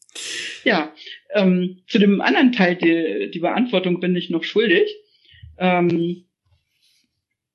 [0.64, 0.94] ja,
[1.34, 4.90] ähm, zu dem anderen Teil, die, die Beantwortung bin ich noch schuldig.
[5.57, 6.26] Ähm,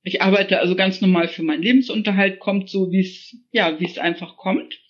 [0.02, 3.98] ich arbeite also ganz normal für meinen Lebensunterhalt, kommt so, wie es, ja, wie es
[3.98, 4.80] einfach kommt.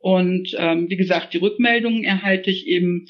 [0.00, 3.06] Und ähm, wie gesagt, die Rückmeldungen erhalte ich eben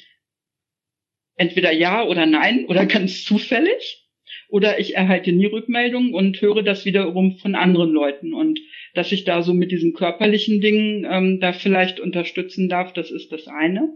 [1.37, 4.07] entweder ja oder nein oder ganz zufällig
[4.49, 8.35] oder ich erhalte nie Rückmeldungen und höre das wiederum von anderen Leuten.
[8.35, 8.61] Und
[8.95, 13.31] dass ich da so mit diesen körperlichen Dingen ähm, da vielleicht unterstützen darf, das ist
[13.33, 13.89] das eine.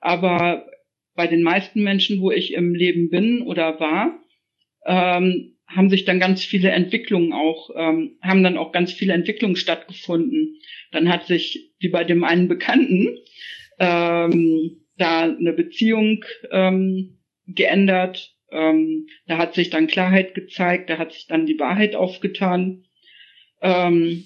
[0.00, 0.66] Aber
[1.14, 4.18] bei den meisten Menschen, wo ich im Leben bin oder war,
[4.86, 9.56] ähm, haben sich dann ganz viele Entwicklungen auch, ähm, haben dann auch ganz viele Entwicklungen
[9.56, 10.56] stattgefunden.
[10.90, 13.18] Dann hat sich, wie bei dem einen Bekannten,
[13.78, 21.12] ähm, da eine Beziehung ähm, geändert, ähm, da hat sich dann Klarheit gezeigt, da hat
[21.12, 22.84] sich dann die Wahrheit aufgetan.
[23.62, 24.24] Ähm,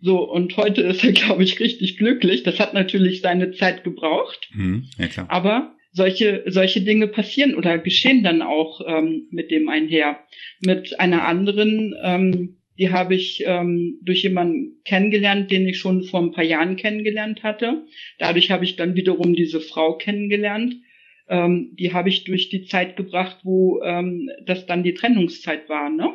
[0.00, 2.42] so, und heute ist er, glaube ich, richtig glücklich.
[2.42, 4.50] Das hat natürlich seine Zeit gebraucht.
[4.52, 5.26] Mhm, ja, klar.
[5.30, 10.18] Aber solche, solche Dinge passieren oder geschehen dann auch ähm, mit dem einher.
[10.60, 16.20] Mit einer anderen, ähm, die habe ich ähm, durch jemanden kennengelernt, den ich schon vor
[16.20, 17.86] ein paar Jahren kennengelernt hatte.
[18.18, 20.74] Dadurch habe ich dann wiederum diese Frau kennengelernt
[21.28, 25.88] ähm, die habe ich durch die Zeit gebracht, wo ähm, das dann die Trennungszeit war,
[25.90, 26.10] ne?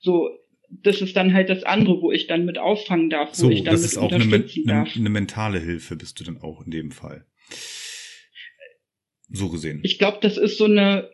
[0.00, 0.30] So,
[0.70, 3.64] das ist dann halt das andere, wo ich dann mit auffangen darf, wo so, ich
[3.64, 6.90] dann das ist auch eine, eine, eine mentale Hilfe, bist du dann auch in dem
[6.90, 7.26] Fall.
[9.28, 9.80] So gesehen.
[9.82, 11.10] Ich glaube, das ist so eine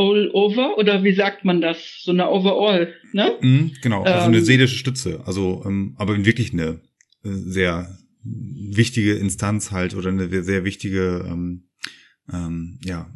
[0.00, 1.78] all over oder wie sagt man das?
[2.02, 3.36] So eine overall, ne?
[3.40, 5.20] Mm, genau, also ähm, eine seelische Stütze.
[5.26, 6.80] Also, ähm, aber wirklich eine
[7.24, 11.64] äh, sehr wichtige Instanz halt oder eine sehr wichtige ähm,
[12.32, 13.10] ähm, ja,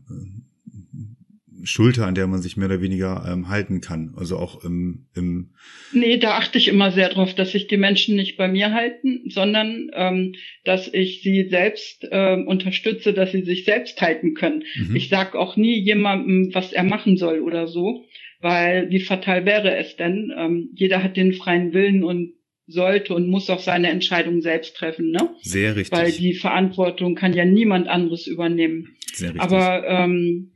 [1.65, 4.15] Schulter, an der man sich mehr oder weniger ähm, halten kann.
[4.17, 5.51] Also auch im, im
[5.93, 9.23] Nee, da achte ich immer sehr drauf, dass sich die Menschen nicht bei mir halten,
[9.29, 10.35] sondern ähm,
[10.65, 14.65] dass ich sie selbst ähm, unterstütze, dass sie sich selbst halten können.
[14.77, 14.97] Mhm.
[14.97, 18.05] Ich sag auch nie jemandem, was er machen soll oder so,
[18.41, 20.33] weil wie fatal wäre es denn?
[20.37, 22.35] Ähm, jeder hat den freien Willen und
[22.67, 25.31] sollte und muss auch seine Entscheidung selbst treffen, ne?
[25.43, 25.99] Sehr richtig.
[25.99, 28.97] Weil die Verantwortung kann ja niemand anderes übernehmen.
[29.13, 29.43] Sehr richtig.
[29.43, 30.54] Aber ähm,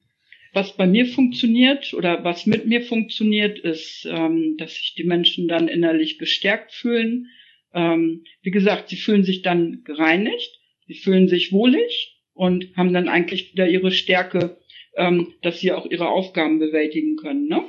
[0.53, 5.49] was bei mir funktioniert oder was mit mir funktioniert, ist, ähm, dass sich die Menschen
[5.49, 7.27] dann innerlich gestärkt fühlen.
[7.75, 13.09] Ähm, wie gesagt, sie fühlen sich dann gereinigt, sie fühlen sich wohlig und haben dann
[13.09, 14.59] eigentlich wieder ihre Stärke,
[14.97, 17.49] ähm, dass sie auch ihre Aufgaben bewältigen können.
[17.49, 17.63] Ne?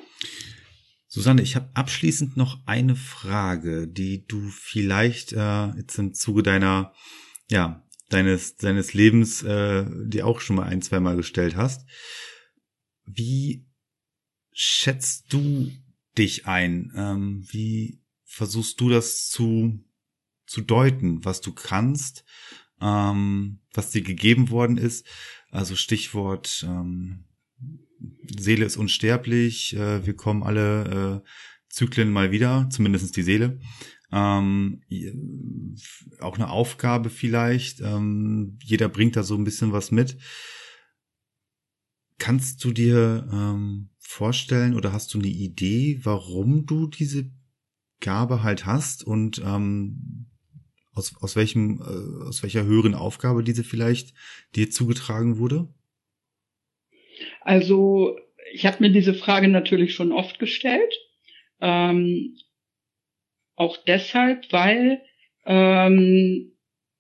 [1.08, 6.94] Susanne, ich habe abschließend noch eine Frage, die du vielleicht äh, jetzt im Zuge deiner,
[7.50, 11.88] ja, deines, deines Lebens äh, dir auch schon mal ein, zwei Mal gestellt hast.
[13.12, 13.66] Wie
[14.52, 15.72] schätzt du
[16.18, 16.92] dich ein?
[16.96, 19.84] Ähm, wie versuchst du das zu,
[20.46, 22.24] zu deuten, was du kannst,
[22.82, 25.08] ähm, was dir gegeben worden ist?
[25.50, 27.26] Also Stichwort ähm,
[28.38, 31.30] Seele ist unsterblich, äh, wir kommen alle äh,
[31.70, 33.60] Zyklen mal wieder, zumindestens die Seele.
[34.12, 34.82] Ähm,
[36.20, 37.80] auch eine Aufgabe vielleicht.
[37.82, 40.18] Ähm, jeder bringt da so ein bisschen was mit.
[42.20, 47.32] Kannst du dir ähm, vorstellen oder hast du eine Idee, warum du diese
[48.02, 50.28] Gabe halt hast und ähm,
[50.94, 54.14] aus, aus welchem, äh, aus welcher höheren Aufgabe diese vielleicht
[54.56, 55.70] dir zugetragen wurde?
[57.42, 58.18] Also
[58.54, 60.94] ich habe mir diese Frage natürlich schon oft gestellt.
[61.62, 62.36] Ähm,
[63.56, 65.02] auch deshalb, weil
[65.46, 66.54] ähm,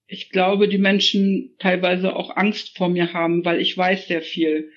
[0.08, 4.72] ich glaube, die Menschen teilweise auch Angst vor mir haben, weil ich weiß sehr viel.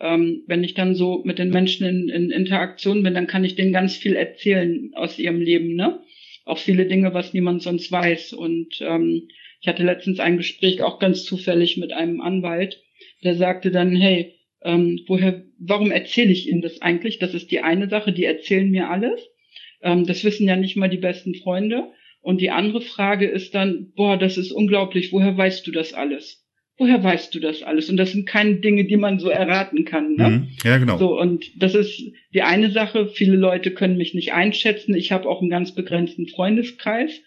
[0.00, 3.54] Ähm, wenn ich dann so mit den Menschen in, in Interaktion bin, dann kann ich
[3.54, 6.00] denen ganz viel erzählen aus ihrem Leben, ne?
[6.44, 8.32] Auch viele Dinge, was niemand sonst weiß.
[8.34, 9.28] Und ähm,
[9.60, 12.82] ich hatte letztens ein Gespräch auch ganz zufällig mit einem Anwalt,
[13.24, 17.18] der sagte dann, hey, ähm, woher, warum erzähle ich Ihnen das eigentlich?
[17.18, 19.20] Das ist die eine Sache, die erzählen mir alles.
[19.82, 21.90] Ähm, das wissen ja nicht mal die besten Freunde.
[22.20, 26.45] Und die andere Frage ist dann, boah, das ist unglaublich, woher weißt du das alles?
[26.78, 27.88] Woher weißt du das alles?
[27.88, 30.14] Und das sind keine Dinge, die man so erraten kann.
[30.14, 30.28] Ne?
[30.28, 30.48] Mhm.
[30.62, 30.98] Ja, genau.
[30.98, 33.08] So, und das ist die eine Sache.
[33.08, 34.94] Viele Leute können mich nicht einschätzen.
[34.94, 37.22] Ich habe auch einen ganz begrenzten Freundeskreis.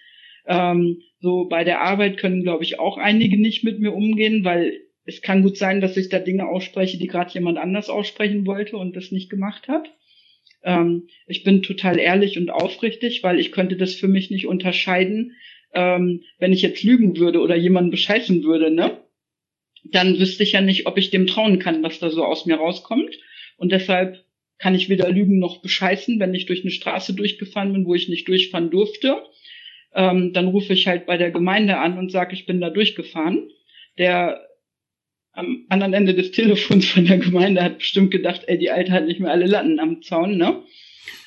[0.45, 4.73] Ähm, so bei der Arbeit können, glaube ich, auch einige nicht mit mir umgehen, weil
[5.05, 8.77] es kann gut sein, dass ich da Dinge ausspreche, die gerade jemand anders aussprechen wollte
[8.77, 9.89] und das nicht gemacht hat.
[10.63, 15.35] Ähm, ich bin total ehrlich und aufrichtig, weil ich könnte das für mich nicht unterscheiden,
[15.73, 18.97] ähm, wenn ich jetzt lügen würde oder jemanden bescheißen würde, ne?
[19.83, 22.55] Dann wüsste ich ja nicht, ob ich dem trauen kann, was da so aus mir
[22.55, 23.17] rauskommt.
[23.57, 24.23] Und deshalb
[24.57, 28.09] kann ich weder lügen noch bescheißen, wenn ich durch eine Straße durchgefahren bin, wo ich
[28.09, 29.23] nicht durchfahren durfte.
[29.93, 33.49] Ähm, dann rufe ich halt bei der Gemeinde an und sage, ich bin da durchgefahren.
[33.97, 34.45] Der
[35.31, 39.05] am anderen Ende des Telefons von der Gemeinde hat bestimmt gedacht, ey, die Alte hat
[39.05, 40.63] nicht mehr alle Latten am Zaun, ne?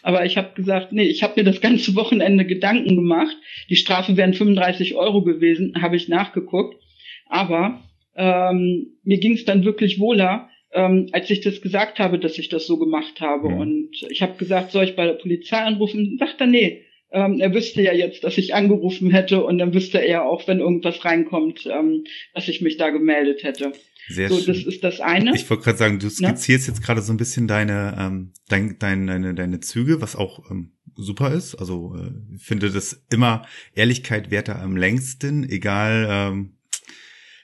[0.03, 3.37] Aber ich habe gesagt, nee, ich habe mir das ganze Wochenende Gedanken gemacht.
[3.71, 6.83] Die Strafe wären 35 Euro gewesen, habe ich nachgeguckt.
[7.27, 7.83] Aber
[8.15, 12.49] ähm, mir ging es dann wirklich wohler, ähm, als ich das gesagt habe, dass ich
[12.49, 13.51] das so gemacht habe.
[13.51, 13.57] Mhm.
[13.59, 16.17] Und ich habe gesagt, soll ich bei der Polizei anrufen?
[16.19, 19.99] Sagt er, nee, ähm, er wüsste ja jetzt, dass ich angerufen hätte und dann wüsste
[19.99, 23.73] er auch, wenn irgendwas reinkommt, ähm, dass ich mich da gemeldet hätte.
[24.09, 24.55] Sehr so, schön.
[24.55, 25.35] das ist das eine.
[25.35, 26.73] Ich wollte gerade sagen, du skizzierst ja?
[26.73, 30.73] jetzt gerade so ein bisschen deine, ähm, dein, dein, deine, deine Züge, was auch ähm,
[30.95, 31.55] super ist.
[31.55, 36.57] Also äh, ich finde das immer Ehrlichkeit wert am längsten, egal, ähm,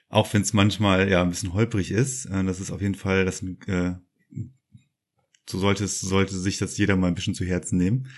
[0.08, 2.26] auch wenn es manchmal ja ein bisschen holprig ist.
[2.26, 3.94] Äh, das ist auf jeden Fall, das äh,
[5.48, 8.08] so sollte es, sollte sich das jeder mal ein bisschen zu Herzen nehmen.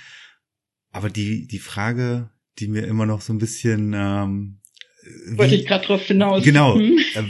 [0.91, 4.61] Aber die, die Frage, die mir immer noch so ein bisschen ähm,
[5.33, 6.45] wollte ich gerade drauf hinaus.
[6.45, 6.75] Genau.
[6.77, 6.99] Hm?
[7.15, 7.23] Äh,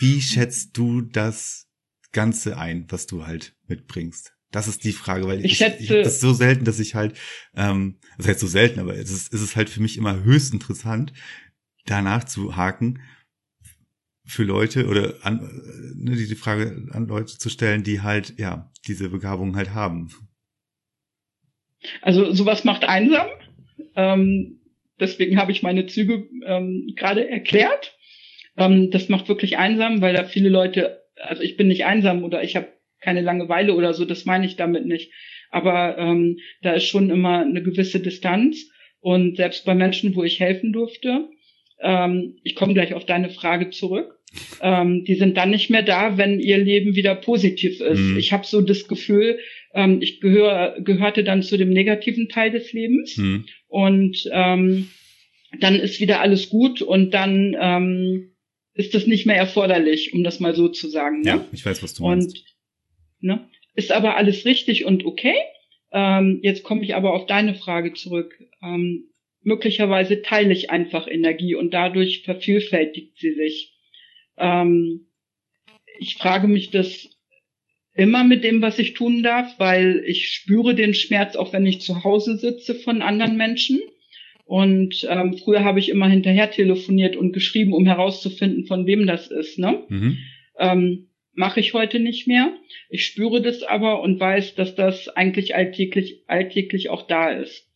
[0.00, 1.68] wie schätzt du das
[2.12, 4.32] Ganze ein, was du halt mitbringst?
[4.50, 7.18] Das ist die Frage, weil ich, ich, schätze, ich das so selten, dass ich halt,
[7.56, 10.52] ähm, das heißt so selten, aber es ist, es ist halt für mich immer höchst
[10.52, 11.12] interessant,
[11.86, 13.00] danach zu haken
[14.24, 15.40] für Leute oder an,
[15.96, 20.10] ne, die Frage an Leute zu stellen, die halt, ja, diese Begabung halt haben.
[22.00, 23.26] Also sowas macht einsam.
[23.96, 24.60] Ähm,
[25.00, 27.96] Deswegen habe ich meine Züge ähm, gerade erklärt.
[28.56, 32.42] Ähm, das macht wirklich einsam, weil da viele Leute, also ich bin nicht einsam oder
[32.42, 32.68] ich habe
[33.00, 35.12] keine Langeweile oder so, das meine ich damit nicht.
[35.50, 38.70] Aber ähm, da ist schon immer eine gewisse Distanz.
[39.00, 41.28] Und selbst bei Menschen, wo ich helfen durfte,
[41.80, 44.18] ähm, ich komme gleich auf deine Frage zurück.
[44.60, 48.00] ähm, die sind dann nicht mehr da, wenn ihr Leben wieder positiv ist.
[48.00, 48.18] Mhm.
[48.18, 49.38] Ich habe so das Gefühl,
[49.74, 53.44] ähm, ich gehör, gehörte dann zu dem negativen Teil des Lebens mhm.
[53.68, 54.88] und ähm,
[55.60, 58.34] dann ist wieder alles gut und dann ähm,
[58.74, 61.20] ist das nicht mehr erforderlich, um das mal so zu sagen.
[61.20, 61.28] Ne?
[61.28, 62.36] Ja, ich weiß, was du meinst.
[62.36, 62.44] Und,
[63.20, 65.34] ne, ist aber alles richtig und okay.
[65.92, 68.34] Ähm, jetzt komme ich aber auf deine Frage zurück.
[68.62, 69.10] Ähm,
[69.44, 73.74] möglicherweise teile ich einfach Energie und dadurch vervielfältigt sie sich.
[74.36, 75.06] Ähm,
[75.98, 77.10] ich frage mich das
[77.94, 81.80] immer mit dem, was ich tun darf, weil ich spüre den Schmerz, auch wenn ich
[81.80, 83.80] zu Hause sitze von anderen Menschen.
[84.44, 89.30] Und ähm, früher habe ich immer hinterher telefoniert und geschrieben, um herauszufinden, von wem das
[89.30, 89.58] ist.
[89.58, 89.84] Ne?
[89.88, 90.18] Mhm.
[90.58, 92.56] Ähm, Mache ich heute nicht mehr.
[92.88, 97.68] Ich spüre das aber und weiß, dass das eigentlich alltäglich, alltäglich auch da ist.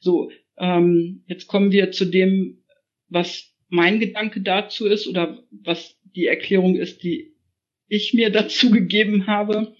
[0.00, 2.62] So, ähm, jetzt kommen wir zu dem,
[3.08, 7.34] was mein Gedanke dazu ist oder was die Erklärung ist, die
[7.88, 9.74] ich mir dazu gegeben habe.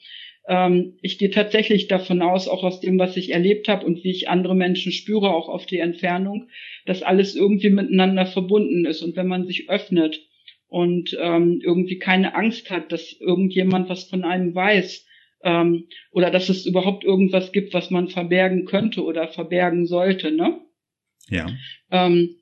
[0.49, 4.11] Ähm, ich gehe tatsächlich davon aus, auch aus dem, was ich erlebt habe und wie
[4.11, 6.49] ich andere Menschen spüre, auch auf die Entfernung,
[6.85, 9.03] dass alles irgendwie miteinander verbunden ist.
[9.03, 10.21] Und wenn man sich öffnet
[10.69, 15.07] und ähm, irgendwie keine Angst hat, dass irgendjemand was von einem weiß
[15.43, 20.61] ähm, oder dass es überhaupt irgendwas gibt, was man verbergen könnte oder verbergen sollte, ne?
[21.29, 21.47] Ja.
[21.91, 22.37] Ähm,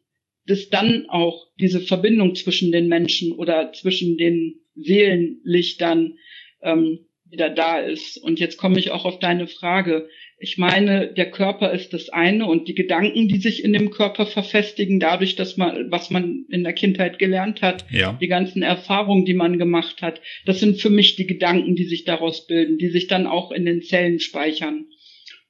[0.47, 6.19] dass dann auch diese Verbindung zwischen den Menschen oder zwischen den Seelenlichtern
[6.63, 8.19] ähm, wieder da ist.
[8.19, 10.09] Und jetzt komme ich auch auf deine Frage.
[10.39, 14.27] Ich meine, der Körper ist das eine und die Gedanken, die sich in dem Körper
[14.27, 18.19] verfestigen, dadurch, dass man, was man in der Kindheit gelernt hat, ja.
[18.21, 22.05] die ganzen Erfahrungen, die man gemacht hat, das sind für mich die Gedanken, die sich
[22.05, 24.87] daraus bilden, die sich dann auch in den Zellen speichern.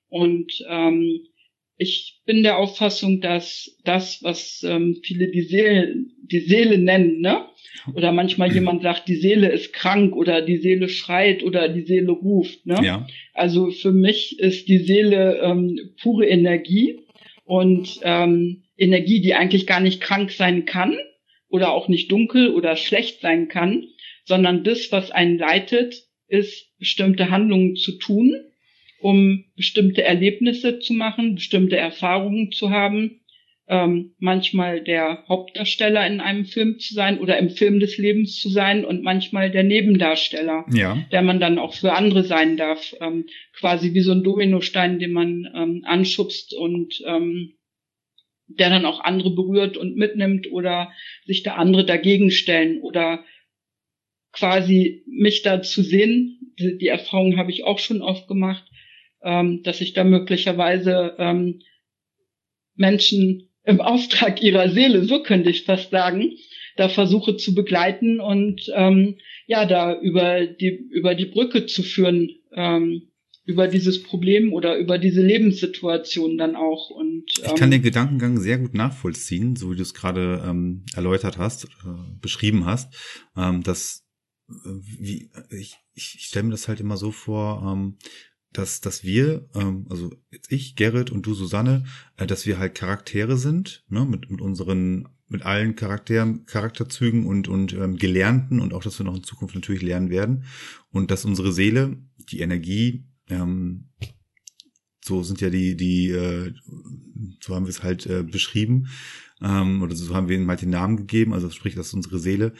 [0.08, 1.26] Und ähm,
[1.76, 7.46] ich bin der Auffassung, dass das, was ähm, viele die Seele, die Seele nennen, ne?
[7.94, 12.12] Oder manchmal jemand sagt, die Seele ist krank oder die Seele schreit oder die Seele
[12.12, 12.64] ruft.
[12.66, 12.80] Ne?
[12.82, 13.06] Ja.
[13.32, 17.00] Also für mich ist die Seele ähm, pure Energie
[17.44, 20.96] und ähm, Energie, die eigentlich gar nicht krank sein kann
[21.48, 23.84] oder auch nicht dunkel oder schlecht sein kann,
[24.24, 28.34] sondern das, was einen leitet, ist bestimmte Handlungen zu tun
[29.04, 33.20] um bestimmte Erlebnisse zu machen, bestimmte Erfahrungen zu haben,
[33.68, 38.48] ähm, manchmal der Hauptdarsteller in einem Film zu sein oder im Film des Lebens zu
[38.48, 40.96] sein und manchmal der Nebendarsteller, ja.
[41.12, 45.12] der man dann auch für andere sein darf, ähm, quasi wie so ein Dominostein, den
[45.12, 47.56] man ähm, anschubst und ähm,
[48.46, 50.90] der dann auch andere berührt und mitnimmt oder
[51.26, 53.22] sich da andere dagegen stellen oder
[54.32, 56.54] quasi mich da zu sehen.
[56.58, 58.64] Die, die Erfahrung habe ich auch schon oft gemacht,
[59.24, 61.60] ähm, dass ich da möglicherweise ähm,
[62.76, 66.32] Menschen im Auftrag ihrer Seele, so könnte ich fast sagen,
[66.76, 72.30] da versuche zu begleiten und ähm, ja, da über die über die Brücke zu führen,
[72.52, 73.10] ähm,
[73.46, 76.90] über dieses Problem oder über diese Lebenssituation dann auch.
[76.90, 80.84] Und ähm, ich kann den Gedankengang sehr gut nachvollziehen, so wie du es gerade ähm,
[80.94, 81.68] erläutert hast, äh,
[82.20, 82.94] beschrieben hast,
[83.36, 84.04] ähm, dass
[84.48, 84.52] äh,
[84.98, 87.98] wie ich, ich, ich stelle mir das halt immer so vor, ähm,
[88.54, 91.84] dass, dass wir, ähm, also jetzt ich, Gerrit und du, Susanne,
[92.16, 97.48] äh, dass wir halt Charaktere sind, ne, mit, mit unseren, mit allen Charakteren, Charakterzügen und,
[97.48, 100.44] und ähm, Gelernten und auch, dass wir noch in Zukunft natürlich lernen werden.
[100.90, 101.98] Und dass unsere Seele,
[102.30, 103.88] die Energie, ähm,
[105.04, 106.54] so sind ja die, die, äh,
[107.40, 108.86] so haben wir es halt äh, beschrieben,
[109.42, 112.54] ähm, oder so haben wir ihm halt den Namen gegeben, also sprich, dass unsere Seele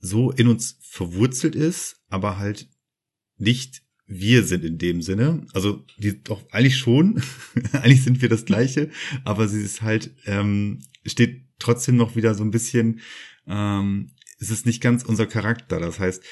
[0.00, 2.68] so in uns verwurzelt ist, aber halt
[3.36, 5.46] nicht wir sind in dem Sinne.
[5.54, 7.22] Also die doch eigentlich schon,
[7.72, 8.90] eigentlich sind wir das gleiche,
[9.24, 13.00] aber sie ist halt, ähm, steht trotzdem noch wieder so ein bisschen,
[13.46, 15.78] ähm, es ist nicht ganz unser Charakter.
[15.78, 16.22] Das heißt,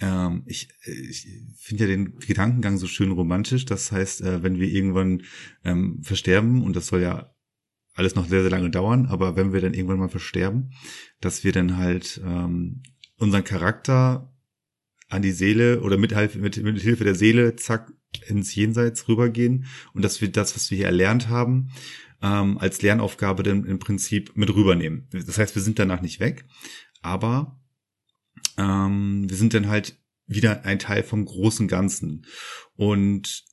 [0.00, 3.64] ähm, ich, ich finde ja den Gedankengang so schön romantisch.
[3.64, 5.22] Das heißt, äh, wenn wir irgendwann
[5.64, 7.32] ähm, versterben, und das soll ja
[7.94, 10.72] alles noch sehr, sehr lange dauern, aber wenn wir dann irgendwann mal versterben,
[11.20, 12.82] dass wir dann halt ähm,
[13.18, 14.33] unseren Charakter
[15.14, 17.92] an die Seele oder mit, mit, mit Hilfe der Seele, zack,
[18.26, 21.70] ins Jenseits rübergehen und dass wir das, was wir hier erlernt haben,
[22.22, 25.08] ähm, als Lernaufgabe dann im Prinzip mit rübernehmen.
[25.10, 26.44] Das heißt, wir sind danach nicht weg,
[27.02, 27.60] aber
[28.56, 29.96] ähm, wir sind dann halt
[30.26, 32.26] wieder ein Teil vom großen Ganzen.
[32.76, 33.44] Und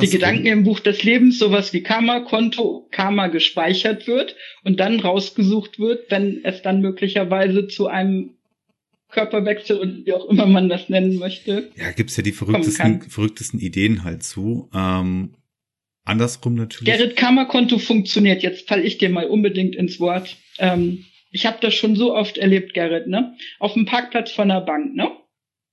[0.00, 5.80] die Gedanken im Buch des Lebens, sowas wie Karma-Konto, Karma gespeichert wird und dann rausgesucht
[5.80, 8.36] wird, wenn es dann möglicherweise zu einem
[9.12, 11.70] Körperwechsel und wie auch immer man das nennen möchte.
[11.76, 14.68] Ja, gibt's ja die verrücktesten, verrücktesten Ideen halt zu.
[14.74, 15.36] Ähm,
[16.04, 16.92] andersrum natürlich.
[16.92, 18.42] Gerrit Kammerkonto funktioniert.
[18.42, 20.36] Jetzt falle ich dir mal unbedingt ins Wort.
[20.58, 23.36] Ähm, Ich habe das schon so oft erlebt, Gerrit, ne?
[23.58, 25.10] Auf dem Parkplatz von der Bank, ne?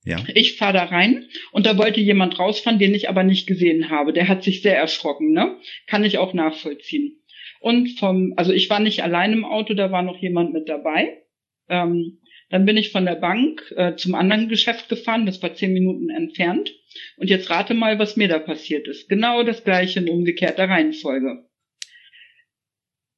[0.06, 0.24] Ja.
[0.34, 4.14] Ich fahre da rein und da wollte jemand rausfahren, den ich aber nicht gesehen habe.
[4.14, 5.58] Der hat sich sehr erschrocken, ne?
[5.88, 7.22] Kann ich auch nachvollziehen.
[7.60, 11.24] Und vom, also ich war nicht allein im Auto, da war noch jemand mit dabei.
[11.68, 12.20] Ähm,
[12.50, 16.10] dann bin ich von der Bank äh, zum anderen Geschäft gefahren, das war zehn Minuten
[16.10, 16.74] entfernt.
[17.18, 19.08] Und jetzt rate mal, was mir da passiert ist.
[19.08, 21.46] Genau das gleiche in umgekehrter Reihenfolge.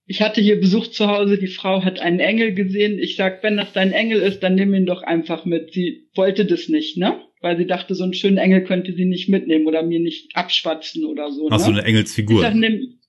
[0.05, 2.99] Ich hatte hier Besuch zu Hause, die Frau hat einen Engel gesehen.
[2.99, 5.71] Ich sag, wenn das dein Engel ist, dann nimm ihn doch einfach mit.
[5.71, 7.21] Sie wollte das nicht, ne?
[7.39, 11.05] Weil sie dachte, so einen schönen Engel könnte sie nicht mitnehmen oder mir nicht abschwatzen
[11.05, 11.47] oder so.
[11.49, 11.63] Ach, ne?
[11.63, 12.41] so eine Engelsfigur.
[12.41, 12.99] Ich sag, nimm,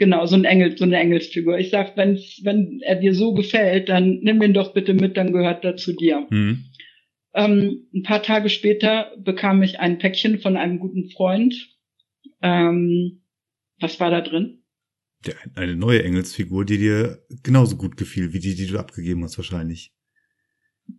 [0.00, 1.58] genau, so ein Engel, so eine Engelsfigur.
[1.58, 5.32] Ich sag, wenn's, wenn er dir so gefällt, dann nimm ihn doch bitte mit, dann
[5.32, 6.26] gehört er zu dir.
[6.30, 6.64] Hm.
[7.34, 11.54] Ähm, ein paar Tage später bekam ich ein Päckchen von einem guten Freund.
[12.42, 13.22] Ähm,
[13.78, 14.64] was war da drin?
[15.26, 19.36] Der, eine neue Engelsfigur, die dir genauso gut gefiel, wie die, die du abgegeben hast,
[19.36, 19.92] wahrscheinlich.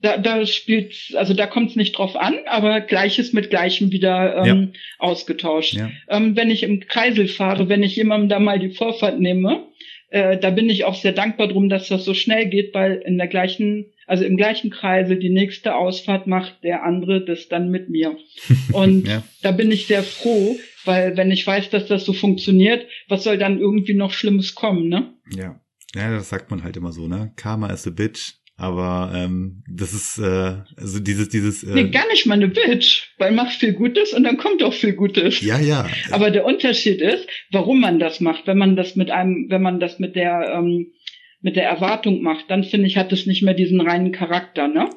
[0.02, 4.46] Da, da spielt, also da kommt es nicht drauf an, aber Gleiches mit Gleichem wieder
[4.46, 5.74] ähm, ausgetauscht.
[5.74, 5.90] Ja.
[6.08, 9.68] Ähm, wenn ich im Kreisel fahre, wenn ich jemandem da mal die Vorfahrt nehme,
[10.10, 13.18] äh, da bin ich auch sehr dankbar drum, dass das so schnell geht, weil in
[13.18, 17.90] der gleichen, also im gleichen Kreisel die nächste Ausfahrt macht der andere das dann mit
[17.90, 18.18] mir.
[18.74, 19.24] Und Ja.
[19.42, 23.38] da bin ich sehr froh, weil wenn ich weiß, dass das so funktioniert, was soll
[23.38, 25.14] dann irgendwie noch Schlimmes kommen, ne?
[25.36, 25.60] Ja.
[25.94, 27.34] Ja, das sagt man halt immer so, ne?
[27.36, 28.36] Karma is a bitch.
[28.62, 33.08] Aber ähm, das ist äh, also dieses, dieses äh, Nee, gar nicht mal eine Bitch,
[33.18, 35.42] weil macht viel Gutes und dann kommt auch viel Gutes.
[35.42, 35.90] Ja, ja.
[36.12, 38.46] Aber der Unterschied ist, warum man das macht.
[38.46, 40.92] Wenn man das mit einem, wenn man das mit der ähm,
[41.40, 44.92] mit der Erwartung macht, dann finde ich, hat es nicht mehr diesen reinen Charakter, ne?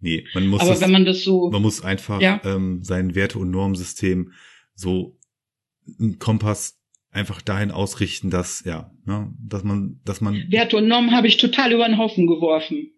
[0.00, 2.40] nee, man muss Aber das, wenn man das so, man muss einfach Ja.
[2.44, 4.32] ähm, sein Werte- und Normsystem
[4.74, 5.16] so
[6.00, 6.80] einen Kompass
[7.12, 11.36] einfach dahin ausrichten, dass ja, ne, dass man, dass man Werte und Normen habe ich
[11.36, 12.90] total über den Haufen geworfen.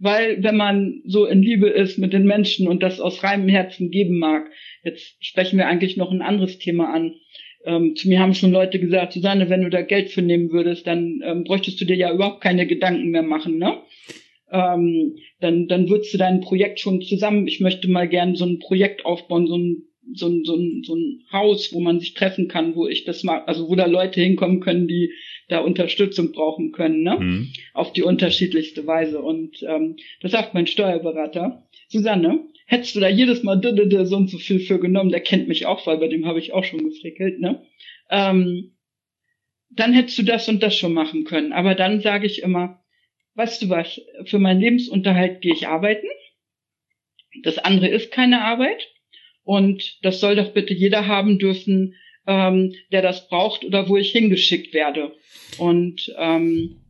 [0.00, 3.90] Weil wenn man so in Liebe ist mit den Menschen und das aus reinem Herzen
[3.90, 4.50] geben mag,
[4.82, 7.16] jetzt sprechen wir eigentlich noch ein anderes Thema an.
[7.66, 10.86] Ähm, zu mir haben schon Leute gesagt, Susanne, wenn du da Geld für nehmen würdest,
[10.86, 13.82] dann ähm, bräuchtest du dir ja überhaupt keine Gedanken mehr machen, ne?
[14.50, 18.58] Ähm, dann, dann würdest du dein Projekt schon zusammen, ich möchte mal gern so ein
[18.58, 19.82] Projekt aufbauen, so ein
[20.14, 23.24] so ein, so ein, so ein Haus, wo man sich treffen kann, wo ich das
[23.24, 25.12] mag, also wo da Leute hinkommen können, die
[25.48, 27.18] da Unterstützung brauchen können, ne?
[27.18, 29.20] hm, Auf die unterschiedlichste Weise.
[29.20, 31.66] Und ähm, das sagt mein Steuerberater.
[31.88, 35.10] Susanne, hättest du da jedes Mal d -d -d so und so viel für genommen,
[35.10, 37.62] der kennt mich auch, weil bei dem habe ich auch schon gefrickelt, ne?
[38.10, 38.76] Ähm,
[39.70, 41.52] dann hättest du das und das schon machen können.
[41.52, 42.82] Aber dann sage ich immer,
[43.34, 46.06] weißt du was, für meinen Lebensunterhalt gehe ich arbeiten.
[47.42, 48.88] Das andere ist keine Arbeit.
[49.42, 51.94] Und das soll doch bitte jeder haben dürfen,
[52.26, 55.12] ähm, der das braucht oder wo ich hingeschickt werde.
[55.58, 56.80] Und ähm,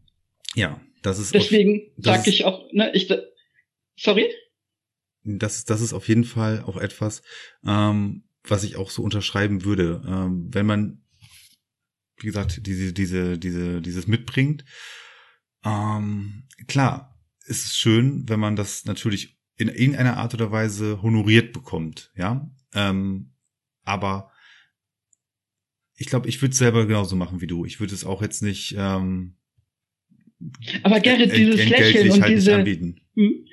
[0.55, 3.09] ja, das ist deswegen sage ich auch, ne, ich
[3.97, 4.28] sorry?
[5.24, 7.22] das, das ist auf jeden Fall auch etwas,
[7.64, 10.02] ähm, was ich auch so unterschreiben würde.
[10.06, 11.02] Ähm, wenn man,
[12.16, 14.64] wie gesagt, diese, diese, diese, dieses mitbringt,
[15.64, 21.53] ähm, klar, ist es schön, wenn man das natürlich in irgendeiner Art oder Weise honoriert
[21.53, 22.51] bekommt, ja.
[22.74, 23.32] Ähm,
[23.85, 24.31] aber
[25.97, 27.65] ich glaube, ich würde es selber genauso machen wie du.
[27.65, 29.37] Ich würde es auch jetzt nicht ähm,
[30.82, 33.01] Aber Gerrit, dieses Lächeln und halt diese, anbieten.
[33.15, 33.47] hm?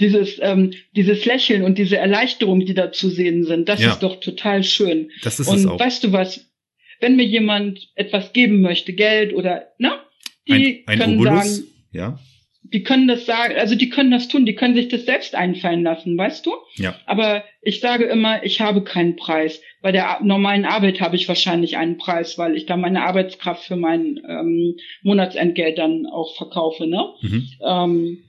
[0.00, 3.92] dieses, ähm, dieses Lächeln und diese Erleichterung, die da zu sehen sind, das Ja.
[3.92, 5.10] ist doch total schön.
[5.22, 5.80] Das ist es und auch.
[5.80, 6.48] weißt du was?
[7.00, 10.00] Wenn mir jemand etwas geben möchte, Geld oder, na,
[10.46, 12.18] die ein ein können Obolus, sagen, ja,
[12.72, 15.82] die können das sagen, also die können das tun, die können sich das selbst einfallen
[15.82, 16.52] lassen, weißt du?
[16.76, 19.60] ja, Aber ich sage immer, ich habe keinen Preis.
[19.82, 23.76] Bei der normalen Arbeit habe ich wahrscheinlich einen Preis, weil ich da meine Arbeitskraft für
[23.76, 27.14] mein ähm, Monatsentgelt dann auch verkaufe, ne?
[27.20, 27.48] mhm.
[27.64, 28.24] Ähm,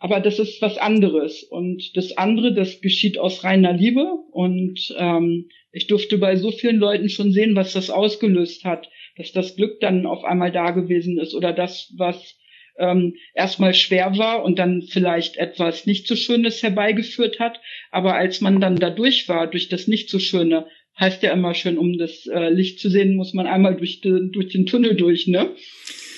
[0.00, 1.44] aber das ist was anderes.
[1.44, 4.04] Und das andere, das geschieht aus reiner Liebe.
[4.32, 9.32] Und ähm, ich durfte bei so vielen Leuten schon sehen, was das ausgelöst hat, dass
[9.32, 12.36] das Glück dann auf einmal da gewesen ist oder das, was
[12.78, 17.60] ähm, erstmal schwer war und dann vielleicht etwas nicht so Schönes herbeigeführt hat.
[17.90, 20.66] Aber als man dann da durch war, durch das nicht so Schöne,
[20.98, 24.30] heißt ja immer schön, um das äh, Licht zu sehen, muss man einmal durch, den
[24.32, 25.50] durch den Tunnel durch, ne?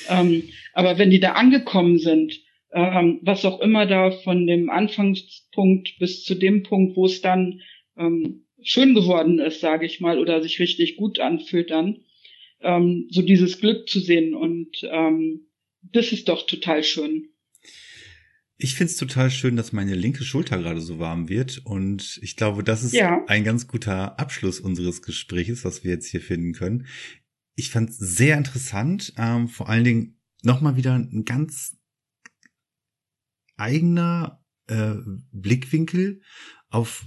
[0.08, 2.40] Ähm, aber wenn die da angekommen sind,
[2.72, 7.62] ähm, was auch immer da von dem Anfangspunkt bis zu dem Punkt, wo es dann
[7.96, 12.00] ähm, schön geworden ist, sage ich mal, oder sich richtig gut anfühlt dann,
[12.60, 15.46] ähm, so dieses Glück zu sehen und ähm,
[15.92, 17.28] das ist doch total schön.
[18.58, 21.58] Ich find's total schön, dass meine linke Schulter gerade so warm wird.
[21.66, 23.22] Und ich glaube, das ist Ja.
[23.26, 26.86] ein ganz guter Abschluss unseres Gesprächs, was wir jetzt hier finden können.
[27.54, 31.76] Ich fand's sehr interessant, ähm, vor allen Dingen nochmal wieder ein ganz
[33.56, 34.94] eigener äh,
[35.32, 36.22] Blickwinkel
[36.68, 37.04] auf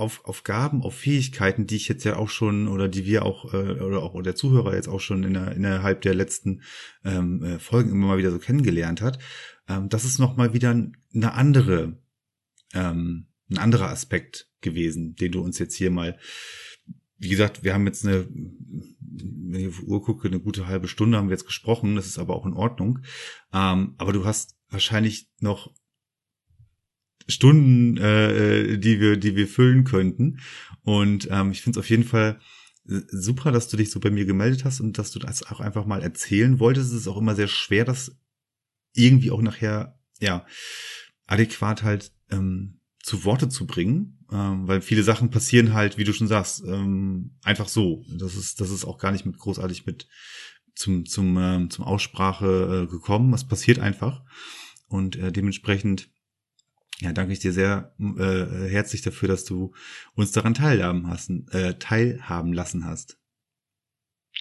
[0.00, 3.52] auf, auf Gaben, auf Fähigkeiten, die ich jetzt ja auch schon oder die wir auch
[3.52, 6.62] äh, oder auch der Zuhörer jetzt auch schon in der, innerhalb der letzten
[7.04, 9.18] ähm, äh, Folgen immer mal wieder so kennengelernt hat,
[9.68, 11.98] ähm, das ist noch mal wieder eine andere,
[12.74, 16.18] ähm, ein anderer Aspekt gewesen, den du uns jetzt hier mal,
[17.18, 20.88] wie gesagt, wir haben jetzt eine, wenn ich auf die Uhr gucke, eine gute halbe
[20.88, 23.00] Stunde haben wir jetzt gesprochen, das ist aber auch in Ordnung,
[23.52, 25.72] ähm, aber du hast wahrscheinlich noch
[27.28, 30.40] Stunden, äh, die wir, die wir füllen könnten.
[30.82, 32.38] Und ähm, ich finde es auf jeden Fall
[32.88, 35.60] äh, super, dass du dich so bei mir gemeldet hast und dass du das auch
[35.60, 36.92] einfach mal erzählen wolltest.
[36.92, 38.16] Es ist auch immer sehr schwer, das
[38.94, 40.46] irgendwie auch nachher ja
[41.26, 46.12] adäquat halt ähm, zu Worte zu bringen, ähm, weil viele Sachen passieren halt, wie du
[46.12, 48.04] schon sagst, ähm, einfach so.
[48.18, 50.08] Das ist das ist auch gar nicht mit großartig mit
[50.74, 53.32] zum zum ähm, zum Aussprache äh, gekommen.
[53.32, 54.22] Was passiert einfach
[54.88, 56.08] und äh, dementsprechend
[57.00, 59.72] ja, danke ich dir sehr äh, herzlich dafür, dass du
[60.14, 63.18] uns daran teilhaben, hast, äh, teilhaben lassen hast.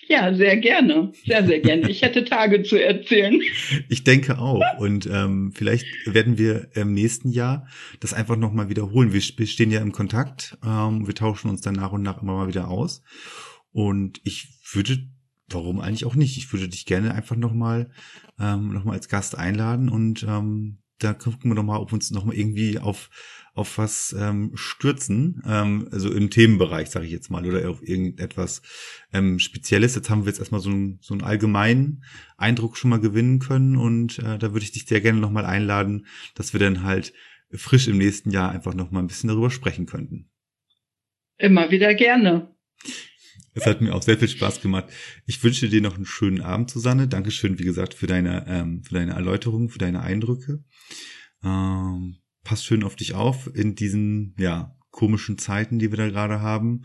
[0.07, 1.11] Ja, sehr gerne.
[1.25, 1.89] Sehr, sehr gerne.
[1.89, 3.41] Ich hätte Tage zu erzählen.
[3.89, 4.61] Ich denke auch.
[4.77, 7.67] Und ähm, vielleicht werden wir im nächsten Jahr
[7.99, 9.13] das einfach nochmal wiederholen.
[9.13, 10.57] Wir stehen ja im Kontakt.
[10.63, 13.03] Ähm, wir tauschen uns dann nach und nach immer mal wieder aus.
[13.71, 14.97] Und ich würde,
[15.49, 16.37] warum eigentlich auch nicht?
[16.37, 17.89] Ich würde dich gerne einfach nochmal
[18.39, 22.11] ähm, noch als Gast einladen und ähm, da gucken wir doch mal, ob wir uns
[22.11, 23.09] noch mal irgendwie auf
[23.55, 28.61] auf was ähm, stürzen, ähm, also im Themenbereich, sage ich jetzt mal, oder auf irgendetwas
[29.13, 29.95] ähm, Spezielles.
[29.95, 32.03] Jetzt haben wir jetzt erstmal so, einen so einen allgemeinen
[32.35, 35.45] Eindruck schon mal gewinnen können und äh, da würde ich dich sehr gerne noch mal
[35.45, 36.05] einladen,
[36.35, 37.13] dass wir dann halt
[37.49, 40.29] frisch im nächsten Jahr einfach noch mal ein bisschen darüber sprechen könnten.
[41.37, 42.53] Immer wieder gerne.
[43.55, 44.85] Es hat mir auch sehr viel Spaß gemacht.
[45.25, 47.07] Ich wünsche dir noch einen schönen Abend, Susanne.
[47.07, 50.63] Dankeschön, wie gesagt, für deine, ähm, für deine Erläuterung, für deine Eindrücke.
[51.43, 56.41] Ähm, pass schön auf dich auf in diesen, ja, komischen Zeiten, die wir da gerade
[56.41, 56.83] haben.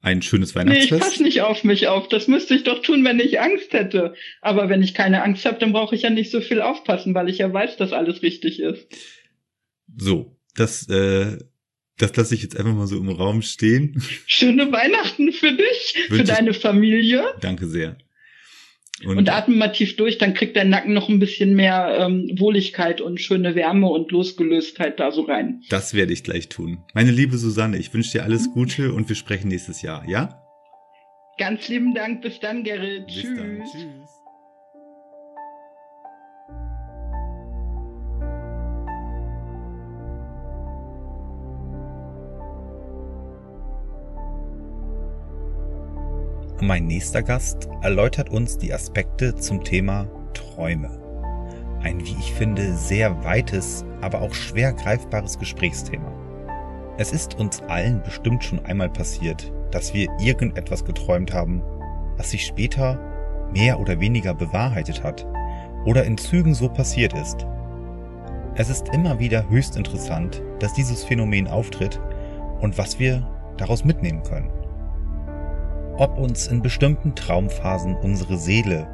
[0.00, 0.90] Ein schönes Weihnachtsfest.
[0.92, 2.08] Nee, ich passe nicht auf mich auf.
[2.08, 4.14] Das müsste ich doch tun, wenn ich Angst hätte.
[4.40, 7.28] Aber wenn ich keine Angst habe, dann brauche ich ja nicht so viel aufpassen, weil
[7.28, 8.86] ich ja weiß, dass alles richtig ist.
[9.96, 11.38] So, das äh,
[11.98, 14.02] das lasse ich jetzt einfach mal so im Raum stehen.
[14.26, 17.24] Schöne Weihnachten für dich, Wünsche für deine Familie.
[17.40, 17.96] Danke sehr.
[19.04, 22.34] Und, und atme mal tief durch, dann kriegt dein Nacken noch ein bisschen mehr ähm,
[22.36, 25.62] Wohligkeit und schöne Wärme und Losgelöstheit da so rein.
[25.68, 26.78] Das werde ich gleich tun.
[26.94, 30.42] Meine liebe Susanne, ich wünsche dir alles Gute und wir sprechen nächstes Jahr, ja?
[31.38, 32.22] Ganz lieben Dank.
[32.22, 33.06] Bis dann, Gerrit.
[33.06, 33.38] Bis Tschüss.
[33.38, 33.62] Dann.
[33.70, 34.17] Tschüss.
[46.60, 50.90] Mein nächster Gast erläutert uns die Aspekte zum Thema Träume.
[51.82, 56.10] Ein, wie ich finde, sehr weites, aber auch schwer greifbares Gesprächsthema.
[56.96, 61.62] Es ist uns allen bestimmt schon einmal passiert, dass wir irgendetwas geträumt haben,
[62.16, 62.98] was sich später
[63.54, 65.24] mehr oder weniger bewahrheitet hat
[65.86, 67.46] oder in Zügen so passiert ist.
[68.56, 72.00] Es ist immer wieder höchst interessant, dass dieses Phänomen auftritt
[72.60, 74.50] und was wir daraus mitnehmen können.
[75.98, 78.86] Ob uns in bestimmten Traumphasen unsere Seele,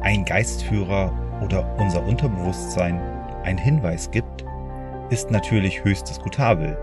[0.00, 1.12] ein Geistführer
[1.44, 2.98] oder unser Unterbewusstsein
[3.44, 4.42] einen Hinweis gibt,
[5.10, 6.78] ist natürlich höchst diskutabel.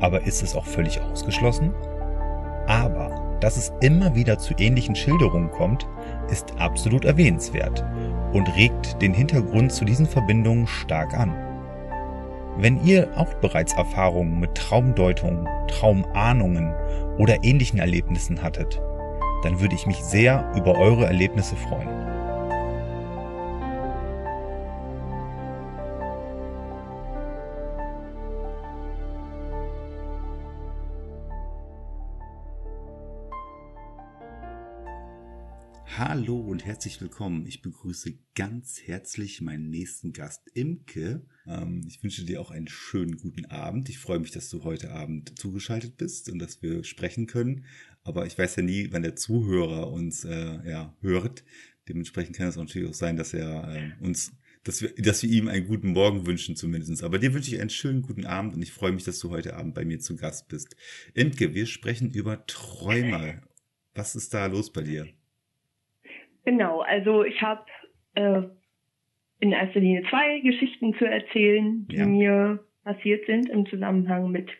[0.00, 1.74] Aber ist es auch völlig ausgeschlossen?
[2.66, 5.86] Aber, dass es immer wieder zu ähnlichen Schilderungen kommt,
[6.30, 7.84] ist absolut erwähnenswert
[8.32, 11.30] und regt den Hintergrund zu diesen Verbindungen stark an.
[12.56, 16.72] Wenn ihr auch bereits Erfahrungen mit Traumdeutungen, Traumahnungen
[17.18, 18.80] oder ähnlichen Erlebnissen hattet,
[19.44, 22.14] dann würde ich mich sehr über eure Erlebnisse freuen.
[35.96, 37.46] Hallo und herzlich willkommen.
[37.46, 41.22] Ich begrüße ganz herzlich meinen nächsten Gast, Imke.
[41.46, 43.88] Ähm, ich wünsche dir auch einen schönen guten Abend.
[43.88, 47.64] Ich freue mich, dass du heute Abend zugeschaltet bist und dass wir sprechen können.
[48.04, 51.42] Aber ich weiß ja nie, wann der Zuhörer uns äh, ja, hört.
[51.88, 55.48] Dementsprechend kann es natürlich auch sein, dass er äh, uns, dass wir, dass wir ihm
[55.48, 57.02] einen guten Morgen wünschen zumindest.
[57.02, 59.56] Aber dir wünsche ich einen schönen guten Abend und ich freue mich, dass du heute
[59.56, 60.76] Abend bei mir zu Gast bist.
[61.14, 63.42] Imke, wir sprechen über Träume.
[63.94, 65.08] Was ist da los bei dir?
[66.44, 67.64] Genau, also ich habe
[68.14, 68.42] äh,
[69.40, 72.06] in erster Linie zwei Geschichten zu erzählen, die ja.
[72.06, 74.50] mir passiert sind im Zusammenhang mit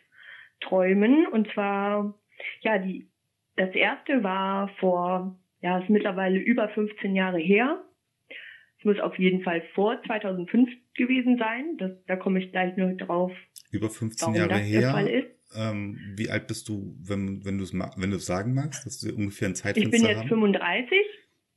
[0.61, 1.27] Träumen.
[1.27, 2.19] Und zwar,
[2.61, 3.07] ja, die,
[3.55, 7.83] das erste war vor, ja, ist mittlerweile über 15 Jahre her.
[8.79, 11.77] Es muss auf jeden Fall vor 2005 gewesen sein.
[11.77, 13.31] Das, da komme ich gleich nur drauf.
[13.71, 15.25] Über 15 Jahre her.
[15.57, 19.15] Ähm, wie alt bist du, wenn, wenn du es wenn du sagen magst, dass du
[19.15, 20.29] ungefähr ein Zeitfenster Ich bin jetzt haben?
[20.29, 20.97] 35.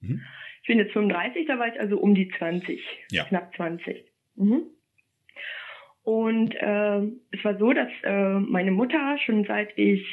[0.01, 0.23] Mhm.
[0.63, 2.81] Ich bin jetzt 35, da war ich also um die 20,
[3.11, 3.25] ja.
[3.25, 4.05] knapp 20.
[4.37, 4.65] Mhm.
[6.03, 6.99] Und äh,
[7.33, 10.07] es war so, dass äh, meine Mutter schon seit ich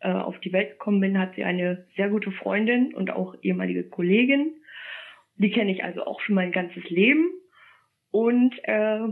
[0.00, 3.84] äh, auf die Welt gekommen bin, hat sie eine sehr gute Freundin und auch ehemalige
[3.84, 4.54] Kollegin.
[5.36, 7.30] Die kenne ich also auch schon mein ganzes Leben.
[8.10, 9.08] Und äh,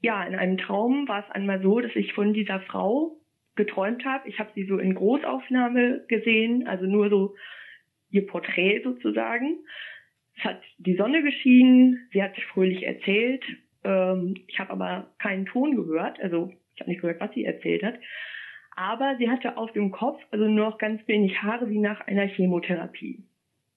[0.00, 3.16] ja, in einem Traum war es einmal so, dass ich von dieser Frau
[3.56, 4.28] geträumt habe.
[4.28, 7.34] Ich habe sie so in Großaufnahme gesehen, also nur so
[8.10, 9.58] ihr Porträt sozusagen.
[10.36, 13.44] Es hat die Sonne geschienen, sie hat sich fröhlich erzählt.
[13.84, 17.82] Ähm, ich habe aber keinen Ton gehört, also ich habe nicht gehört, was sie erzählt
[17.82, 17.98] hat.
[18.76, 22.26] Aber sie hatte auf dem Kopf also nur noch ganz wenig Haare wie nach einer
[22.26, 23.24] Chemotherapie.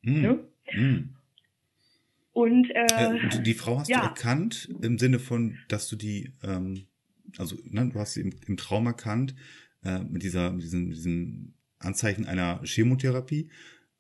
[0.02, 0.22] Mm.
[0.22, 0.40] Ne?
[0.74, 1.16] Mm.
[2.34, 4.02] Und äh, äh, die Frau hast ja.
[4.02, 6.86] du erkannt im Sinne von, dass du die, ähm,
[7.38, 9.36] also ne, du hast sie im, im Traum erkannt
[9.84, 13.50] äh, mit dieser, mit diesem, diesem Anzeichen einer Chemotherapie.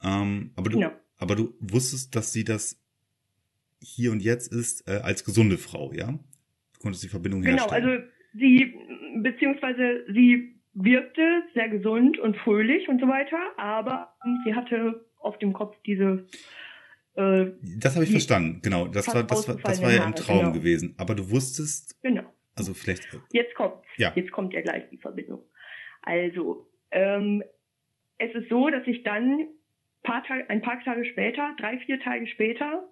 [0.03, 0.91] Ähm, aber du, genau.
[1.17, 2.77] aber du wusstest, dass sie das
[3.81, 6.07] hier und jetzt ist äh, als gesunde Frau, ja?
[6.07, 7.83] Du konntest die Verbindung genau, herstellen.
[7.83, 8.75] Genau, also sie
[9.21, 14.15] beziehungsweise sie wirkte sehr gesund und fröhlich und so weiter, aber
[14.45, 16.25] sie hatte auf dem Kopf diese
[17.15, 18.87] äh, das habe ich verstanden, genau.
[18.87, 20.51] Das war, das war, das war ja im Traum genau.
[20.51, 20.95] gewesen.
[20.97, 22.01] Aber du wusstest.
[22.01, 22.23] Genau.
[22.55, 23.07] Also vielleicht.
[23.31, 23.83] Jetzt kommt.
[23.97, 24.11] Ja.
[24.15, 25.43] Jetzt kommt ja gleich die Verbindung.
[26.01, 27.43] Also, ähm,
[28.17, 29.47] es ist so, dass ich dann
[30.03, 32.87] paar Tage, ein paar Tage später, drei, vier Tage später,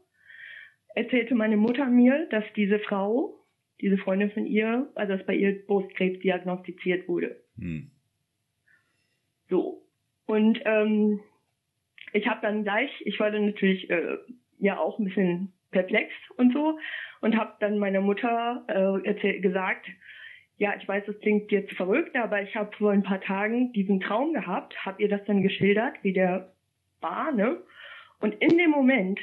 [0.95, 3.45] erzählte meine Mutter mir, dass diese Frau,
[3.81, 7.43] diese Freundin von ihr, also dass bei ihr Brustkrebs diagnostiziert wurde.
[7.58, 7.92] Hm.
[9.50, 9.84] So.
[10.26, 11.22] Und ähm,
[12.14, 14.18] ich habe dann gleich, ich war dann natürlich äh,
[14.60, 16.80] ja auch ein bisschen perplex und so
[17.22, 19.88] und habe dann meiner Mutter äh, erzähl, gesagt,
[20.58, 24.00] ja, ich weiß, es klingt jetzt verrückt, aber ich habe vor ein paar Tagen diesen
[24.00, 26.52] Traum gehabt, habe ihr das dann geschildert, wie der
[27.00, 27.62] war, ne?
[28.20, 29.20] Und in dem Moment,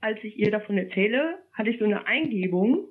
[0.00, 2.88] als ich ihr davon erzähle, hatte ich so eine Eingebung,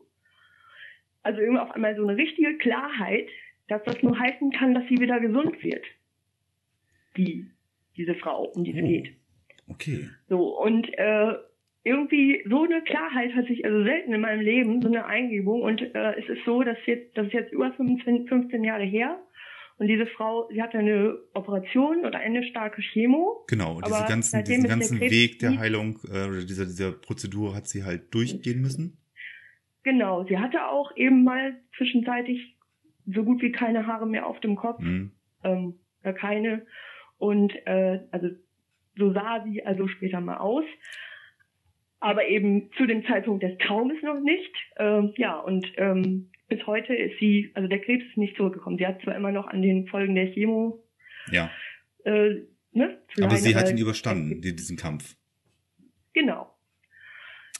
[1.23, 3.27] also irgendwie auf einmal so eine richtige Klarheit,
[3.67, 5.85] dass das nur heißen kann, dass sie wieder gesund wird.
[7.17, 7.49] Die,
[7.97, 8.87] diese Frau, um die es oh.
[8.87, 9.15] geht.
[9.67, 10.09] Okay.
[10.27, 11.33] So, und äh,
[11.83, 15.61] irgendwie so eine Klarheit hatte ich also selten in meinem Leben, so eine Eingebung.
[15.61, 19.19] Und äh, es ist so, dass jetzt, das ist jetzt über 15, 15 Jahre her.
[19.77, 23.45] Und diese Frau, sie hatte eine Operation oder eine starke Chemo.
[23.47, 27.55] Genau, und diese ganzen, diesen ganzen der Weg der Heilung äh, oder dieser, dieser Prozedur
[27.55, 28.99] hat sie halt durchgehen müssen.
[29.83, 32.55] Genau, sie hatte auch eben mal zwischenzeitlich
[33.13, 34.79] so gut wie keine Haare mehr auf dem Kopf.
[34.81, 35.11] Mhm.
[35.43, 35.75] Ähm,
[36.15, 36.65] keine.
[37.17, 38.29] Und äh, also
[38.97, 40.65] so sah sie also später mal aus.
[41.99, 44.51] Aber eben zu dem Zeitpunkt des Traumes noch nicht.
[44.77, 48.77] Ähm, ja, und ähm, bis heute ist sie, also der Krebs ist nicht zurückgekommen.
[48.77, 50.83] Sie hat zwar immer noch an den Folgen der Chemo.
[51.31, 51.51] Ja.
[52.03, 55.15] Äh, ne, Aber sie hat ihn überstanden, diesen Kampf.
[56.13, 56.53] Genau.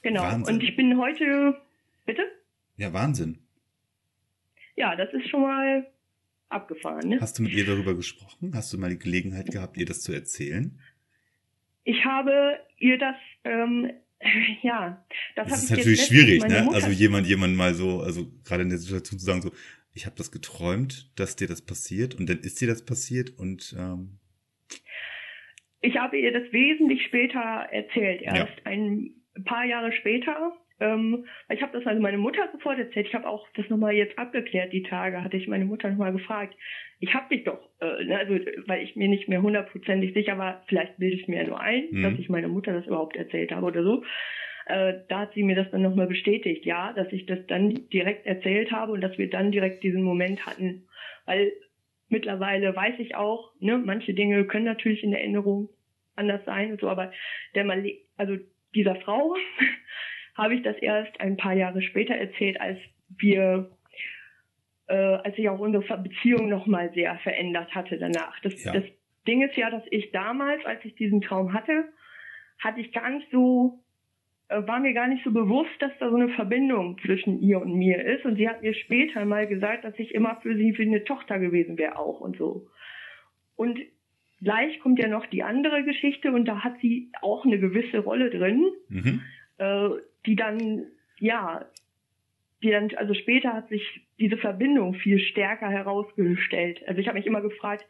[0.01, 0.23] Genau.
[0.23, 0.55] Wahnsinn.
[0.55, 1.61] Und ich bin heute,
[2.05, 2.23] bitte?
[2.77, 3.37] Ja, Wahnsinn.
[4.75, 5.87] Ja, das ist schon mal
[6.49, 7.09] abgefahren.
[7.09, 7.17] Ne?
[7.21, 8.51] Hast du mit ihr darüber gesprochen?
[8.53, 10.79] Hast du mal die Gelegenheit gehabt, ihr das zu erzählen?
[11.83, 13.91] Ich habe ihr das, ähm,
[14.61, 16.63] ja, das, das ist natürlich schwierig, ne?
[16.63, 19.51] Mutter also jemand, jemand mal so, also gerade in der Situation zu sagen, so,
[19.93, 23.75] ich habe das geträumt, dass dir das passiert und dann ist dir das passiert und
[23.77, 24.19] ähm
[25.81, 28.65] ich habe ihr das wesentlich später erzählt, erst ja.
[28.65, 29.15] ein
[29.45, 30.53] paar Jahre später.
[30.81, 33.07] Ähm, ich habe das also meine Mutter sofort erzählt.
[33.07, 36.55] Ich habe auch das nochmal jetzt abgeklärt, die Tage, hatte ich meine Mutter nochmal gefragt.
[36.99, 38.33] Ich habe dich doch, äh, ne, also
[38.65, 42.03] weil ich mir nicht mehr hundertprozentig sicher war, vielleicht bilde ich mir nur ein, mhm.
[42.03, 44.03] dass ich meiner Mutter das überhaupt erzählt habe oder so.
[44.65, 48.25] Äh, da hat sie mir das dann nochmal bestätigt, ja, dass ich das dann direkt
[48.25, 50.87] erzählt habe und dass wir dann direkt diesen Moment hatten.
[51.25, 51.51] Weil
[52.09, 55.69] mittlerweile weiß ich auch, ne, manche Dinge können natürlich in der Erinnerung
[56.15, 57.11] anders sein und so, aber
[57.53, 57.83] der mal,
[58.17, 58.37] also
[58.73, 59.35] dieser Frau
[60.41, 63.69] habe ich das erst ein paar Jahre später erzählt, als wir,
[64.87, 68.39] äh, als sich auch unsere Beziehung nochmal sehr verändert hatte danach.
[68.41, 68.73] Das, ja.
[68.73, 68.83] das
[69.27, 71.85] Ding ist ja, dass ich damals, als ich diesen Traum hatte,
[72.57, 73.83] hatte ich gar nicht so,
[74.47, 77.75] äh, war mir gar nicht so bewusst, dass da so eine Verbindung zwischen ihr und
[77.75, 78.25] mir ist.
[78.25, 81.37] Und sie hat mir später mal gesagt, dass ich immer für sie wie eine Tochter
[81.37, 82.67] gewesen wäre auch und so.
[83.55, 83.79] Und
[84.41, 88.31] gleich kommt ja noch die andere Geschichte und da hat sie auch eine gewisse Rolle
[88.31, 88.65] drin.
[88.89, 89.21] Mhm.
[89.59, 89.89] Äh,
[90.25, 90.85] die dann,
[91.19, 91.65] ja,
[92.63, 96.81] die dann, also später hat sich diese Verbindung viel stärker herausgestellt.
[96.87, 97.85] Also ich habe mich immer gefragt,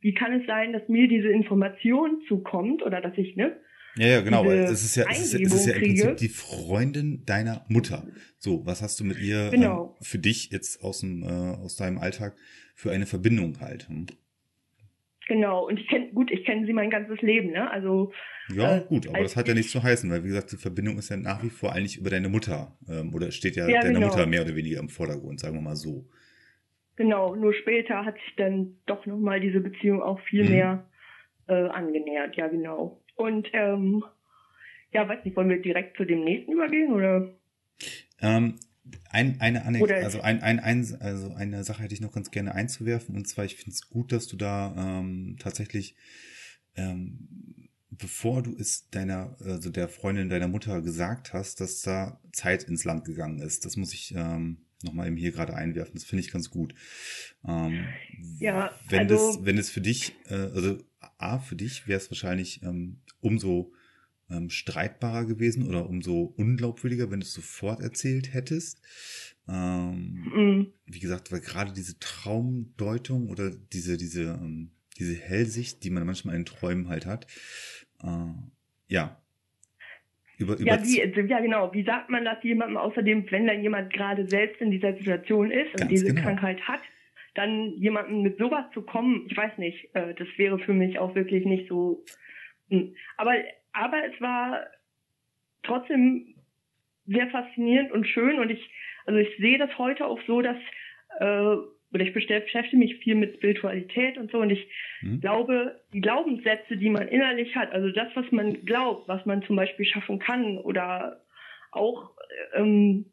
[0.00, 3.58] wie kann es sein, dass mir diese Information zukommt oder dass ich, ne,
[3.96, 4.44] Ja, ja, genau.
[4.50, 8.06] Es ist ja, es ist, es ist ja im Prinzip die Freundin deiner Mutter.
[8.38, 9.96] So, was hast du mit ihr genau.
[9.98, 12.36] ähm, für dich jetzt aus dem äh, aus deinem Alltag
[12.74, 13.88] für eine Verbindung halt?
[13.88, 14.06] Hm?
[15.26, 17.70] Genau, und ich kenne, gut, ich kenne sie mein ganzes Leben, ne?
[17.70, 18.12] Also.
[18.54, 20.98] Ja, äh, gut, aber das hat ja nichts zu heißen, weil wie gesagt, die Verbindung
[20.98, 22.76] ist ja nach wie vor eigentlich über deine Mutter.
[22.88, 24.08] Ähm, oder steht ja, ja deine genau.
[24.08, 26.04] Mutter mehr oder weniger im Vordergrund, sagen wir mal so.
[26.96, 30.50] Genau, nur später hat sich dann doch nochmal diese Beziehung auch viel mhm.
[30.50, 30.90] mehr
[31.48, 33.00] äh, angenähert, ja genau.
[33.16, 34.04] Und ähm,
[34.92, 37.34] ja, weiß nicht, wollen wir direkt zu dem nächsten übergehen oder?
[38.20, 38.56] Ähm,
[39.10, 42.54] ein, eine Anekdote, also ein, ein, ein, also eine Sache hätte ich noch ganz gerne
[42.54, 45.96] einzuwerfen und zwar ich finde es gut, dass du da ähm, tatsächlich
[46.76, 52.64] ähm, bevor du es deiner also der Freundin deiner Mutter gesagt hast, dass da Zeit
[52.64, 53.64] ins Land gegangen ist.
[53.64, 55.94] Das muss ich ähm, noch mal eben hier gerade einwerfen.
[55.94, 56.74] Das finde ich ganz gut.
[57.46, 57.86] Ähm,
[58.38, 60.78] ja, wenn also, das wenn es für dich äh, also
[61.18, 63.72] a für dich wäre es wahrscheinlich ähm, umso
[64.36, 68.82] ähm, streitbarer gewesen oder umso unglaubwürdiger, wenn du es sofort erzählt hättest.
[69.48, 70.72] Ähm, mhm.
[70.86, 76.36] Wie gesagt, weil gerade diese Traumdeutung oder diese, diese, ähm, diese Hellsicht, die man manchmal
[76.36, 77.26] in Träumen halt hat,
[78.02, 78.32] äh,
[78.88, 79.20] ja.
[80.36, 81.72] Über, über ja, wie, also, ja, genau.
[81.72, 85.80] Wie sagt man das jemandem außerdem, wenn dann jemand gerade selbst in dieser Situation ist
[85.80, 86.22] und diese genau.
[86.22, 86.80] Krankheit hat?
[87.34, 91.14] dann jemanden mit sowas zu kommen, ich weiß nicht, äh, das wäre für mich auch
[91.14, 92.04] wirklich nicht so.
[92.70, 92.94] Hm.
[93.16, 93.34] Aber
[93.74, 94.66] aber es war
[95.62, 96.34] trotzdem
[97.06, 98.70] sehr faszinierend und schön und ich,
[99.04, 100.56] also ich sehe das heute auch so, dass,
[101.18, 101.56] äh,
[101.92, 104.66] oder ich beschäftige mich viel mit Spiritualität und so und ich
[105.02, 105.20] mhm.
[105.20, 109.56] glaube, die Glaubenssätze, die man innerlich hat, also das, was man glaubt, was man zum
[109.56, 111.20] Beispiel schaffen kann oder
[111.72, 112.12] auch,
[112.54, 113.06] ähm,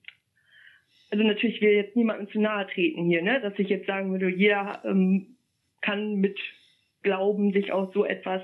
[1.09, 4.29] also natürlich will jetzt niemandem zu nahe treten hier, ne, dass ich jetzt sagen würde,
[4.29, 5.35] jeder ähm,
[5.81, 6.39] kann mit
[7.03, 8.43] Glauben sich auch so etwas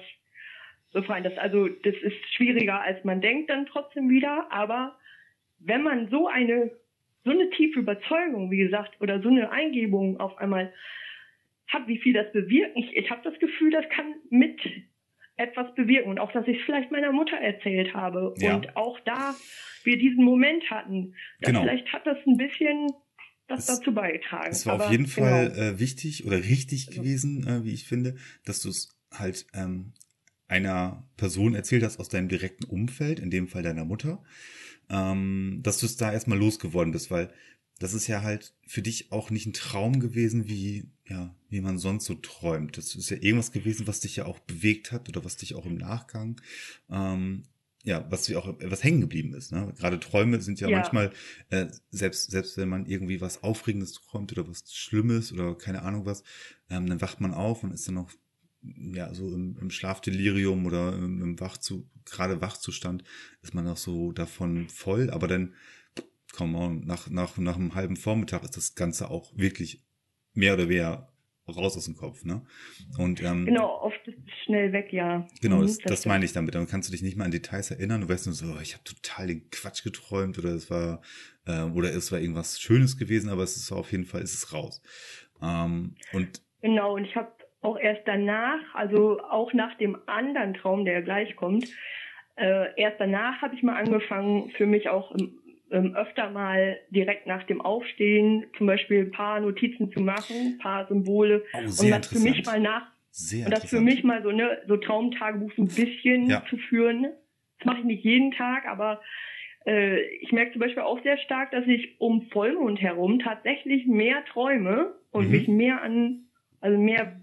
[0.93, 1.23] befreien.
[1.23, 4.51] Das, also, das ist schwieriger, als man denkt dann trotzdem wieder.
[4.51, 4.97] Aber
[5.59, 6.71] wenn man so eine,
[7.23, 10.73] so eine tiefe Überzeugung, wie gesagt, oder so eine Eingebung auf einmal
[11.67, 14.59] hat, wie viel das bewirkt, ich, ich habe das Gefühl, das kann mit
[15.35, 16.09] etwas bewirken.
[16.09, 18.33] Und auch, dass ich es vielleicht meiner Mutter erzählt habe.
[18.37, 18.55] Ja.
[18.55, 19.35] Und auch da
[19.83, 21.15] wir diesen Moment hatten.
[21.41, 21.61] Genau.
[21.61, 22.87] Vielleicht hat das ein bisschen
[23.47, 24.51] das es, dazu beigetragen.
[24.51, 25.27] Es war Aber, auf jeden genau.
[25.27, 27.01] Fall äh, wichtig oder richtig also.
[27.01, 28.15] gewesen, äh, wie ich finde,
[28.45, 29.93] dass du es halt ähm,
[30.47, 34.23] einer Person erzählt hast aus deinem direkten Umfeld, in dem Fall deiner Mutter,
[34.89, 37.31] ähm, dass du es da erstmal losgeworden bist, weil
[37.79, 41.77] das ist ja halt für dich auch nicht ein Traum gewesen, wie, ja, wie man
[41.77, 42.77] sonst so träumt.
[42.77, 45.65] Das ist ja irgendwas gewesen, was dich ja auch bewegt hat oder was dich auch
[45.65, 46.41] im Nachgang,
[46.89, 47.43] ähm,
[47.83, 49.51] ja, was auch was hängen geblieben ist.
[49.51, 49.73] Ne?
[49.77, 50.77] Gerade Träume sind ja, ja.
[50.77, 51.11] manchmal,
[51.49, 56.05] äh, selbst, selbst wenn man irgendwie was Aufregendes träumt oder was Schlimmes oder keine Ahnung
[56.05, 56.23] was,
[56.69, 58.11] ähm, dann wacht man auf und ist dann noch
[58.93, 63.03] ja, so im, im Schlafdelirium oder im, im Wachzu, gerade Wachzustand
[63.41, 65.53] ist man noch so davon voll, aber dann,
[66.33, 69.83] komm on, nach, nach, nach einem halben Vormittag ist das Ganze auch wirklich
[70.33, 71.11] mehr oder weniger
[71.47, 72.41] raus aus dem Kopf, ne?
[72.97, 75.25] Und ähm, genau, oft ist es schnell weg, ja.
[75.41, 76.55] Genau, das, mhm, das, das meine ich damit.
[76.55, 78.01] Dann kannst du dich nicht mal an Details erinnern.
[78.01, 81.01] Du weißt nur so, oh, ich habe total den Quatsch geträumt oder es war
[81.45, 84.53] äh, oder es war irgendwas Schönes gewesen, aber es ist auf jeden Fall ist es
[84.53, 84.81] raus.
[85.41, 87.31] Ähm, und genau, und ich habe
[87.67, 91.65] auch erst danach, also auch nach dem anderen Traum, der gleich kommt,
[92.37, 95.13] äh, erst danach habe ich mal angefangen, für mich auch
[95.69, 100.57] ähm, öfter mal direkt nach dem Aufstehen zum Beispiel ein paar Notizen zu machen, ein
[100.59, 104.23] paar Symbole oh, und das für mich mal nach sehr und das für mich mal
[104.23, 106.43] so ne so Traumtagebuch so ein bisschen ja.
[106.49, 107.07] zu führen.
[107.57, 109.01] Das mache ich nicht jeden Tag, aber
[109.65, 114.23] äh, ich merke zum Beispiel auch sehr stark, dass ich um Vollmond herum tatsächlich mehr
[114.31, 115.31] träume und mhm.
[115.31, 116.27] mich mehr an
[116.61, 117.19] also mehr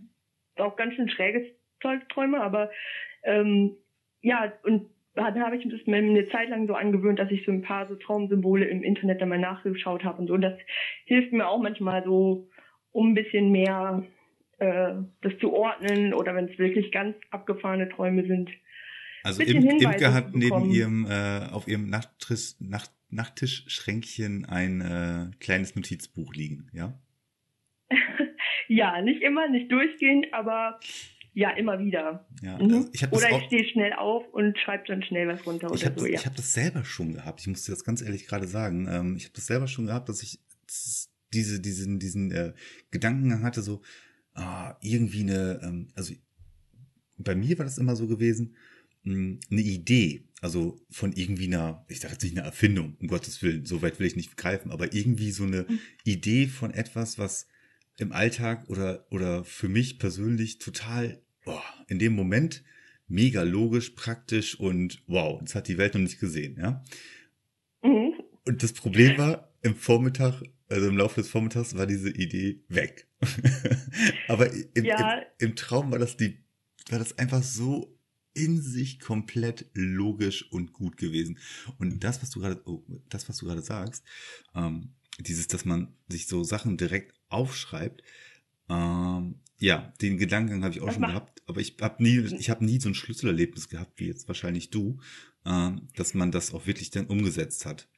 [0.57, 1.45] auch ganz schön schräges
[1.81, 2.71] Zeug träume, aber
[3.23, 3.77] ähm,
[4.21, 7.53] ja, und dann habe ich das mir eine Zeit lang so angewöhnt, dass ich so
[7.53, 10.35] ein paar so Traumsymbole im Internet dann mal nachgeschaut habe und so.
[10.35, 10.59] Und das
[11.05, 12.49] hilft mir auch manchmal so,
[12.91, 14.05] um ein bisschen mehr
[14.59, 18.51] äh, das zu ordnen oder wenn es wirklich ganz abgefahrene Träume sind.
[19.23, 25.77] Also Im, Imke hat neben ihrem äh, auf ihrem Nachttisch, Nacht, Nachttischschränkchen ein äh, kleines
[25.77, 26.99] Notizbuch liegen, ja?
[28.69, 30.79] Ja, nicht immer, nicht durchgehend, aber
[31.35, 32.27] ja, immer wieder.
[32.43, 32.63] Ja, mhm.
[32.63, 35.99] also ich oder ich stehe schnell auf und schreibe dann schnell was runter ich oder
[35.99, 36.05] so.
[36.05, 36.15] Das, ja.
[36.21, 37.41] Ich habe das selber schon gehabt.
[37.41, 38.89] Ich muss dir das ganz ehrlich gerade sagen.
[38.89, 40.41] Ähm, ich habe das selber schon gehabt, dass ich
[41.33, 42.53] diese, diesen, diesen äh,
[42.93, 43.83] Gedanken hatte, so
[44.35, 46.15] ah, irgendwie eine, ähm, also
[47.19, 48.55] bei mir war das immer so gewesen,
[49.03, 53.09] mh, hm, eine Idee, also von irgendwie einer, ich sage jetzt nicht eine Erfindung, um
[53.09, 55.79] Gottes Willen, so weit will ich nicht greifen, aber irgendwie so eine mhm.
[56.05, 57.49] Idee von etwas, was
[57.99, 61.59] im Alltag oder, oder für mich persönlich total, oh,
[61.89, 62.65] in dem Moment
[63.07, 66.83] mega logisch, praktisch und wow, das hat die Welt noch nicht gesehen, ja.
[67.83, 68.15] Mhm.
[68.45, 73.09] Und das Problem war, im Vormittag, also im Laufe des Vormittags war diese Idee weg.
[74.29, 75.19] Aber im, ja.
[75.39, 76.39] im, im Traum war das die,
[76.91, 77.99] war das einfach so
[78.35, 81.39] in sich komplett logisch und gut gewesen.
[81.79, 84.05] Und das, was du gerade, oh, das, was du gerade sagst,
[84.55, 84.91] ähm,
[85.21, 88.03] dieses, dass man sich so Sachen direkt aufschreibt,
[88.71, 92.51] ähm, ja, den Gedanken habe ich auch was schon gehabt, aber ich habe nie, ich
[92.51, 94.99] habe nie so ein Schlüsselerlebnis gehabt wie jetzt wahrscheinlich du,
[95.47, 97.89] ähm, dass man das auch wirklich dann umgesetzt hat.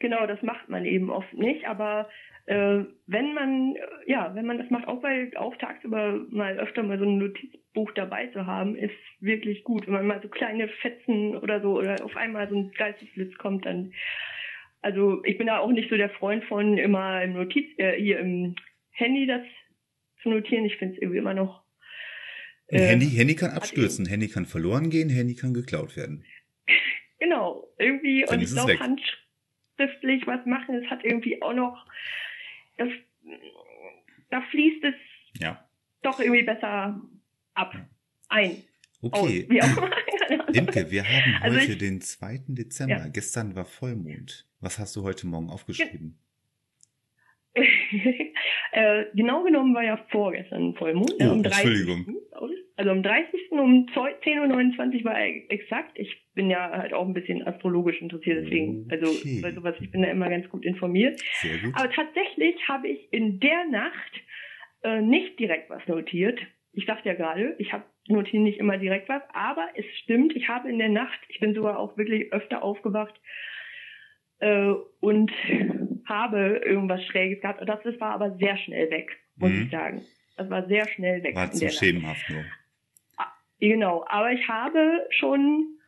[0.00, 2.08] Genau, das macht man eben oft nicht, aber
[2.46, 3.76] äh, wenn man,
[4.06, 7.92] ja, wenn man das macht, auch weil auch tagsüber mal öfter mal so ein Notizbuch
[7.92, 9.86] dabei zu haben, ist wirklich gut.
[9.86, 13.64] Wenn man mal so kleine Fetzen oder so oder auf einmal so ein Geistesblitz kommt,
[13.64, 13.92] dann
[14.82, 18.18] also ich bin da auch nicht so der Freund von immer im Notiz, äh, hier
[18.18, 18.56] im
[18.90, 19.42] Handy das
[20.22, 20.64] zu notieren.
[20.64, 21.62] Ich finde es irgendwie immer noch.
[22.66, 26.24] Äh, Handy, Handy kann abstürzen, Handy kann verloren gehen, Handy kann geklaut werden.
[27.18, 31.86] Genau, irgendwie Dann und ich glaube handschriftlich was machen, es hat irgendwie auch noch
[32.78, 32.88] das,
[34.30, 34.94] da fließt es
[35.40, 35.64] ja.
[36.02, 37.00] doch irgendwie besser
[37.54, 37.76] ab.
[38.28, 38.64] Ein.
[39.02, 39.46] Okay.
[39.60, 39.70] Aus,
[40.52, 42.42] Imke, wir haben also heute ich, den 2.
[42.48, 42.96] Dezember.
[42.96, 43.06] Ja.
[43.08, 44.44] Gestern war Vollmond.
[44.62, 46.18] Was hast du heute Morgen aufgeschrieben?
[48.72, 51.12] äh, genau genommen war ja vorgestern Vollmond.
[51.20, 51.64] Oh, um 30.
[51.64, 52.16] Entschuldigung.
[52.76, 53.50] Also am 30.
[53.50, 55.98] um 10.29 Uhr war er exakt.
[55.98, 59.28] Ich bin ja halt auch ein bisschen astrologisch interessiert, deswegen, also okay.
[59.28, 61.20] also bei sowas, ich bin da immer ganz gut informiert.
[61.40, 61.74] Sehr gut.
[61.74, 64.12] Aber tatsächlich habe ich in der Nacht
[64.84, 66.38] äh, nicht direkt was notiert.
[66.72, 70.48] Ich sagte ja gerade, ich habe notiere nicht immer direkt was, aber es stimmt, ich
[70.48, 73.20] habe in der Nacht, ich bin sogar auch wirklich öfter aufgewacht
[74.42, 75.32] äh, und
[76.06, 77.60] habe irgendwas Schräges gehabt.
[77.60, 79.62] Und das, das war aber sehr schnell weg, muss mhm.
[79.62, 80.02] ich sagen.
[80.36, 81.36] Das war sehr schnell weg.
[81.36, 82.44] War zu schemenhaft nur.
[83.16, 85.78] Ah, genau, aber ich habe schon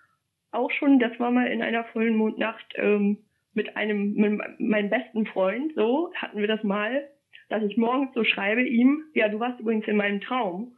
[0.53, 3.19] auch schon, das war mal in einer vollen Mondnacht ähm,
[3.55, 7.09] mit einem, mit meinem besten Freund, so hatten wir das mal,
[7.49, 10.77] dass ich morgens so schreibe ihm, ja, du warst übrigens in meinem Traum.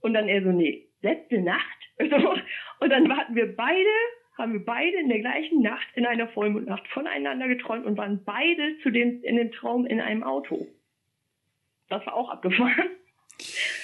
[0.00, 1.78] Und dann er so, nee, letzte Nacht?
[1.98, 3.88] Und dann hatten wir beide,
[4.38, 8.78] haben wir beide in der gleichen Nacht in einer Vollmondnacht voneinander geträumt und waren beide
[8.82, 10.68] zu dem, in dem Traum in einem Auto.
[11.88, 12.74] Das war auch abgefahren.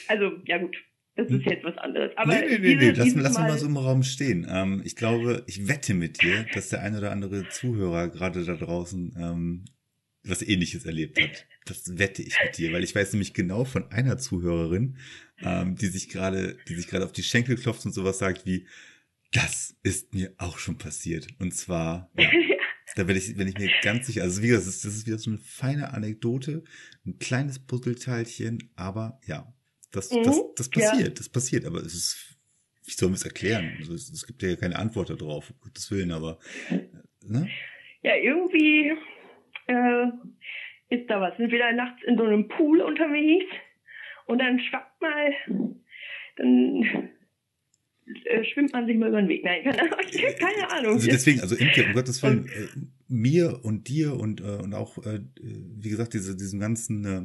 [0.09, 0.77] Also, ja gut,
[1.17, 1.53] das ist hm.
[1.53, 2.11] jetzt was anderes.
[2.17, 2.91] Aber nee, nee, nee, nee.
[2.91, 4.47] Lass, lass mal so im Raum stehen.
[4.51, 8.55] Ähm, ich glaube, ich wette mit dir, dass der ein oder andere Zuhörer gerade da
[8.55, 9.65] draußen ähm,
[10.25, 11.47] was ähnliches erlebt hat.
[11.67, 14.99] Das wette ich mit dir, weil ich weiß nämlich genau von einer Zuhörerin,
[15.43, 18.67] ähm, die sich gerade, die sich gerade auf die Schenkel klopft und sowas sagt wie,
[19.35, 21.27] das ist mir auch schon passiert.
[21.39, 22.31] Und zwar, ja,
[22.97, 25.07] da werde ich, wenn ich mir ganz sicher, also wie gesagt, das ist, das ist
[25.07, 26.63] wieder so eine feine Anekdote,
[27.05, 29.53] ein kleines Puzzleteilchen, aber ja,
[29.93, 31.15] das, mhm, das, das passiert, ja.
[31.15, 32.39] das passiert, aber es ist,
[32.85, 33.75] wie soll man es erklären?
[33.79, 36.39] Also es, es, gibt ja keine Antwort darauf, um Gottes Willen, aber,
[37.27, 37.49] ne?
[38.03, 38.93] Ja, irgendwie,
[39.67, 40.07] äh,
[40.91, 41.37] ist da was.
[41.37, 43.53] Sind wir da nachts in so einem Pool unterwegs
[44.27, 45.35] und dann schwappt mal,
[46.37, 47.11] dann
[48.25, 49.45] äh, schwimmt man sich mal über den Weg.
[49.45, 49.77] Nein, keine,
[50.39, 50.95] keine Ahnung.
[50.95, 52.69] Also deswegen, also Imke, um Gottes Willen, äh,
[53.09, 57.23] mir und dir und, äh, und auch, äh, wie gesagt, diese, diesem ganzen äh,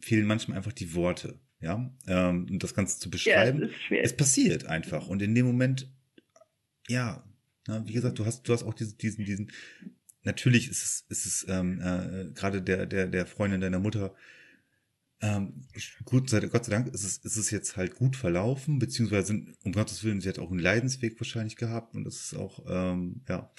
[0.00, 3.70] fehlen manchmal einfach die Worte ja, ähm, und das Ganze zu beschreiben.
[3.90, 5.90] Ja, es, es, passiert einfach und in dem Moment,
[6.88, 7.24] ja,
[7.66, 9.52] na, wie gesagt, du hast, du hast auch diesen, diesen, diesen.
[10.22, 14.14] Natürlich ist es, ist es ähm, äh, gerade der, der, der Freundin deiner Mutter.
[15.20, 15.62] Ähm,
[16.04, 20.04] gut, Gott sei Dank ist es, ist es jetzt halt gut verlaufen, beziehungsweise um Gottes
[20.04, 23.50] Willen, sie hat auch einen Leidensweg wahrscheinlich gehabt und das ist auch, ähm, ja,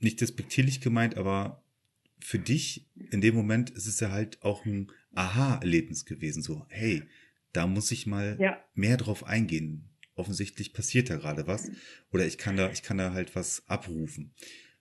[0.00, 1.64] nicht despektierlich gemeint, aber
[2.20, 6.42] für dich in dem Moment ist es ja halt auch ein Aha-Erlebnis gewesen.
[6.42, 7.02] So, hey,
[7.52, 8.62] da muss ich mal ja.
[8.74, 9.90] mehr drauf eingehen.
[10.14, 11.70] Offensichtlich passiert da gerade was.
[12.12, 14.32] Oder ich kann da, ich kann da halt was abrufen.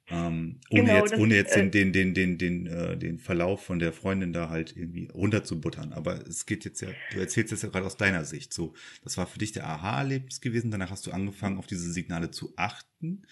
[0.09, 3.79] Ähm, ohne genau, jetzt, ohne jetzt den, den, den, den, den, äh, den Verlauf von
[3.79, 5.93] der Freundin da halt irgendwie runterzubuttern.
[5.93, 8.53] Aber es geht jetzt ja, du erzählst es ja gerade aus deiner Sicht.
[8.53, 8.73] So,
[9.03, 10.71] das war für dich der Aha-Erlebnis gewesen.
[10.71, 13.23] Danach hast du angefangen, auf diese Signale zu achten.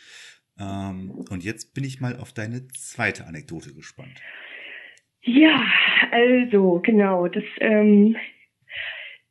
[0.59, 4.21] Ähm, und jetzt bin ich mal auf deine zweite Anekdote gespannt.
[5.23, 5.65] Ja,
[6.11, 8.15] also genau, das ähm,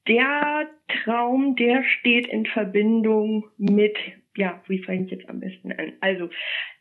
[0.06, 3.96] der Traum, der steht in Verbindung mit,
[4.36, 5.92] ja, wie fange ich jetzt am besten an?
[6.00, 6.30] Also,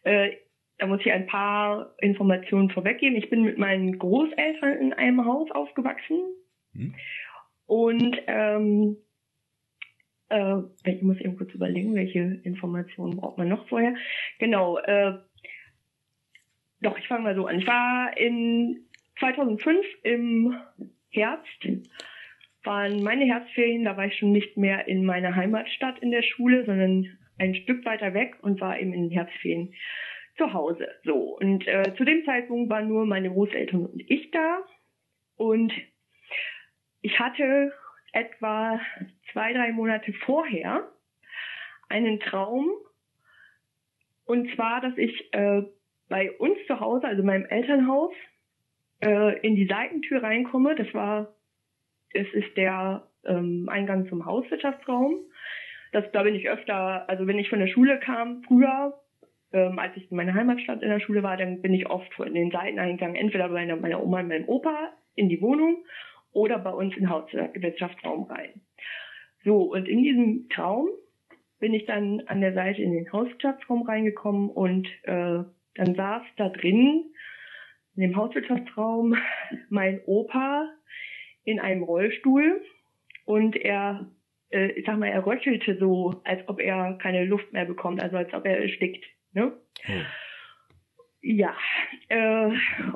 [0.04, 0.32] äh,
[0.80, 3.16] da muss ich ein paar Informationen vorweggeben.
[3.16, 6.20] Ich bin mit meinen Großeltern in einem Haus aufgewachsen
[6.74, 6.96] hm.
[7.66, 8.98] und ähm,
[10.30, 13.94] äh, ich muss eben kurz überlegen, welche Informationen braucht man noch vorher.
[14.40, 15.18] Genau, äh,
[16.82, 17.60] doch, ich fange mal so an.
[17.60, 18.86] Ich war in
[19.20, 20.56] 2005 im
[21.10, 21.68] Herbst
[22.64, 26.66] waren meine Herbstferien, da war ich schon nicht mehr in meiner Heimatstadt in der Schule,
[26.66, 29.74] sondern ein Stück weiter weg und war eben in den Herbstferien
[30.40, 30.88] zu Hause.
[31.04, 34.64] So, und äh, zu dem Zeitpunkt waren nur meine Großeltern und ich da.
[35.36, 35.72] Und
[37.02, 37.72] ich hatte
[38.12, 38.80] etwa
[39.32, 40.90] zwei, drei Monate vorher
[41.90, 42.68] einen Traum.
[44.26, 45.64] Und zwar, dass ich äh,
[46.08, 48.14] bei uns zu Hause, also meinem Elternhaus,
[49.02, 50.76] äh, in die Seitentür reinkomme.
[50.76, 51.34] Das war,
[52.14, 55.20] es ist der ähm, Eingang zum Hauswirtschaftsraum.
[55.92, 59.00] Das, da bin ich öfter, also wenn ich von der Schule kam, früher,
[59.52, 62.34] ähm, als ich in meiner Heimatstadt in der Schule war, dann bin ich oft in
[62.34, 65.84] den Seiteneingang, entweder bei meiner, Oma und meinem Opa in die Wohnung
[66.32, 68.62] oder bei uns in Hauswirtschaftsraum rein.
[69.44, 70.90] So, und in diesem Traum
[71.60, 75.44] bin ich dann an der Seite in den Hauswirtschaftsraum reingekommen und äh,
[75.76, 77.06] dann saß da drin
[77.96, 79.16] in dem Hauswirtschaftsraum
[79.70, 80.70] mein Opa
[81.44, 82.62] in einem Rollstuhl
[83.26, 84.10] und er,
[84.52, 88.18] äh, ich sag mal, er röchelte so, als ob er keine Luft mehr bekommt, also
[88.18, 89.06] als ob er erstickt.
[89.34, 89.54] Ne?
[89.88, 90.02] Oh.
[91.22, 91.56] Ja,
[92.08, 92.52] äh,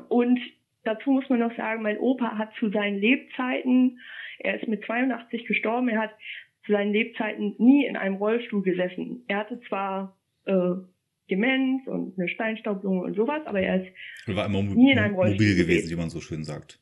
[0.10, 0.40] und
[0.84, 4.00] dazu muss man noch sagen, mein Opa hat zu seinen Lebzeiten,
[4.40, 6.16] er ist mit 82 gestorben, er hat
[6.66, 9.24] zu seinen Lebzeiten nie in einem Rollstuhl gesessen.
[9.28, 10.76] Er hatte zwar äh,
[11.30, 13.94] Demenz und eine Steinstaublunge und sowas, aber er ist
[14.28, 16.80] war immer nie in einem Rollstuhl mobil gewesen, wie man so schön sagt.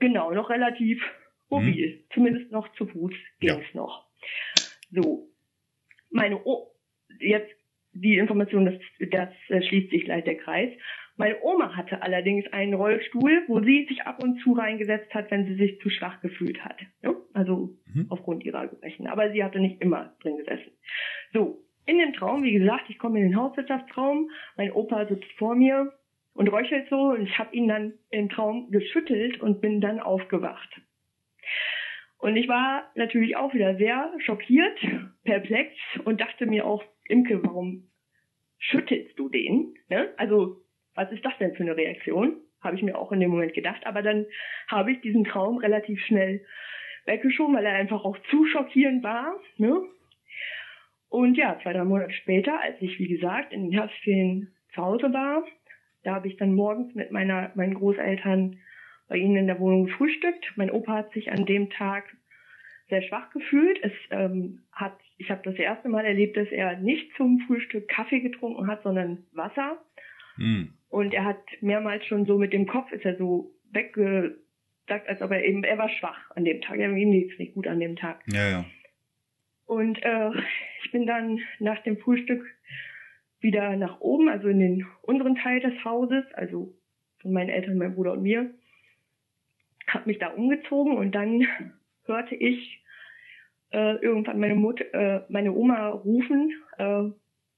[0.00, 1.02] Genau, noch relativ
[1.48, 1.92] mobil.
[1.92, 2.04] Hm.
[2.14, 3.80] Zumindest noch zu Fuß ging es ja.
[3.80, 4.06] noch.
[4.90, 5.28] So.
[6.10, 6.74] Meine o
[7.18, 7.57] jetzt
[8.00, 8.74] die Information, das,
[9.10, 10.70] das äh, schließt sich gleich der Kreis.
[11.16, 15.46] Meine Oma hatte allerdings einen Rollstuhl, wo sie sich ab und zu reingesetzt hat, wenn
[15.46, 16.80] sie sich zu schwach gefühlt hat.
[17.02, 17.12] Ja?
[17.32, 18.06] Also mhm.
[18.08, 19.08] aufgrund ihrer Gebrechen.
[19.08, 20.70] Aber sie hatte nicht immer drin gesessen.
[21.32, 25.56] So, in dem Traum, wie gesagt, ich komme in den Hauswirtschaftsraum, mein Opa sitzt vor
[25.56, 25.92] mir
[26.34, 30.80] und röchelt so und ich habe ihn dann im Traum geschüttelt und bin dann aufgewacht.
[32.18, 34.78] Und ich war natürlich auch wieder sehr schockiert,
[35.24, 35.72] perplex
[36.04, 37.88] und dachte mir auch, Imke, warum
[38.58, 39.74] schüttelst du den?
[39.88, 40.12] Ne?
[40.16, 40.56] Also,
[40.94, 42.40] was ist das denn für eine Reaktion?
[42.60, 43.86] Habe ich mir auch in dem Moment gedacht.
[43.86, 44.26] Aber dann
[44.68, 46.44] habe ich diesen Traum relativ schnell
[47.06, 49.38] weggeschoben, weil er einfach auch zu schockierend war.
[49.56, 49.80] Ne?
[51.08, 55.12] Und ja, zwei, drei Monate später, als ich, wie gesagt, in den Herbstferien zu Hause
[55.12, 55.44] war,
[56.02, 58.58] da habe ich dann morgens mit meiner, meinen Großeltern
[59.08, 60.52] bei ihnen in der Wohnung gefrühstückt.
[60.56, 62.04] Mein Opa hat sich an dem Tag
[62.88, 63.78] sehr schwach gefühlt.
[63.82, 68.20] Es ähm, hat, ich habe das erste Mal erlebt, dass er nicht zum Frühstück Kaffee
[68.20, 69.78] getrunken hat, sondern Wasser.
[70.36, 70.64] Mm.
[70.88, 75.30] Und er hat mehrmals schon so mit dem Kopf ist er so weggesagt, als ob
[75.30, 76.78] er eben, er war schwach an dem Tag.
[76.78, 78.22] Er ihm lief nicht gut an dem Tag.
[78.32, 78.64] Ja, ja.
[79.66, 80.30] Und äh,
[80.84, 82.42] ich bin dann nach dem Frühstück
[83.40, 86.74] wieder nach oben, also in den unteren Teil des Hauses, also
[87.20, 88.50] von meinen Eltern, meinem Bruder und mir,
[89.88, 91.46] habe mich da umgezogen und dann
[92.04, 92.82] hörte ich
[93.70, 97.04] äh, irgendwann meine Mutter, äh, meine Oma rufen, äh,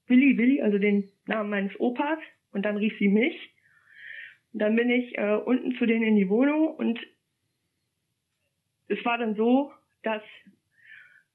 [0.07, 2.19] Willi, Willi, also den Namen meines Opas,
[2.51, 3.53] und dann rief sie mich.
[4.53, 6.99] Und dann bin ich äh, unten zu denen in die Wohnung und
[8.87, 9.71] es war dann so,
[10.03, 10.21] dass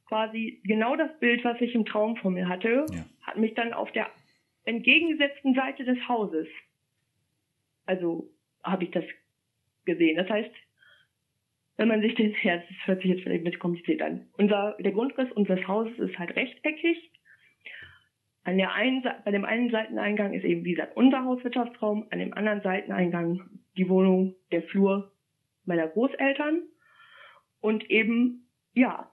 [0.07, 3.07] quasi genau das Bild, was ich im Traum vor mir hatte, ja.
[3.23, 4.11] hat mich dann auf der
[4.65, 6.47] entgegengesetzten Seite des Hauses,
[7.87, 8.29] also
[8.63, 9.05] habe ich das
[9.85, 10.17] gesehen.
[10.17, 10.51] Das heißt,
[11.77, 14.27] wenn man sich den, ja, das hört sich jetzt vielleicht ein bisschen kompliziert an.
[14.39, 17.11] Unser, der Grundriss unseres Hauses ist halt rechteckig.
[18.45, 22.33] An der einen, bei dem einen Seiteneingang ist eben, wie gesagt, unser Hauswirtschaftsraum, an dem
[22.33, 23.43] anderen Seiteneingang
[23.77, 25.13] die Wohnung, der Flur
[25.65, 26.63] meiner Großeltern.
[27.61, 29.11] Und eben, ja,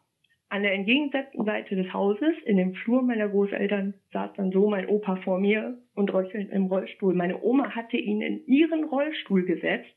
[0.49, 4.87] an der entgegengesetzten Seite des Hauses, in dem Flur meiner Großeltern, saß dann so mein
[4.87, 7.15] Opa vor mir und röchelnd im Rollstuhl.
[7.15, 9.95] Meine Oma hatte ihn in ihren Rollstuhl gesetzt,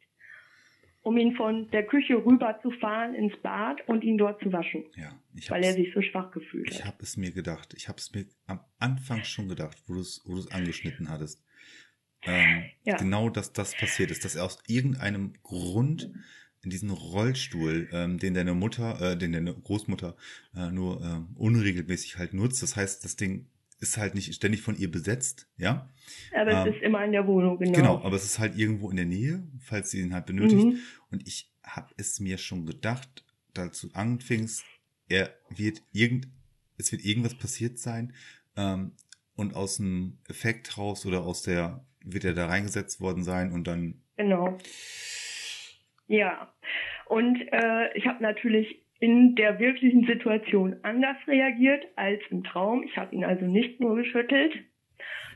[1.06, 4.84] um ihn von der Küche rüber zu fahren ins Bad und ihn dort zu waschen.
[4.96, 6.74] Ja, ich weil er sich so schwach gefühlt hat.
[6.74, 7.74] Ich habe es mir gedacht.
[7.76, 11.44] Ich habe es mir am Anfang schon gedacht, wo du es wo angeschnitten hattest.
[12.22, 12.96] Ähm, ja.
[12.96, 16.10] Genau, dass das passiert ist, dass er aus irgendeinem Grund
[16.64, 20.16] in diesen Rollstuhl, ähm, den deine Mutter, äh, den deine Großmutter
[20.56, 22.64] äh, nur äh, unregelmäßig halt nutzt.
[22.64, 23.46] Das heißt, das Ding
[23.78, 25.88] ist halt nicht ständig von ihr besetzt, ja.
[26.34, 27.72] Aber ähm, es ist immer in der Wohnung, genau.
[27.72, 30.64] Genau, aber es ist halt irgendwo in der Nähe, falls sie ihn halt benötigt.
[30.64, 30.78] Mhm.
[31.10, 33.24] Und ich habe es mir schon gedacht,
[33.54, 34.64] dazu anfingst,
[35.08, 36.28] er wird irgend,
[36.78, 38.12] es wird irgendwas passiert sein
[38.56, 38.92] ähm,
[39.34, 43.66] und aus dem Effekt raus oder aus der wird er da reingesetzt worden sein und
[43.66, 44.58] dann genau
[46.08, 46.52] ja,
[47.06, 52.82] und äh, ich habe natürlich in der wirklichen Situation anders reagiert als im Traum.
[52.84, 54.54] Ich habe ihn also nicht nur geschüttelt.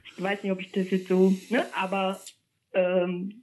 [0.04, 2.18] Ich weiß nicht, ob ich das jetzt so, ne, aber
[2.72, 3.42] ähm,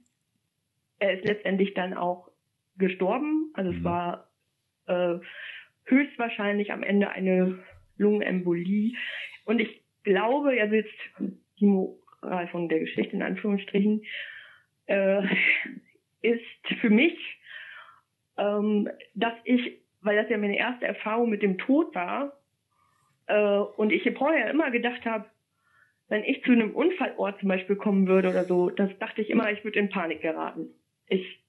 [0.98, 2.30] er ist letztendlich dann auch
[2.76, 3.50] gestorben.
[3.54, 3.78] Also mhm.
[3.78, 4.28] es war
[4.86, 5.18] äh,
[5.84, 7.58] höchstwahrscheinlich am Ende eine
[7.96, 8.96] Lungenembolie.
[9.44, 10.94] Und ich glaube, also jetzt
[11.60, 14.02] die Moral von der Geschichte in Anführungsstrichen,
[14.86, 15.22] äh,
[16.22, 17.18] ist für mich,
[18.36, 22.38] ähm, dass ich, weil das ja meine erste Erfahrung mit dem Tod war,
[23.28, 25.26] äh, und ich vorher immer gedacht habe,
[26.08, 29.52] wenn ich zu einem Unfallort zum Beispiel kommen würde oder so, das dachte ich immer,
[29.52, 30.68] ich würde in Panik geraten.
[31.06, 31.44] Ich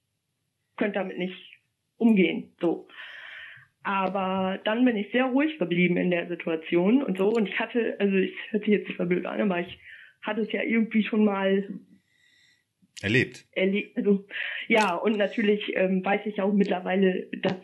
[0.76, 1.58] könnte damit nicht
[1.96, 2.86] umgehen, so.
[3.82, 7.28] Aber dann bin ich sehr ruhig geblieben in der Situation und so.
[7.28, 9.78] Und ich hatte, also es hört sich jetzt verblöd an, aber ich
[10.20, 11.80] hatte es ja irgendwie schon mal
[13.00, 13.46] erlebt.
[13.52, 13.96] Erlebt.
[13.96, 14.26] Also,
[14.68, 17.56] ja, und natürlich ähm, weiß ich auch mittlerweile, dass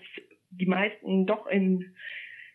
[0.58, 1.94] die meisten doch in,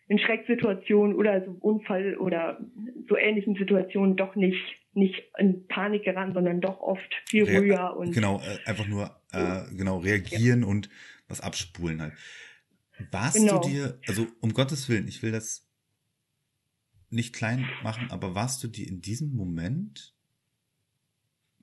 [0.08, 2.60] in Schrecksituationen oder so Unfall oder
[3.08, 7.96] so ähnlichen Situationen doch nicht nicht in Panik gerannt, sondern doch oft viel Re ruhiger
[7.96, 10.66] und genau äh, einfach nur äh, genau reagieren ja.
[10.66, 10.90] und
[11.28, 12.12] was abspulen halt.
[13.10, 13.60] Warst genau.
[13.60, 15.66] du dir, also um Gottes Willen, ich will das
[17.10, 20.14] nicht klein machen, aber warst du dir in diesem Moment,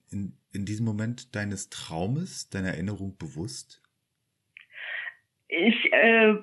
[0.09, 3.81] in, in diesem Moment deines Traumes, deiner Erinnerung bewusst?
[5.49, 6.35] Ich äh,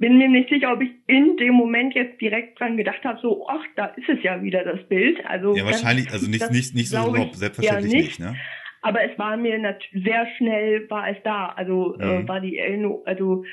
[0.00, 3.46] bin mir nicht sicher, ob ich in dem Moment jetzt direkt dran gedacht habe, so,
[3.48, 5.24] ach, da ist es ja wieder das Bild.
[5.26, 8.18] Also ja, wahrscheinlich, also nicht, nicht, nicht so überhaupt, selbstverständlich nicht.
[8.18, 8.36] nicht, ne?
[8.82, 11.50] Aber es war mir sehr schnell war es da.
[11.50, 12.24] Also äh, mhm.
[12.24, 13.44] äh, war die Erinnerung, also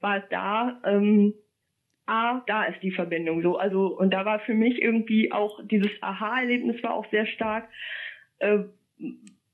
[0.00, 1.32] war es da, ähm,
[2.06, 3.56] ah, da ist die Verbindung so.
[3.56, 7.68] Also, und da war für mich irgendwie auch dieses Aha-Erlebnis war auch sehr stark,
[8.40, 8.58] äh,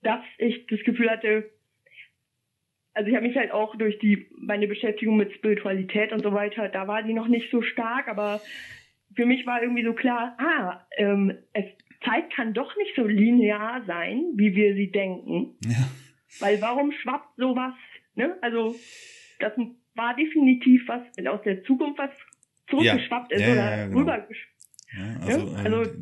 [0.02, 1.50] dass ich das Gefühl hatte,
[2.94, 6.68] also ich habe mich halt auch durch die meine Beschäftigung mit Spiritualität und so weiter,
[6.68, 8.40] da war die noch nicht so stark, aber
[9.14, 11.64] für mich war irgendwie so klar, ah, ähm, es,
[12.04, 15.56] Zeit kann doch nicht so linear sein, wie wir sie denken.
[15.64, 15.88] Ja.
[16.38, 17.74] Weil warum schwappt sowas?
[18.14, 18.36] Ne?
[18.40, 18.74] Also
[19.38, 19.52] das
[19.94, 22.10] war definitiv was aus der Zukunft, was
[22.68, 23.36] zurückgeschwappt ja.
[23.36, 23.98] ist ja, oder ja, genau.
[23.98, 24.50] rübergeschwappt.
[24.92, 25.92] Ja, also, ähm, also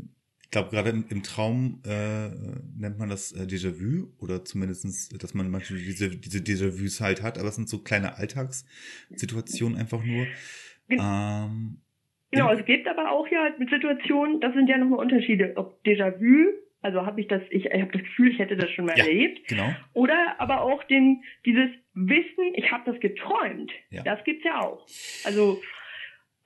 [0.49, 2.31] ich glaube, gerade im, im, Traum äh,
[2.75, 7.37] nennt man das äh, Déjà-vu oder zumindestens, dass man manchmal diese, diese Déjà-vus halt hat,
[7.37, 10.27] aber es sind so kleine Alltagssituationen einfach nur.
[10.89, 11.83] Ähm,
[12.31, 16.47] genau, es gibt aber auch ja mit Situationen, das sind ja nochmal Unterschiede, ob Déjà-vu
[16.81, 19.05] also habe ich das, ich, ich habe das Gefühl, ich hätte das schon mal ja,
[19.05, 19.49] erlebt.
[19.49, 19.75] Genau.
[19.95, 23.73] Oder aber auch den, dieses Wissen, ich habe das geträumt.
[23.91, 24.05] Ja.
[24.05, 24.87] Das gibt's ja auch.
[25.25, 25.61] Also,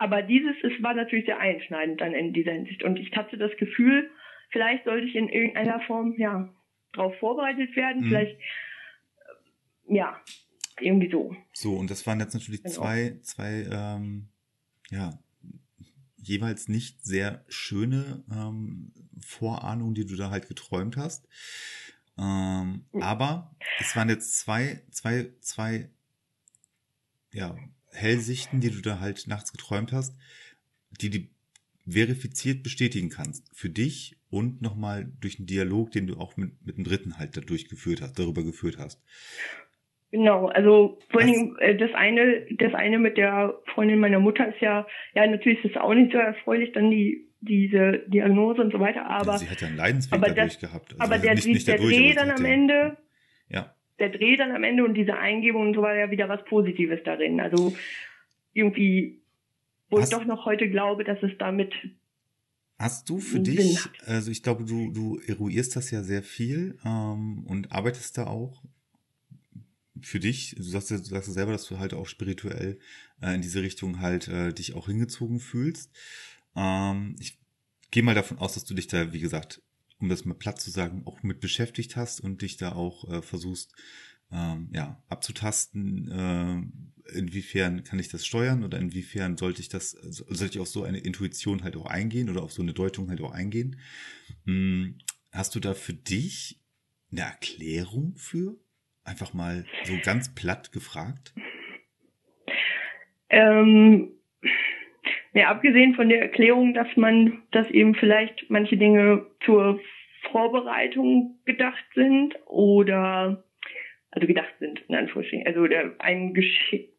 [0.03, 2.83] aber dieses es war natürlich sehr einschneidend dann in dieser Hinsicht.
[2.83, 4.11] Und ich hatte das Gefühl,
[4.51, 6.53] vielleicht sollte ich in irgendeiner Form ja
[6.93, 8.03] darauf vorbereitet werden.
[8.03, 8.09] Mhm.
[8.09, 8.37] Vielleicht
[9.87, 10.21] äh, ja
[10.81, 11.37] irgendwie so.
[11.53, 12.75] So und das waren jetzt natürlich genau.
[12.75, 14.27] zwei zwei ähm,
[14.91, 15.21] ja
[16.17, 21.29] jeweils nicht sehr schöne ähm, Vorahnungen, die du da halt geträumt hast.
[22.19, 23.03] Ähm, hm.
[23.03, 25.89] aber es waren jetzt zwei, zwei, zwei,
[27.33, 27.57] ja,
[27.93, 30.17] Hellsichten, die du da halt nachts geträumt hast,
[31.01, 31.31] die die
[31.87, 33.51] verifiziert bestätigen kannst.
[33.55, 37.37] Für dich und nochmal durch einen Dialog, den du auch mit, mit dem Dritten halt
[37.37, 39.03] da durchgeführt hast, darüber geführt hast.
[40.11, 44.61] Genau, also vor allem äh, das eine, das eine mit der Freundin meiner Mutter ist
[44.61, 48.79] ja, ja natürlich ist es auch nicht so erfreulich, dann die diese Diagnose und so
[48.79, 50.93] weiter, aber ja, sie hat ja einen Leidensweg dadurch das, gehabt.
[50.93, 52.97] Also aber der, nicht, nicht der dadurch, Dreh dann am Ende,
[53.49, 53.75] ja.
[53.99, 57.01] Der Dreh dann am Ende und diese Eingebung und so war ja wieder was Positives
[57.05, 57.41] darin.
[57.41, 57.75] Also
[58.53, 59.21] irgendwie,
[59.91, 61.73] wo hast, ich doch noch heute glaube, dass es damit
[62.79, 67.45] Hast du für dich, also ich glaube, du, du eruierst das ja sehr viel ähm,
[67.47, 68.61] und arbeitest da auch
[70.01, 72.81] für dich, du sagst, ja, du sagst ja selber, dass du halt auch spirituell
[73.21, 75.93] äh, in diese Richtung halt äh, dich auch hingezogen fühlst.
[76.57, 77.39] Ähm, ich
[77.93, 79.63] gehe mal davon aus, dass du dich da, wie gesagt,
[80.03, 83.23] um das mal platt zu sagen, auch mit beschäftigt hast und dich da auch äh,
[83.23, 83.75] versuchst,
[84.33, 90.47] ähm, ja, abzutasten, äh, inwiefern kann ich das steuern oder inwiefern sollte ich das, sollte
[90.47, 93.33] ich auf so eine Intuition halt auch eingehen oder auf so eine Deutung halt auch
[93.33, 93.79] eingehen.
[94.45, 94.99] Hm,
[95.31, 96.61] hast du da für dich
[97.11, 98.57] eine Erklärung für?
[99.05, 101.35] Einfach mal so ganz platt gefragt?
[103.29, 104.13] Ähm,
[105.35, 109.81] ja, abgesehen von der Erklärung, dass man, dass eben vielleicht manche Dinge zur
[110.31, 113.43] Vorbereitung gedacht sind oder
[114.11, 116.93] also gedacht sind, in Anführungsstrichen, also der einem geschickt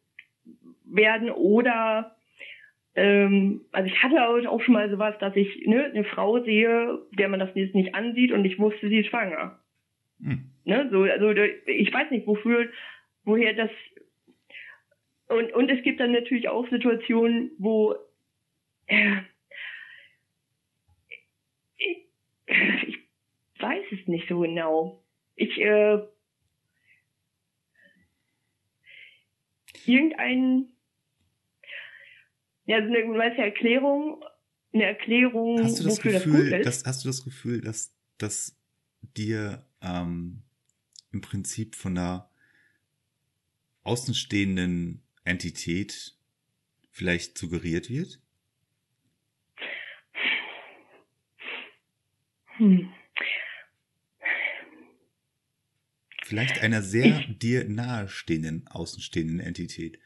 [0.84, 2.16] werden oder
[2.96, 7.28] ähm, also ich hatte auch schon mal sowas, dass ich ne, eine Frau sehe, der
[7.28, 9.58] man das jetzt nicht ansieht und ich wusste, sie ist schwanger.
[10.20, 10.50] Hm.
[10.64, 11.30] Ne, so, also
[11.66, 12.68] ich weiß nicht, wofür,
[13.24, 13.70] woher das
[15.28, 17.94] und, und es gibt dann natürlich auch Situationen, wo
[18.86, 19.22] äh,
[21.76, 22.08] ich,
[22.86, 22.98] ich
[23.60, 25.04] weiß es nicht so genau.
[25.36, 25.98] Ich äh,
[29.86, 30.68] irgendein
[32.66, 34.24] Ja, also eine, weißt ja, Erklärung,
[34.72, 36.66] eine Erklärung, hast du das wofür Gefühl, das gut ist.
[36.66, 38.56] dass, hast du das Gefühl, dass, dass
[39.16, 40.42] dir ähm,
[41.12, 42.30] im Prinzip von einer
[43.82, 46.16] außenstehenden Entität
[46.90, 48.20] vielleicht suggeriert wird?
[52.56, 52.88] Hm.
[56.24, 59.98] Vielleicht einer sehr dir nahestehenden, außenstehenden Entität.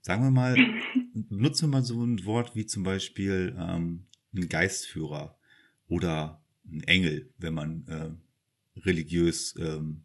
[0.00, 0.56] Sagen wir mal,
[1.28, 5.38] nutzen wir mal so ein Wort wie zum Beispiel ähm, ein Geistführer
[5.88, 10.02] oder ein Engel, wenn man äh, religiös ähm,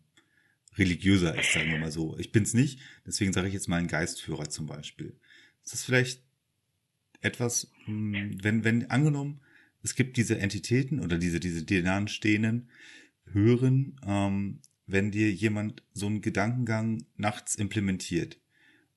[0.77, 2.17] religiöser ist, sagen wir mal so.
[2.17, 5.17] Ich bin's nicht, deswegen sage ich jetzt mal ein Geistführer zum Beispiel.
[5.63, 6.23] Ist das vielleicht
[7.21, 9.41] etwas, hm, wenn, wenn angenommen,
[9.83, 12.69] es gibt diese Entitäten oder diese, diese dir nahestehenden
[13.25, 18.39] Hören, ähm, wenn dir jemand so einen Gedankengang nachts implementiert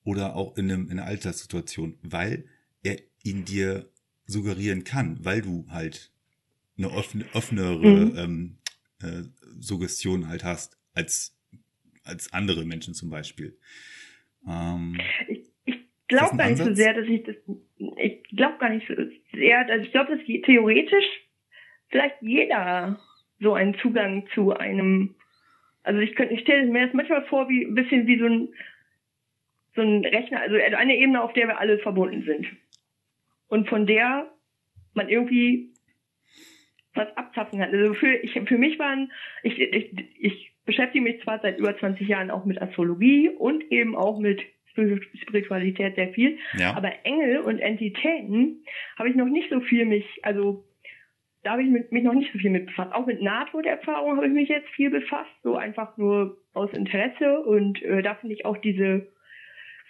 [0.03, 2.47] oder auch in, einem, in einer Alltagssituation, weil
[2.83, 3.91] er ihn dir
[4.27, 6.13] suggerieren kann, weil du halt
[6.77, 8.19] eine offene, offenere Mhm.
[8.19, 8.59] ähm,
[9.01, 9.23] äh,
[9.61, 11.37] Suggestion halt hast als,
[12.03, 13.57] als andere Menschen zum Beispiel.
[14.47, 14.97] Ähm,
[15.29, 15.77] Ich, ich
[16.09, 17.37] glaube gar nicht so sehr, dass ich das,
[17.77, 18.95] ich glaube gar nicht so
[19.33, 21.07] sehr, also ich glaube, dass theoretisch
[21.89, 22.99] vielleicht jeder
[23.41, 25.15] so einen Zugang zu einem,
[25.83, 28.49] also ich könnte, ich stelle mir das manchmal vor, wie ein bisschen wie so ein,
[29.75, 32.47] so ein Rechner, also eine Ebene, auf der wir alle verbunden sind.
[33.49, 34.31] Und von der
[34.95, 35.75] man irgendwie
[36.95, 37.71] was abzapfen kann.
[37.71, 42.07] Also für, ich, für mich waren, ich, ich, ich beschäftige mich zwar seit über 20
[42.07, 44.41] Jahren auch mit Astrologie und eben auch mit
[44.75, 46.75] Spiritualität sehr viel, ja.
[46.77, 48.65] aber Engel und Entitäten
[48.99, 50.65] habe ich noch nicht so viel mich, also
[51.43, 52.93] da habe ich mit, mich noch nicht so viel mit befasst.
[52.93, 57.83] Auch mit Nahtoderfahrung habe ich mich jetzt viel befasst, so einfach nur aus Interesse und
[57.83, 59.13] äh, da finde ich auch diese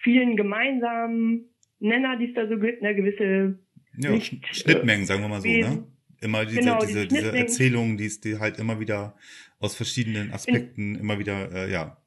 [0.02, 3.58] vielen gemeinsamen Nenner, die es da so gibt, eine gewisse
[3.96, 5.54] ja, nicht, Sch- Schnittmengen, sagen wir mal so, ne?
[5.54, 5.86] Wesen.
[6.20, 7.36] Immer diese, Genau, diese, diese.
[7.36, 9.14] Erzählungen, die es die halt immer wieder
[9.60, 11.98] aus verschiedenen Aspekten immer wieder, äh, ja.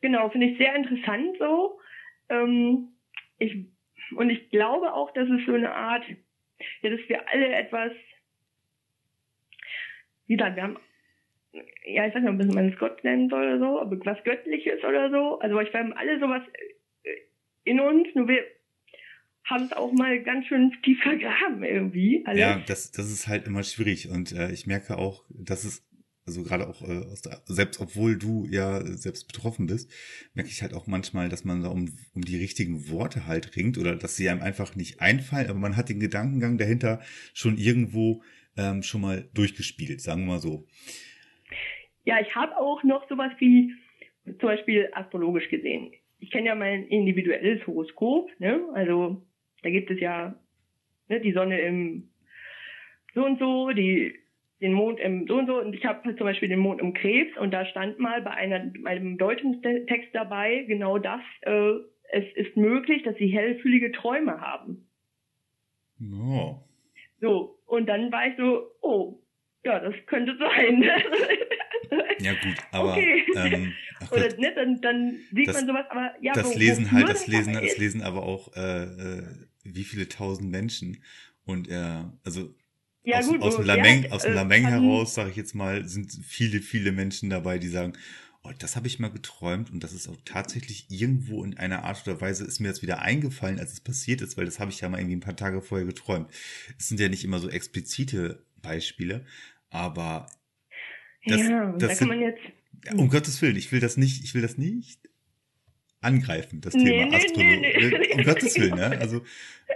[0.00, 1.80] Genau, finde ich sehr interessant so.
[2.28, 2.88] Ähm,
[3.38, 3.66] ich,
[4.16, 6.04] und ich glaube auch, dass es so eine Art,
[6.82, 7.92] ja, dass wir alle etwas,
[10.26, 10.78] wie gesagt, wir haben,
[11.52, 14.82] ja, ich weiß nicht, ob man es Gott nennen soll oder so, aber was Göttliches
[14.84, 15.38] oder so.
[15.38, 16.42] Also ich wir haben alle sowas
[17.02, 17.10] äh,
[17.64, 18.44] in uns, nur wir
[19.44, 22.24] haben es auch mal ganz schön tief vergraben irgendwie.
[22.26, 22.40] Alles.
[22.40, 25.86] Ja, das, das ist halt immer schwierig und äh, ich merke auch, dass es,
[26.26, 29.90] also gerade auch äh, aus der, selbst obwohl du ja selbst betroffen bist,
[30.34, 33.78] merke ich halt auch manchmal, dass man da um, um die richtigen Worte halt ringt
[33.78, 37.00] oder dass sie einem einfach nicht einfallen, aber man hat den Gedankengang dahinter
[37.32, 38.22] schon irgendwo
[38.56, 40.66] ähm, schon mal durchgespielt, sagen wir mal so.
[42.04, 43.72] Ja, ich habe auch noch sowas wie
[44.24, 45.92] zum Beispiel astrologisch gesehen.
[46.18, 48.60] Ich kenne ja mein individuelles Horoskop, ne?
[48.74, 49.22] Also
[49.62, 50.34] da gibt es ja
[51.08, 52.08] ne, die Sonne im
[53.14, 54.14] so und so, die
[54.60, 57.36] den Mond im so und so und ich habe zum Beispiel den Mond im Krebs
[57.38, 61.20] und da stand mal bei einer einem Deutungstext dabei genau das.
[61.42, 61.72] Äh,
[62.12, 64.88] es ist möglich, dass sie hellfühlige Träume haben.
[66.00, 66.56] Oh.
[67.20, 69.20] So und dann war ich so, oh
[69.64, 70.84] ja, das könnte sein.
[72.18, 73.22] Ja gut, aber Okay.
[73.36, 73.72] ähm,
[74.10, 77.26] Oder ne, dann, dann sieht Das- man sowas, aber ja, das wo- lesen halt, das
[77.28, 79.22] lesen, das lesen aber auch äh, äh,
[79.64, 81.02] wie viele tausend Menschen
[81.44, 82.48] und äh, also
[83.06, 85.30] Ja, aus, gut, aus wo- dem Lameng, hat, aus dem äh, Lameng kann- heraus, sage
[85.30, 87.92] ich jetzt mal, sind viele, viele Menschen dabei, die sagen,
[88.42, 92.06] oh, das habe ich mal geträumt und das ist auch tatsächlich irgendwo in einer Art
[92.06, 94.80] oder Weise ist mir das wieder eingefallen, als es passiert ist, weil das habe ich
[94.80, 96.28] ja mal irgendwie ein paar Tage vorher geträumt.
[96.78, 99.24] Es sind ja nicht immer so explizite Beispiele,
[99.70, 100.26] aber
[101.26, 102.40] das, ja, das da kann sind, man jetzt.
[102.84, 105.00] ja, um Gottes Willen, ich will das nicht, ich will das nicht
[106.00, 107.60] angreifen, das Nee, Thema nee, Astrologie.
[107.60, 108.14] nee.
[108.14, 108.98] Um Gottes Willen, ne?
[108.98, 109.22] Also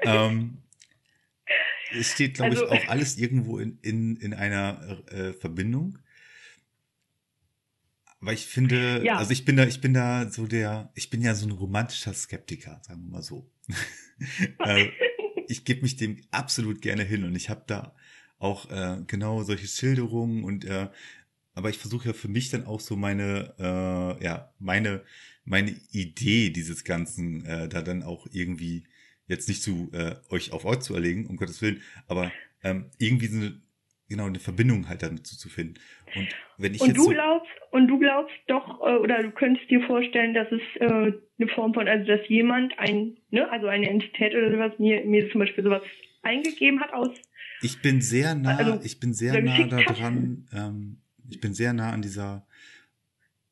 [0.02, 0.58] ähm,
[1.98, 5.98] es steht, glaube Also- ich, auch alles irgendwo in, in, in einer äh, Verbindung.
[8.20, 9.16] Aber ich finde, Ja.
[9.16, 12.12] also ich bin da, ich bin da so der, ich bin ja so ein romantischer
[12.12, 13.50] Skeptiker, sagen wir mal so.
[14.58, 14.88] äh,
[15.48, 17.94] ich gebe mich dem absolut gerne hin und ich habe da
[18.38, 20.88] auch äh, genau solche Schilderungen und äh,
[21.54, 25.02] aber ich versuche ja für mich dann auch so meine äh, ja meine
[25.44, 28.84] meine Idee dieses ganzen äh, da dann auch irgendwie
[29.30, 32.30] jetzt nicht zu äh, euch auf euch zu erlegen um Gottes willen aber
[32.62, 33.60] ähm, irgendwie so eine
[34.08, 35.74] genau eine Verbindung halt damit zu, zu finden
[36.14, 36.28] und
[36.58, 39.70] wenn ich Und jetzt du so, glaubst, und du glaubst doch, äh, oder du könntest
[39.70, 43.88] dir vorstellen, dass es äh, eine Form von, also dass jemand ein, ne, also eine
[43.88, 45.82] Entität oder sowas mir, mir zum Beispiel sowas
[46.22, 47.10] eingegeben hat aus
[47.62, 51.92] Ich bin sehr nah, Also, ich bin sehr nah daran, ähm, ich bin sehr nah
[51.92, 52.46] an dieser,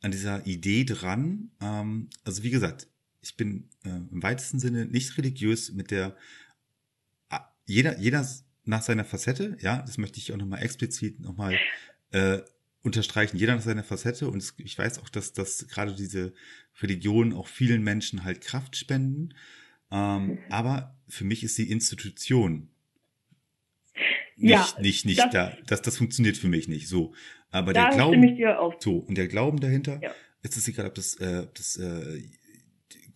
[0.02, 1.50] an dieser Idee dran.
[1.62, 2.88] Ähm, also wie gesagt,
[3.20, 6.16] ich bin äh, im weitesten Sinne nicht religiös mit der
[7.66, 8.26] jeder jeder
[8.64, 11.58] nach seiner Facette, ja, das möchte ich auch nochmal explizit nochmal
[12.12, 12.38] äh,
[12.82, 16.32] unterstreichen, jeder nach seiner Facette und ich weiß auch, dass dass gerade diese
[16.80, 19.34] Religionen auch vielen Menschen halt Kraft spenden,
[19.90, 22.70] ähm, aber für mich ist die Institution
[24.38, 25.56] nicht, ja, nicht, nicht das, da.
[25.66, 27.12] Das, das funktioniert für mich nicht so.
[27.50, 28.38] Aber der Glauben,
[28.78, 30.12] so, und der Glauben dahinter, ja.
[30.42, 32.22] ist es egal, ob das, äh, ob das äh,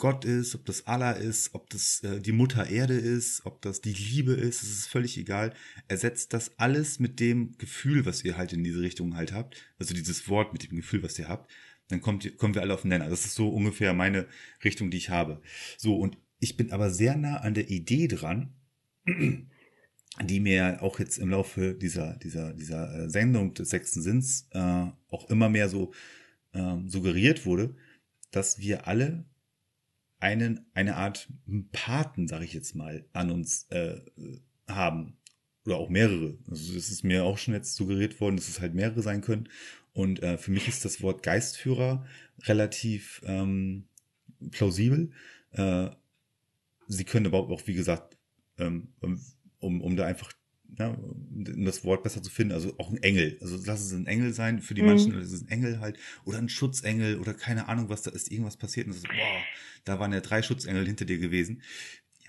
[0.02, 3.82] Gott ist, ob das Allah ist, ob das äh, die Mutter Erde ist, ob das
[3.82, 5.54] die Liebe ist, es ist völlig egal.
[5.86, 9.94] Ersetzt das alles mit dem Gefühl, was ihr halt in diese Richtung halt habt, also
[9.94, 11.48] dieses Wort mit dem Gefühl, was ihr habt,
[11.86, 13.10] dann kommt, kommen wir alle auf den Nenner.
[13.10, 14.26] Das ist so ungefähr meine
[14.64, 15.40] Richtung, die ich habe.
[15.78, 18.56] So, und ich bin aber sehr nah an der Idee dran,
[19.06, 24.86] die mir auch jetzt im Laufe dieser, dieser, dieser äh, Sendung des sechsten Sinns äh,
[25.10, 25.92] auch immer mehr so
[26.54, 27.76] äh, suggeriert wurde,
[28.32, 29.26] dass wir alle
[30.22, 31.28] einen, eine Art
[31.72, 34.00] Paten, sage ich jetzt mal, an uns äh,
[34.68, 35.16] haben.
[35.66, 36.38] Oder auch mehrere.
[36.48, 39.48] Also es ist mir auch schon jetzt suggeriert worden, dass es halt mehrere sein können.
[39.92, 42.06] Und äh, für mich ist das Wort Geistführer
[42.44, 43.88] relativ ähm,
[44.50, 45.10] plausibel.
[45.50, 45.90] Äh,
[46.88, 48.16] sie können aber auch, wie gesagt,
[48.58, 48.88] ähm,
[49.58, 50.32] um, um da einfach
[50.78, 53.36] ja, um das Wort besser zu finden, also auch ein Engel.
[53.40, 54.88] Also lass es ein Engel sein, für die mhm.
[54.88, 58.30] Menschen ist es ein Engel halt, oder ein Schutzengel oder keine Ahnung, was da ist,
[58.30, 59.42] irgendwas passiert und das ist, boah,
[59.84, 61.62] da waren ja drei Schutzengel hinter dir gewesen.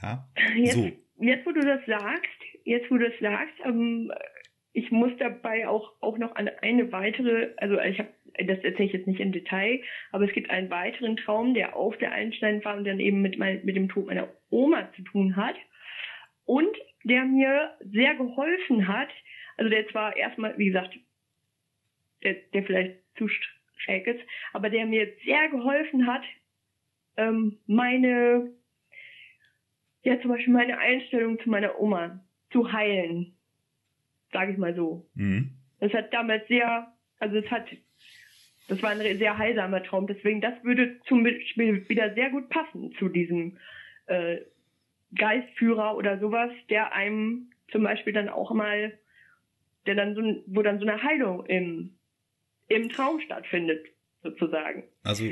[0.02, 0.92] Ja, jetzt, so.
[1.20, 2.30] Jetzt, wo du das sagst,
[2.66, 4.12] jetzt, wo du das sagst, ähm,
[4.74, 8.10] ich muss dabei auch, auch noch an eine weitere, also ich habe,
[8.40, 11.96] das erzähle ich jetzt nicht im Detail, aber es gibt einen weiteren Traum, der auf
[11.98, 15.36] der Einstein war und dann eben mit, mein, mit dem Tod meiner Oma zu tun
[15.36, 15.56] hat.
[16.46, 19.10] Und der mir sehr geholfen hat.
[19.58, 20.98] Also der zwar erstmal, wie gesagt,
[22.24, 23.28] der, der vielleicht zu
[23.78, 24.22] schräg ist,
[24.54, 26.24] aber der mir sehr geholfen hat,
[27.18, 28.52] ähm, meine,
[30.04, 33.36] ja zum Beispiel meine Einstellung zu meiner Oma zu heilen,
[34.32, 35.06] sage ich mal so.
[35.16, 35.52] Mhm.
[35.80, 37.68] Das hat damals sehr, also es hat,
[38.68, 40.08] das war ein sehr heilsamer Traum.
[40.08, 43.58] Deswegen, das würde zum Beispiel wieder sehr gut passen zu diesem
[44.08, 44.38] äh,
[45.16, 48.98] Geistführer oder sowas, der einem zum Beispiel dann auch mal,
[49.86, 51.96] der dann so, wo dann so eine Heilung im,
[52.68, 53.86] im Traum stattfindet,
[54.22, 54.84] sozusagen.
[55.04, 55.26] Also,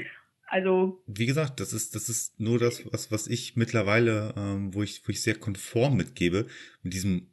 [0.47, 4.83] also, wie gesagt, das ist, das ist nur das, was, was ich mittlerweile, ähm, wo
[4.83, 6.47] ich, wo ich sehr konform mitgebe,
[6.83, 7.27] mit diesem,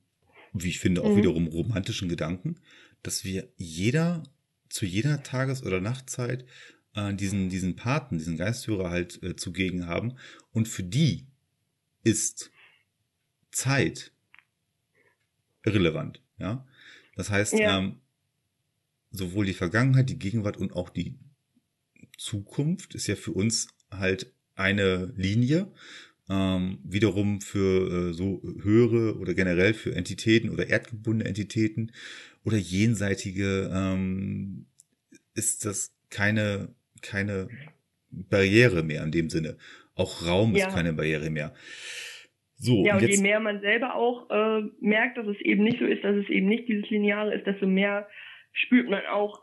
[0.53, 1.17] wie ich finde, auch mhm.
[1.17, 2.61] wiederum romantischen Gedanken,
[3.03, 4.23] dass wir jeder
[4.69, 6.45] zu jeder Tages- oder Nachtzeit
[6.95, 10.17] äh, diesen, diesen Paten, diesen Geistführer halt äh, zugegen haben
[10.53, 11.27] und für die
[12.09, 12.51] ist
[13.51, 14.13] Zeit
[15.65, 16.23] irrelevant.
[16.39, 16.67] Ja,
[17.17, 17.79] das heißt, ja.
[17.79, 18.01] ähm,
[19.11, 21.19] sowohl die Vergangenheit, die Gegenwart und auch die
[22.17, 25.73] Zukunft ist ja für uns halt eine Linie.
[26.31, 31.91] Ähm, wiederum für äh, so höhere oder generell für Entitäten oder erdgebundene Entitäten
[32.45, 34.67] oder jenseitige ähm,
[35.33, 37.49] ist das keine keine
[38.11, 39.57] Barriere mehr in dem Sinne.
[39.99, 40.69] Auch Raum ja.
[40.69, 41.53] ist keine Barriere mehr.
[42.57, 45.79] So, ja, und, und je mehr man selber auch äh, merkt, dass es eben nicht
[45.79, 48.09] so ist, dass es eben nicht dieses Lineare ist, desto mehr
[48.53, 49.43] spürt man auch,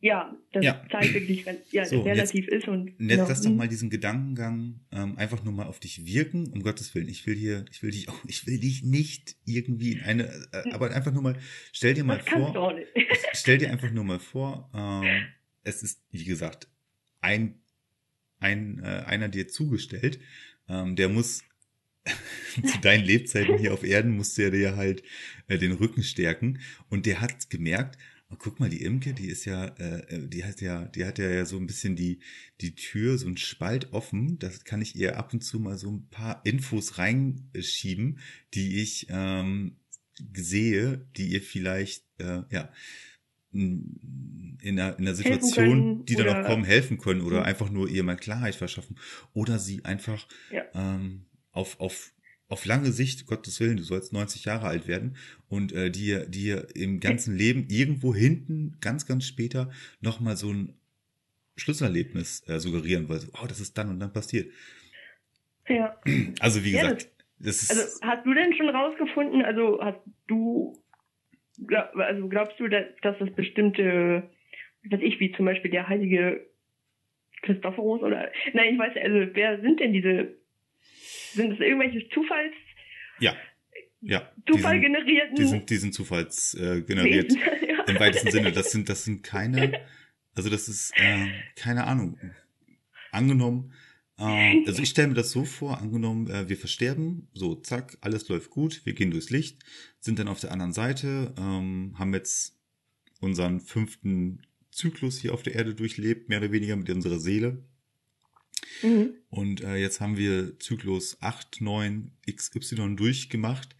[0.00, 0.86] ja, dass ja.
[0.90, 2.68] Zeit wirklich ja, so, relativ jetzt, ist.
[2.68, 3.26] Und jetzt genau.
[3.28, 7.08] lass doch mal diesen Gedankengang ähm, einfach nur mal auf dich wirken, um Gottes Willen.
[7.08, 10.72] Ich will hier, ich will dich auch, ich will dich nicht irgendwie in eine, äh,
[10.72, 11.36] aber einfach nur mal,
[11.72, 12.74] stell dir mal das vor,
[13.32, 15.26] stell dir einfach nur mal vor, ähm,
[15.62, 16.68] es ist, wie gesagt,
[17.20, 17.60] ein
[18.44, 20.20] ein, äh, einer dir zugestellt.
[20.68, 21.42] Ähm, der muss
[22.54, 25.02] zu deinen Lebzeiten hier auf Erden musste er dir halt
[25.48, 26.60] äh, den Rücken stärken.
[26.88, 27.98] Und der hat gemerkt,
[28.30, 31.18] oh, guck mal, die Imke, die ist ja, äh, äh, die hat ja, die hat
[31.18, 32.20] ja so ein bisschen die,
[32.60, 34.38] die Tür, so ein Spalt offen.
[34.38, 38.18] Das kann ich ihr ab und zu mal so ein paar Infos reinschieben,
[38.52, 39.76] die ich ähm,
[40.34, 42.70] sehe, die ihr vielleicht, äh, ja,
[43.54, 47.44] in einer, in einer Situation, die dann noch kommen, helfen können oder mhm.
[47.44, 48.96] einfach nur ihr mal Klarheit verschaffen
[49.32, 50.62] oder sie einfach ja.
[50.74, 52.12] ähm, auf, auf,
[52.48, 55.16] auf lange Sicht, Gottes Willen, du sollst 90 Jahre alt werden
[55.48, 59.70] und äh, dir, dir im ganzen Leben irgendwo hinten, ganz, ganz später,
[60.00, 60.74] nochmal so ein
[61.56, 64.50] Schlüsselerlebnis äh, suggerieren, weil, oh, das ist dann und dann passiert.
[65.68, 65.96] Ja.
[66.40, 67.08] Also wie gesagt, ja,
[67.38, 67.70] das, das ist.
[67.70, 70.83] Also hast du denn schon rausgefunden, also hast du
[71.94, 74.30] also glaubst du, dass, dass das bestimmte,
[74.90, 76.46] was ich, wie zum Beispiel der heilige
[77.42, 80.34] Christophorus oder, nein, ich weiß, also wer sind denn diese,
[81.32, 82.54] sind das irgendwelche Zufalls?
[83.20, 83.36] Ja.
[84.00, 84.30] Ja.
[84.46, 85.36] Zufall generierten?
[85.36, 87.32] Die sind, die sind Zufalls äh, generiert.
[87.68, 87.84] ja.
[87.84, 88.52] Im weitesten Sinne.
[88.52, 89.80] Das sind, das sind keine,
[90.34, 92.18] also das ist, äh, keine Ahnung.
[93.12, 93.72] Angenommen,
[94.66, 98.50] also ich stelle mir das so vor, angenommen, äh, wir versterben, so zack, alles läuft
[98.50, 99.64] gut, wir gehen durchs Licht,
[99.98, 102.56] sind dann auf der anderen Seite, ähm, haben jetzt
[103.20, 107.64] unseren fünften Zyklus hier auf der Erde durchlebt, mehr oder weniger mit unserer Seele.
[108.82, 109.14] Mhm.
[109.30, 113.76] Und äh, jetzt haben wir Zyklus 8, 9, XY durchgemacht.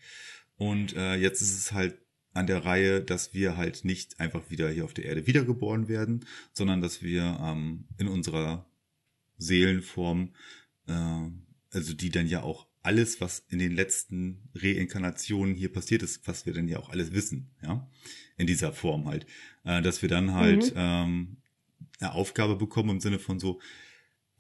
[0.57, 1.99] Und äh, jetzt ist es halt
[2.33, 6.27] an der Reihe, dass wir halt nicht einfach wieder hier auf der Erde wiedergeboren werden,
[6.53, 8.67] sondern dass wir ähm, in unserer
[9.45, 10.35] Seelenform,
[10.87, 11.29] äh,
[11.71, 16.45] also die dann ja auch alles, was in den letzten Reinkarnationen hier passiert ist, was
[16.45, 17.89] wir dann ja auch alles wissen, ja,
[18.37, 19.27] in dieser Form halt,
[19.65, 20.77] äh, dass wir dann halt mhm.
[20.77, 21.37] ähm,
[22.01, 23.61] eine Aufgabe bekommen im Sinne von so,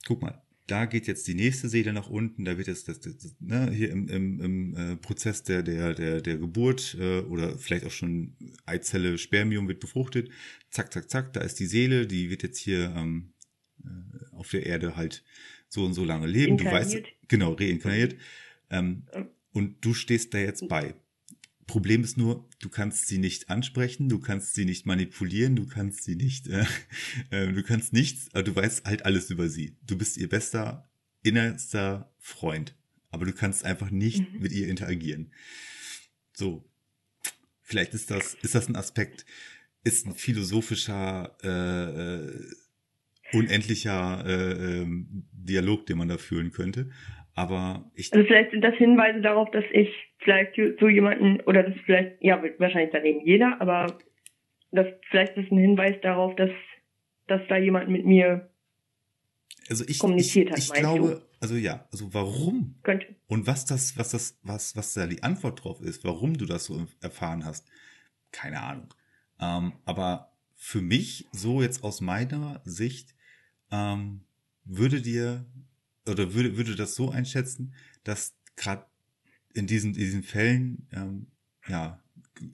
[0.06, 3.18] guck mal, da geht jetzt die nächste Seele nach unten, da wird jetzt das, das,
[3.18, 7.58] das ne, hier im, im, im äh, Prozess der, der, der, der Geburt äh, oder
[7.58, 10.30] vielleicht auch schon Eizelle, Spermium wird befruchtet,
[10.70, 13.33] zack, zack, zack, da ist die Seele, die wird jetzt hier ähm, äh,
[14.44, 15.24] auf der Erde halt
[15.68, 16.56] so und so lange leben.
[16.56, 16.98] Du weißt,
[17.28, 18.16] genau, reinkarniert.
[18.70, 19.04] Ähm,
[19.52, 20.94] und du stehst da jetzt bei.
[21.66, 26.04] Problem ist nur, du kannst sie nicht ansprechen, du kannst sie nicht manipulieren, du kannst
[26.04, 26.66] sie nicht, äh,
[27.30, 29.76] äh, du kannst nichts, aber du weißt halt alles über sie.
[29.86, 30.88] Du bist ihr bester,
[31.22, 32.74] innerster Freund,
[33.10, 34.40] aber du kannst einfach nicht mhm.
[34.40, 35.32] mit ihr interagieren.
[36.34, 36.64] So,
[37.62, 39.24] vielleicht ist das, ist das ein Aspekt,
[39.84, 42.54] ist ein philosophischer, äh, äh
[43.34, 46.90] unendlicher äh, ähm, Dialog, den man da führen könnte.
[47.34, 48.12] Aber ich.
[48.12, 49.88] Also vielleicht sind das Hinweise darauf, dass ich
[50.18, 53.98] vielleicht so jemanden, oder das vielleicht, ja, wahrscheinlich dann eben jeder, aber
[54.70, 56.50] das vielleicht ist ein Hinweis darauf, dass,
[57.26, 58.50] dass da jemand mit mir
[59.68, 60.58] also ich, kommuniziert ich, hat.
[60.58, 61.36] Ich glaube, du?
[61.40, 62.76] also ja, also warum?
[62.82, 63.06] Könnte.
[63.26, 66.66] Und was das, was das, was, was da die Antwort drauf ist, warum du das
[66.66, 67.66] so erfahren hast,
[68.32, 68.92] keine Ahnung.
[69.40, 73.13] Ähm, aber für mich, so jetzt aus meiner Sicht,
[73.74, 74.20] ähm,
[74.64, 75.44] würde dir
[76.06, 77.74] oder würde, würde das so einschätzen,
[78.04, 78.84] dass gerade
[79.54, 81.26] in diesen, diesen Fällen ähm,
[81.68, 82.00] ja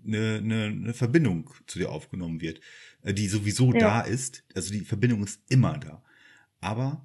[0.06, 2.60] eine, eine, eine Verbindung zu dir aufgenommen wird,
[3.02, 3.78] äh, die sowieso ja.
[3.78, 4.44] da ist.
[4.54, 6.02] Also die Verbindung ist immer da.
[6.60, 7.04] Aber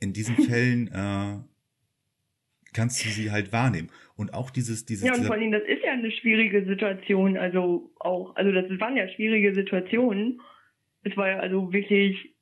[0.00, 1.38] in diesen Fällen äh,
[2.72, 3.90] kannst du sie halt wahrnehmen.
[4.16, 5.06] Und auch dieses, dieses.
[5.06, 7.36] Ja, und vor allem, das ist ja eine schwierige Situation.
[7.36, 10.40] Also auch, also das waren ja schwierige Situationen.
[11.04, 12.34] Es war ja also wirklich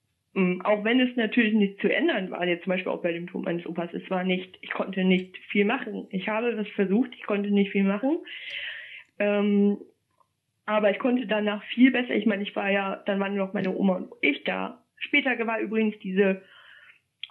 [0.65, 3.47] auch wenn es natürlich nicht zu ändern war, jetzt zum Beispiel auch bei dem Tod
[3.47, 6.07] meines Opas, es war nicht, ich konnte nicht viel machen.
[6.11, 8.19] Ich habe das versucht, ich konnte nicht viel machen.
[9.19, 9.79] Ähm,
[10.67, 12.15] aber ich konnte danach viel besser.
[12.15, 14.83] Ich meine, ich war ja, dann waren noch meine Oma und ich da.
[14.99, 16.43] Später war übrigens diese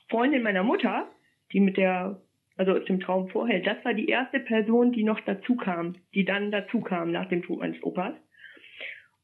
[0.10, 1.08] Freundin meiner Mutter,
[1.52, 2.20] die mit der,
[2.58, 6.26] also aus dem Traum vorher, das war die erste Person, die noch dazu kam, die
[6.26, 8.14] dann dazu kam nach dem Tod meines Opas.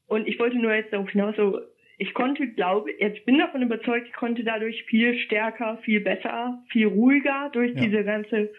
[0.06, 1.58] Und ich wollte nur jetzt darauf hinaus, so,
[1.98, 6.86] ich konnte, glaube, jetzt bin davon überzeugt, ich konnte dadurch viel stärker, viel besser, viel
[6.86, 7.80] ruhiger durch ja.
[7.80, 8.50] diese ganze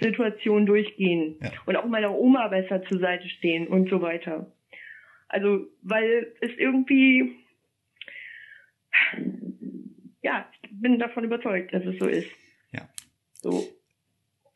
[0.00, 1.50] Situation durchgehen ja.
[1.66, 4.52] und auch meiner Oma besser zur Seite stehen und so weiter.
[5.28, 7.36] Also, weil es irgendwie,
[10.22, 12.30] ja, ich bin davon überzeugt, dass es so ist.
[12.72, 12.88] Ja.
[13.34, 13.64] So.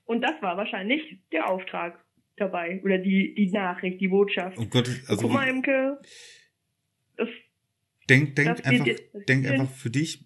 [0.04, 1.98] Und das war wahrscheinlich der Auftrag
[2.36, 4.58] dabei oder die, die Nachricht, die Botschaft.
[4.58, 5.22] Oh Gott, also.
[5.22, 5.98] Guck mal, Imke,
[7.16, 7.28] das
[8.09, 8.87] Denk, denk einfach,
[9.28, 10.24] denk einfach für dich,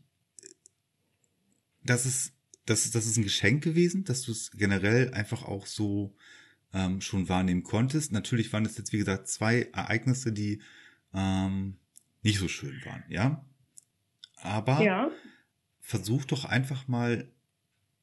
[1.83, 2.33] das ist,
[2.67, 6.15] das ist, das ist ein Geschenk gewesen, dass du es generell einfach auch so
[6.73, 8.13] ähm, schon wahrnehmen konntest.
[8.13, 10.61] Natürlich waren es jetzt, wie gesagt, zwei Ereignisse, die
[11.15, 11.79] ähm,
[12.23, 13.45] nicht so schön waren, ja.
[14.37, 15.11] Aber ja.
[15.81, 17.31] versuch doch einfach mal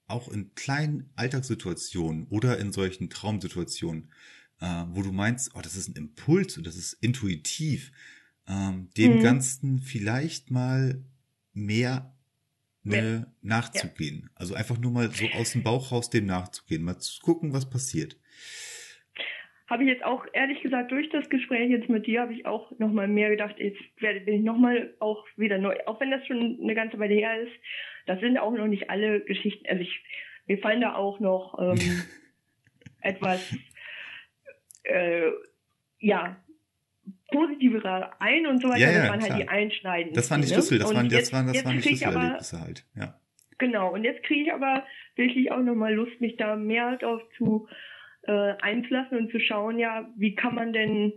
[0.07, 4.11] auch in kleinen Alltagssituationen oder in solchen Traumsituationen,
[4.59, 7.91] äh, wo du meinst, oh, das ist ein Impuls und das ist intuitiv,
[8.47, 9.23] ähm, dem mhm.
[9.23, 11.03] Ganzen vielleicht mal
[11.53, 12.13] mehr
[12.83, 14.23] ne, nachzugehen.
[14.23, 14.29] Ja.
[14.35, 17.69] Also einfach nur mal so aus dem Bauch raus dem nachzugehen, mal zu gucken, was
[17.69, 18.17] passiert.
[19.67, 22.71] Habe ich jetzt auch ehrlich gesagt durch das Gespräch jetzt mit dir habe ich auch
[22.79, 26.09] noch mal mehr gedacht, jetzt werde bin ich noch mal auch wieder neu, auch wenn
[26.09, 27.51] das schon eine ganze Weile her ist.
[28.05, 29.67] Das sind auch noch nicht alle Geschichten.
[29.67, 30.01] Also ich
[30.45, 32.03] mir fallen da auch noch ähm,
[33.01, 33.53] etwas
[34.83, 35.31] äh,
[35.99, 36.37] ja
[37.31, 38.79] positivere ein und so weiter.
[38.79, 39.31] Ja, ja, das waren klar.
[39.31, 40.15] halt die einschneidenden.
[40.15, 43.19] Das waren die Schlüssel, das, waren, das, waren, das waren die Schlüsselerlebnisse halt, ja.
[43.59, 44.85] Genau, und jetzt kriege ich aber
[45.15, 47.67] wirklich auch nochmal Lust, mich da mehr darauf zu
[48.23, 51.13] äh, einzulassen und zu schauen, ja, wie kann man denn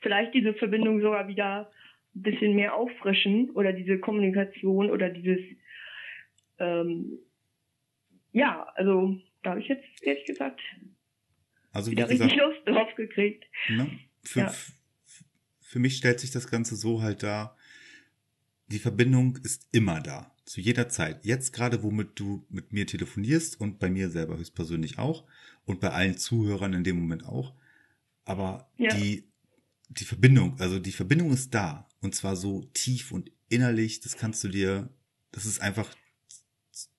[0.00, 1.70] vielleicht diese Verbindung sogar wieder
[2.16, 5.40] ein bisschen mehr auffrischen oder diese Kommunikation oder dieses
[6.58, 7.18] ähm,
[8.32, 10.60] ja, also da habe ich jetzt ehrlich gesagt
[11.72, 13.44] also, wieder gesagt, richtig Lust drauf gekriegt.
[13.68, 13.86] Ne,
[14.22, 14.52] für, ja
[15.74, 17.56] für mich stellt sich das Ganze so halt dar,
[18.68, 20.32] die Verbindung ist immer da.
[20.44, 21.24] Zu jeder Zeit.
[21.24, 25.24] Jetzt gerade, womit du mit mir telefonierst und bei mir selber höchstpersönlich auch
[25.64, 27.56] und bei allen Zuhörern in dem Moment auch.
[28.24, 28.94] Aber ja.
[28.94, 29.24] die,
[29.88, 31.88] die Verbindung, also die Verbindung ist da.
[32.00, 34.88] Und zwar so tief und innerlich, das kannst du dir,
[35.32, 35.92] das ist einfach,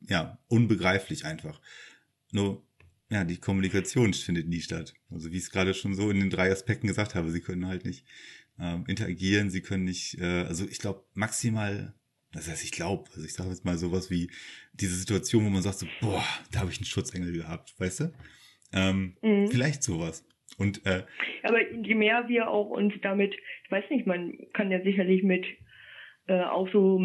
[0.01, 1.61] ja, unbegreiflich einfach.
[2.33, 2.61] Nur,
[3.09, 4.95] ja, die Kommunikation findet nie statt.
[5.09, 7.67] Also wie ich es gerade schon so in den drei Aspekten gesagt habe, sie können
[7.67, 8.03] halt nicht
[8.59, 11.93] ähm, interagieren, sie können nicht, äh, also ich glaube maximal,
[12.31, 14.29] das heißt ich glaube, also ich sage jetzt mal sowas wie
[14.73, 18.13] diese Situation, wo man sagt so, boah, da habe ich einen Schutzengel gehabt, weißt du?
[18.73, 19.47] Ähm, mhm.
[19.47, 20.25] Vielleicht sowas.
[20.57, 21.03] Und äh,
[21.43, 25.45] aber je mehr wir auch uns damit, ich weiß nicht, man kann ja sicherlich mit
[26.27, 27.03] äh, auch so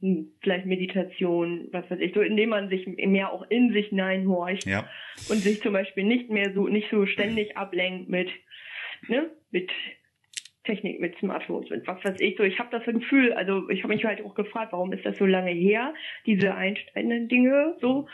[0.00, 4.66] hm, vielleicht Meditation, was weiß ich, so indem man sich mehr auch in sich hineinhorcht
[4.66, 4.88] ja.
[5.28, 8.30] und sich zum Beispiel nicht mehr so nicht so ständig ablenkt mit
[9.08, 9.70] ne mit
[10.64, 12.44] Technik mit Smartphones und was weiß ich so.
[12.44, 15.26] Ich habe das Gefühl, also ich habe mich halt auch gefragt, warum ist das so
[15.26, 15.94] lange her,
[16.26, 18.06] diese einsteigenden Dinge so.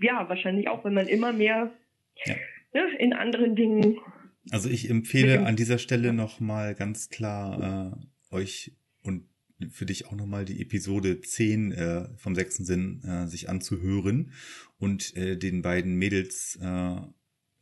[0.00, 1.72] Ja, wahrscheinlich auch, wenn man immer mehr
[2.24, 2.34] ja.
[2.72, 3.98] ne, in anderen Dingen.
[4.50, 7.96] Also ich empfehle an dieser Stelle nochmal ganz klar
[8.30, 8.72] äh, euch
[9.02, 9.28] und
[9.70, 14.32] für dich auch nochmal die Episode 10 äh, vom sechsten Sinn äh, sich anzuhören
[14.78, 16.96] und äh, den beiden Mädels, äh,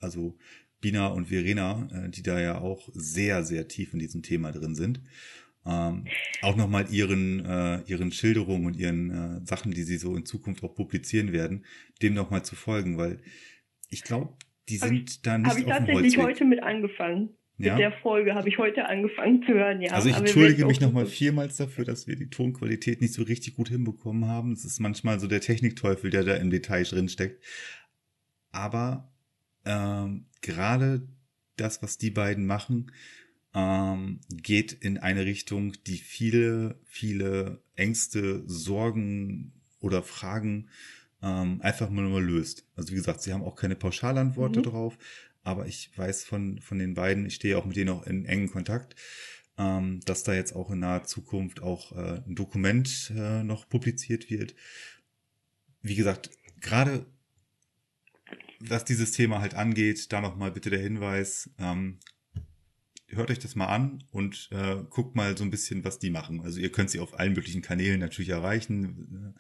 [0.01, 0.37] also
[0.83, 4.75] Bina und Verena, äh, die da ja auch sehr, sehr tief in diesem Thema drin
[4.75, 5.01] sind.
[5.65, 6.07] Ähm,
[6.43, 10.63] auch nochmal ihren, äh, ihren Schilderungen und ihren äh, Sachen, die sie so in Zukunft
[10.65, 11.65] auch publizieren werden,
[12.03, 13.23] dem nochmal zu folgen, weil
[13.89, 14.35] ich glaube,
[14.69, 17.31] die sind ich, da nicht Habe ich tatsächlich heute mit angefangen.
[17.59, 17.75] Ja?
[17.75, 19.93] Mit der Folge habe ich heute angefangen zu hören, ja.
[19.93, 23.69] Also ich entschuldige mich nochmal vielmals dafür, dass wir die Tonqualität nicht so richtig gut
[23.69, 24.53] hinbekommen haben.
[24.53, 27.45] Es ist manchmal so der Technikteufel, der da im Detail drin steckt.
[28.51, 29.12] Aber
[29.65, 31.07] ähm, gerade
[31.57, 32.93] das, was die beiden machen,
[33.55, 40.69] ähm, geht in eine Richtung, die viele, viele Ängste, Sorgen oder Fragen
[41.23, 42.67] ähm, einfach mal löst.
[42.77, 44.65] Also wie gesagt, sie haben auch keine Pauschalantworten mhm.
[44.65, 44.99] drauf,
[45.45, 48.51] aber ich weiß von, von den beiden, ich stehe auch mit denen auch in engen
[48.51, 48.97] Kontakt,
[49.59, 54.31] ähm, dass da jetzt auch in naher Zukunft auch äh, ein Dokument äh, noch publiziert
[54.31, 54.55] wird.
[55.83, 56.31] Wie gesagt,
[56.61, 57.07] gerade
[58.69, 61.99] was dieses Thema halt angeht, da nochmal bitte der Hinweis, ähm,
[63.09, 66.41] hört euch das mal an und äh, guckt mal so ein bisschen, was die machen.
[66.41, 69.35] Also ihr könnt sie auf allen möglichen Kanälen natürlich erreichen.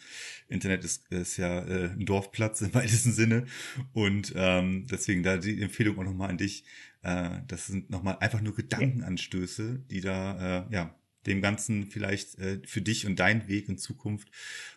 [0.48, 3.46] Internet ist, ist ja äh, ein Dorfplatz im weitesten Sinne.
[3.92, 6.64] Und ähm, deswegen da die Empfehlung auch nochmal an dich.
[7.02, 10.94] Äh, das sind nochmal einfach nur Gedankenanstöße, die da äh, ja
[11.26, 14.28] dem Ganzen vielleicht äh, für dich und deinen Weg in Zukunft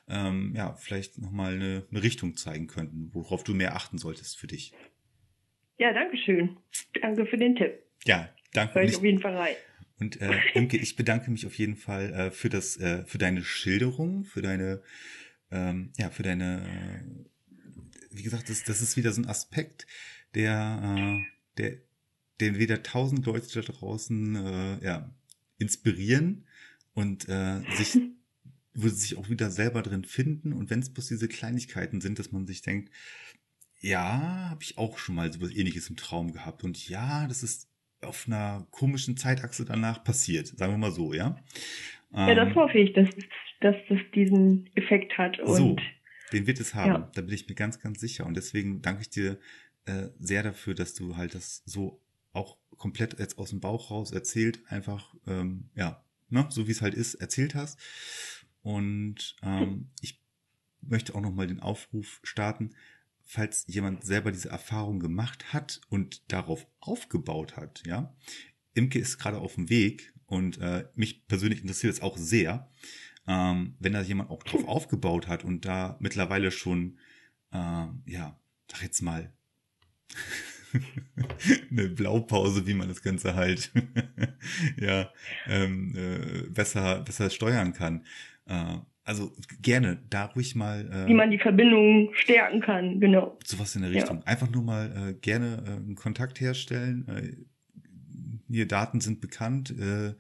[0.08, 4.48] ähm, ja vielleicht nochmal eine, eine Richtung zeigen könnten, worauf du mehr achten solltest für
[4.48, 4.74] dich.
[5.78, 6.58] Ja, danke schön.
[7.02, 7.74] Danke für den Tipp.
[8.06, 8.76] Ja, danke.
[8.76, 9.56] Hör ich auf jeden Fall rein.
[10.00, 13.44] Und äh, Imke, ich bedanke mich auf jeden Fall äh, für das, äh, für deine
[13.44, 14.82] Schilderung, für deine,
[15.52, 17.26] ähm, ja, für deine,
[18.12, 19.88] wie gesagt, das, das ist wieder so ein Aspekt,
[20.34, 21.22] der, äh,
[21.58, 21.78] der,
[22.42, 25.10] den wieder tausend Leute da draußen, äh, ja,
[25.58, 26.46] inspirieren
[26.94, 27.98] und äh, sich
[28.78, 32.20] wo sie sich auch wieder selber drin finden und wenn es bloß diese Kleinigkeiten sind,
[32.20, 32.92] dass man sich denkt,
[33.80, 37.42] ja, habe ich auch schon mal so was ähnliches im Traum gehabt und ja, das
[37.42, 37.70] ist
[38.02, 41.38] auf einer komischen Zeitachse danach passiert, sagen wir mal so, ja.
[42.12, 43.10] Ja, das ähm, hoffe ich, dass,
[43.62, 45.40] dass das diesen Effekt hat.
[45.40, 45.76] Und, so,
[46.32, 47.04] den wird es haben.
[47.04, 47.12] Ja.
[47.14, 48.26] Da bin ich mir ganz, ganz sicher.
[48.26, 49.38] Und deswegen danke ich dir
[49.86, 52.02] äh, sehr dafür, dass du halt das so
[52.36, 56.82] auch komplett jetzt aus dem Bauch raus erzählt, einfach, ähm, ja, ne, so wie es
[56.82, 57.80] halt ist, erzählt hast.
[58.62, 60.22] Und ähm, ich
[60.82, 62.72] möchte auch nochmal den Aufruf starten,
[63.24, 68.16] falls jemand selber diese Erfahrung gemacht hat und darauf aufgebaut hat, ja.
[68.74, 72.70] Imke ist gerade auf dem Weg und äh, mich persönlich interessiert es auch sehr,
[73.28, 76.98] ähm, wenn da jemand auch drauf aufgebaut hat und da mittlerweile schon,
[77.52, 78.38] äh, ja,
[78.70, 79.32] sag jetzt mal,
[81.72, 83.72] eine Blaupause, wie man das Ganze halt
[84.80, 85.10] ja
[85.48, 88.04] ähm, äh, besser besser steuern kann.
[88.48, 89.32] Äh, also
[89.62, 90.90] gerne da ruhig mal.
[90.92, 93.38] Äh, wie man die Verbindung stärken kann, genau.
[93.44, 94.18] Sowas in der Richtung.
[94.18, 94.26] Ja.
[94.26, 97.08] Einfach nur mal äh, gerne äh, einen Kontakt herstellen.
[97.08, 97.36] Äh,
[98.50, 100.14] hier Daten sind bekannt äh,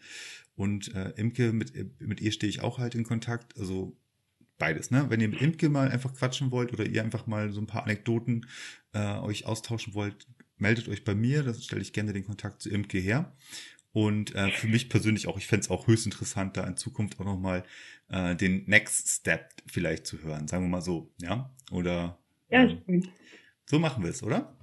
[0.56, 3.58] und äh, Imke mit mit ihr stehe ich auch halt in Kontakt.
[3.60, 3.98] Also
[4.58, 5.06] beides, ne?
[5.10, 7.84] Wenn ihr mit Imke mal einfach quatschen wollt oder ihr einfach mal so ein paar
[7.84, 8.46] Anekdoten
[8.94, 10.28] äh, euch austauschen wollt,
[10.58, 13.34] meldet euch bei mir, das stelle ich gerne den Kontakt zu Imke her.
[13.92, 17.18] Und äh, für mich persönlich auch, ich fände es auch höchst interessant, da in Zukunft
[17.20, 17.64] auch nochmal
[18.10, 21.50] äh, den Next Step vielleicht zu hören, sagen wir mal so, ja?
[21.72, 22.20] Oder
[22.50, 23.08] ja, ähm,
[23.66, 24.56] so machen wir es, oder?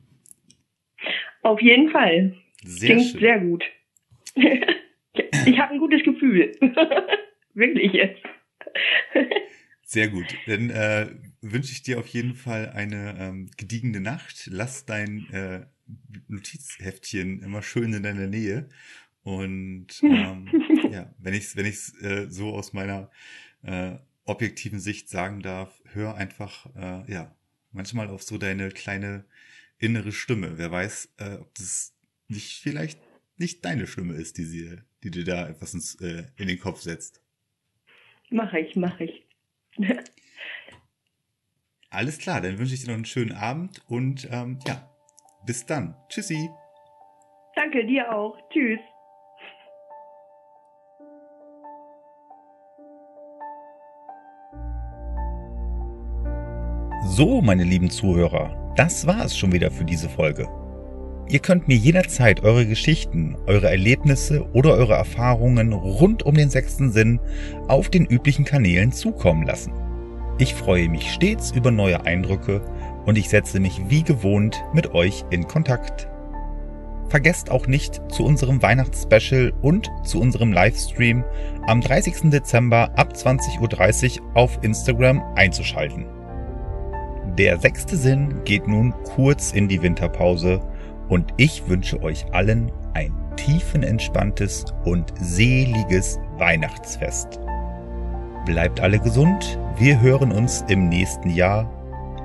[1.43, 2.37] Auf jeden Fall.
[2.63, 3.21] Sehr Klingt schön.
[3.21, 3.65] sehr gut.
[4.35, 6.53] ich habe ein gutes Gefühl.
[7.55, 8.23] Wirklich jetzt.
[9.85, 10.27] Sehr gut.
[10.47, 11.07] Dann äh,
[11.41, 14.49] wünsche ich dir auf jeden Fall eine ähm, gediegene Nacht.
[14.51, 15.67] Lass dein äh,
[16.29, 18.69] Notizheftchen immer schön in deiner Nähe.
[19.23, 20.49] Und ähm,
[20.91, 23.11] ja, wenn ich es wenn ich's, äh, so aus meiner
[23.63, 27.35] äh, objektiven Sicht sagen darf, hör einfach äh, ja
[27.73, 29.25] manchmal auf so deine kleine
[29.79, 30.59] innere Stimme.
[30.59, 31.95] Wer weiß, äh, ob das
[32.29, 33.01] nicht vielleicht
[33.37, 36.83] nicht deine Stimme ist, die, sie, die dir da etwas ins, äh, in den Kopf
[36.83, 37.21] setzt.
[38.31, 39.27] Mach ich, mach ich.
[41.91, 44.91] Alles klar, dann wünsche ich dir noch einen schönen Abend und ähm, ja,
[45.45, 45.95] bis dann.
[46.09, 46.51] Tschüssi.
[47.55, 48.37] Danke dir auch.
[48.51, 48.81] Tschüss.
[57.05, 60.49] So, meine lieben Zuhörer, das war es schon wieder für diese Folge.
[61.29, 66.91] Ihr könnt mir jederzeit eure Geschichten, eure Erlebnisse oder eure Erfahrungen rund um den sechsten
[66.91, 67.21] Sinn
[67.69, 69.73] auf den üblichen Kanälen zukommen lassen.
[70.39, 72.63] Ich freue mich stets über neue Eindrücke
[73.07, 76.09] und ich setze mich wie gewohnt mit euch in Kontakt.
[77.09, 81.25] Vergesst auch nicht, zu unserem Weihnachtsspecial und zu unserem Livestream
[81.67, 82.31] am 30.
[82.31, 86.07] Dezember ab 20.30 Uhr auf Instagram einzuschalten.
[87.37, 90.61] Der sechste Sinn geht nun kurz in die Winterpause
[91.09, 97.41] und ich wünsche euch allen ein tiefenentspanntes und seliges Weihnachtsfest.
[98.47, 101.71] Bleibt alle gesund, wir hören uns im nächsten Jahr.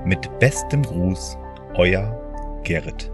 [0.05, 1.37] Mit bestem Gruß,
[1.75, 3.11] euer Gerrit.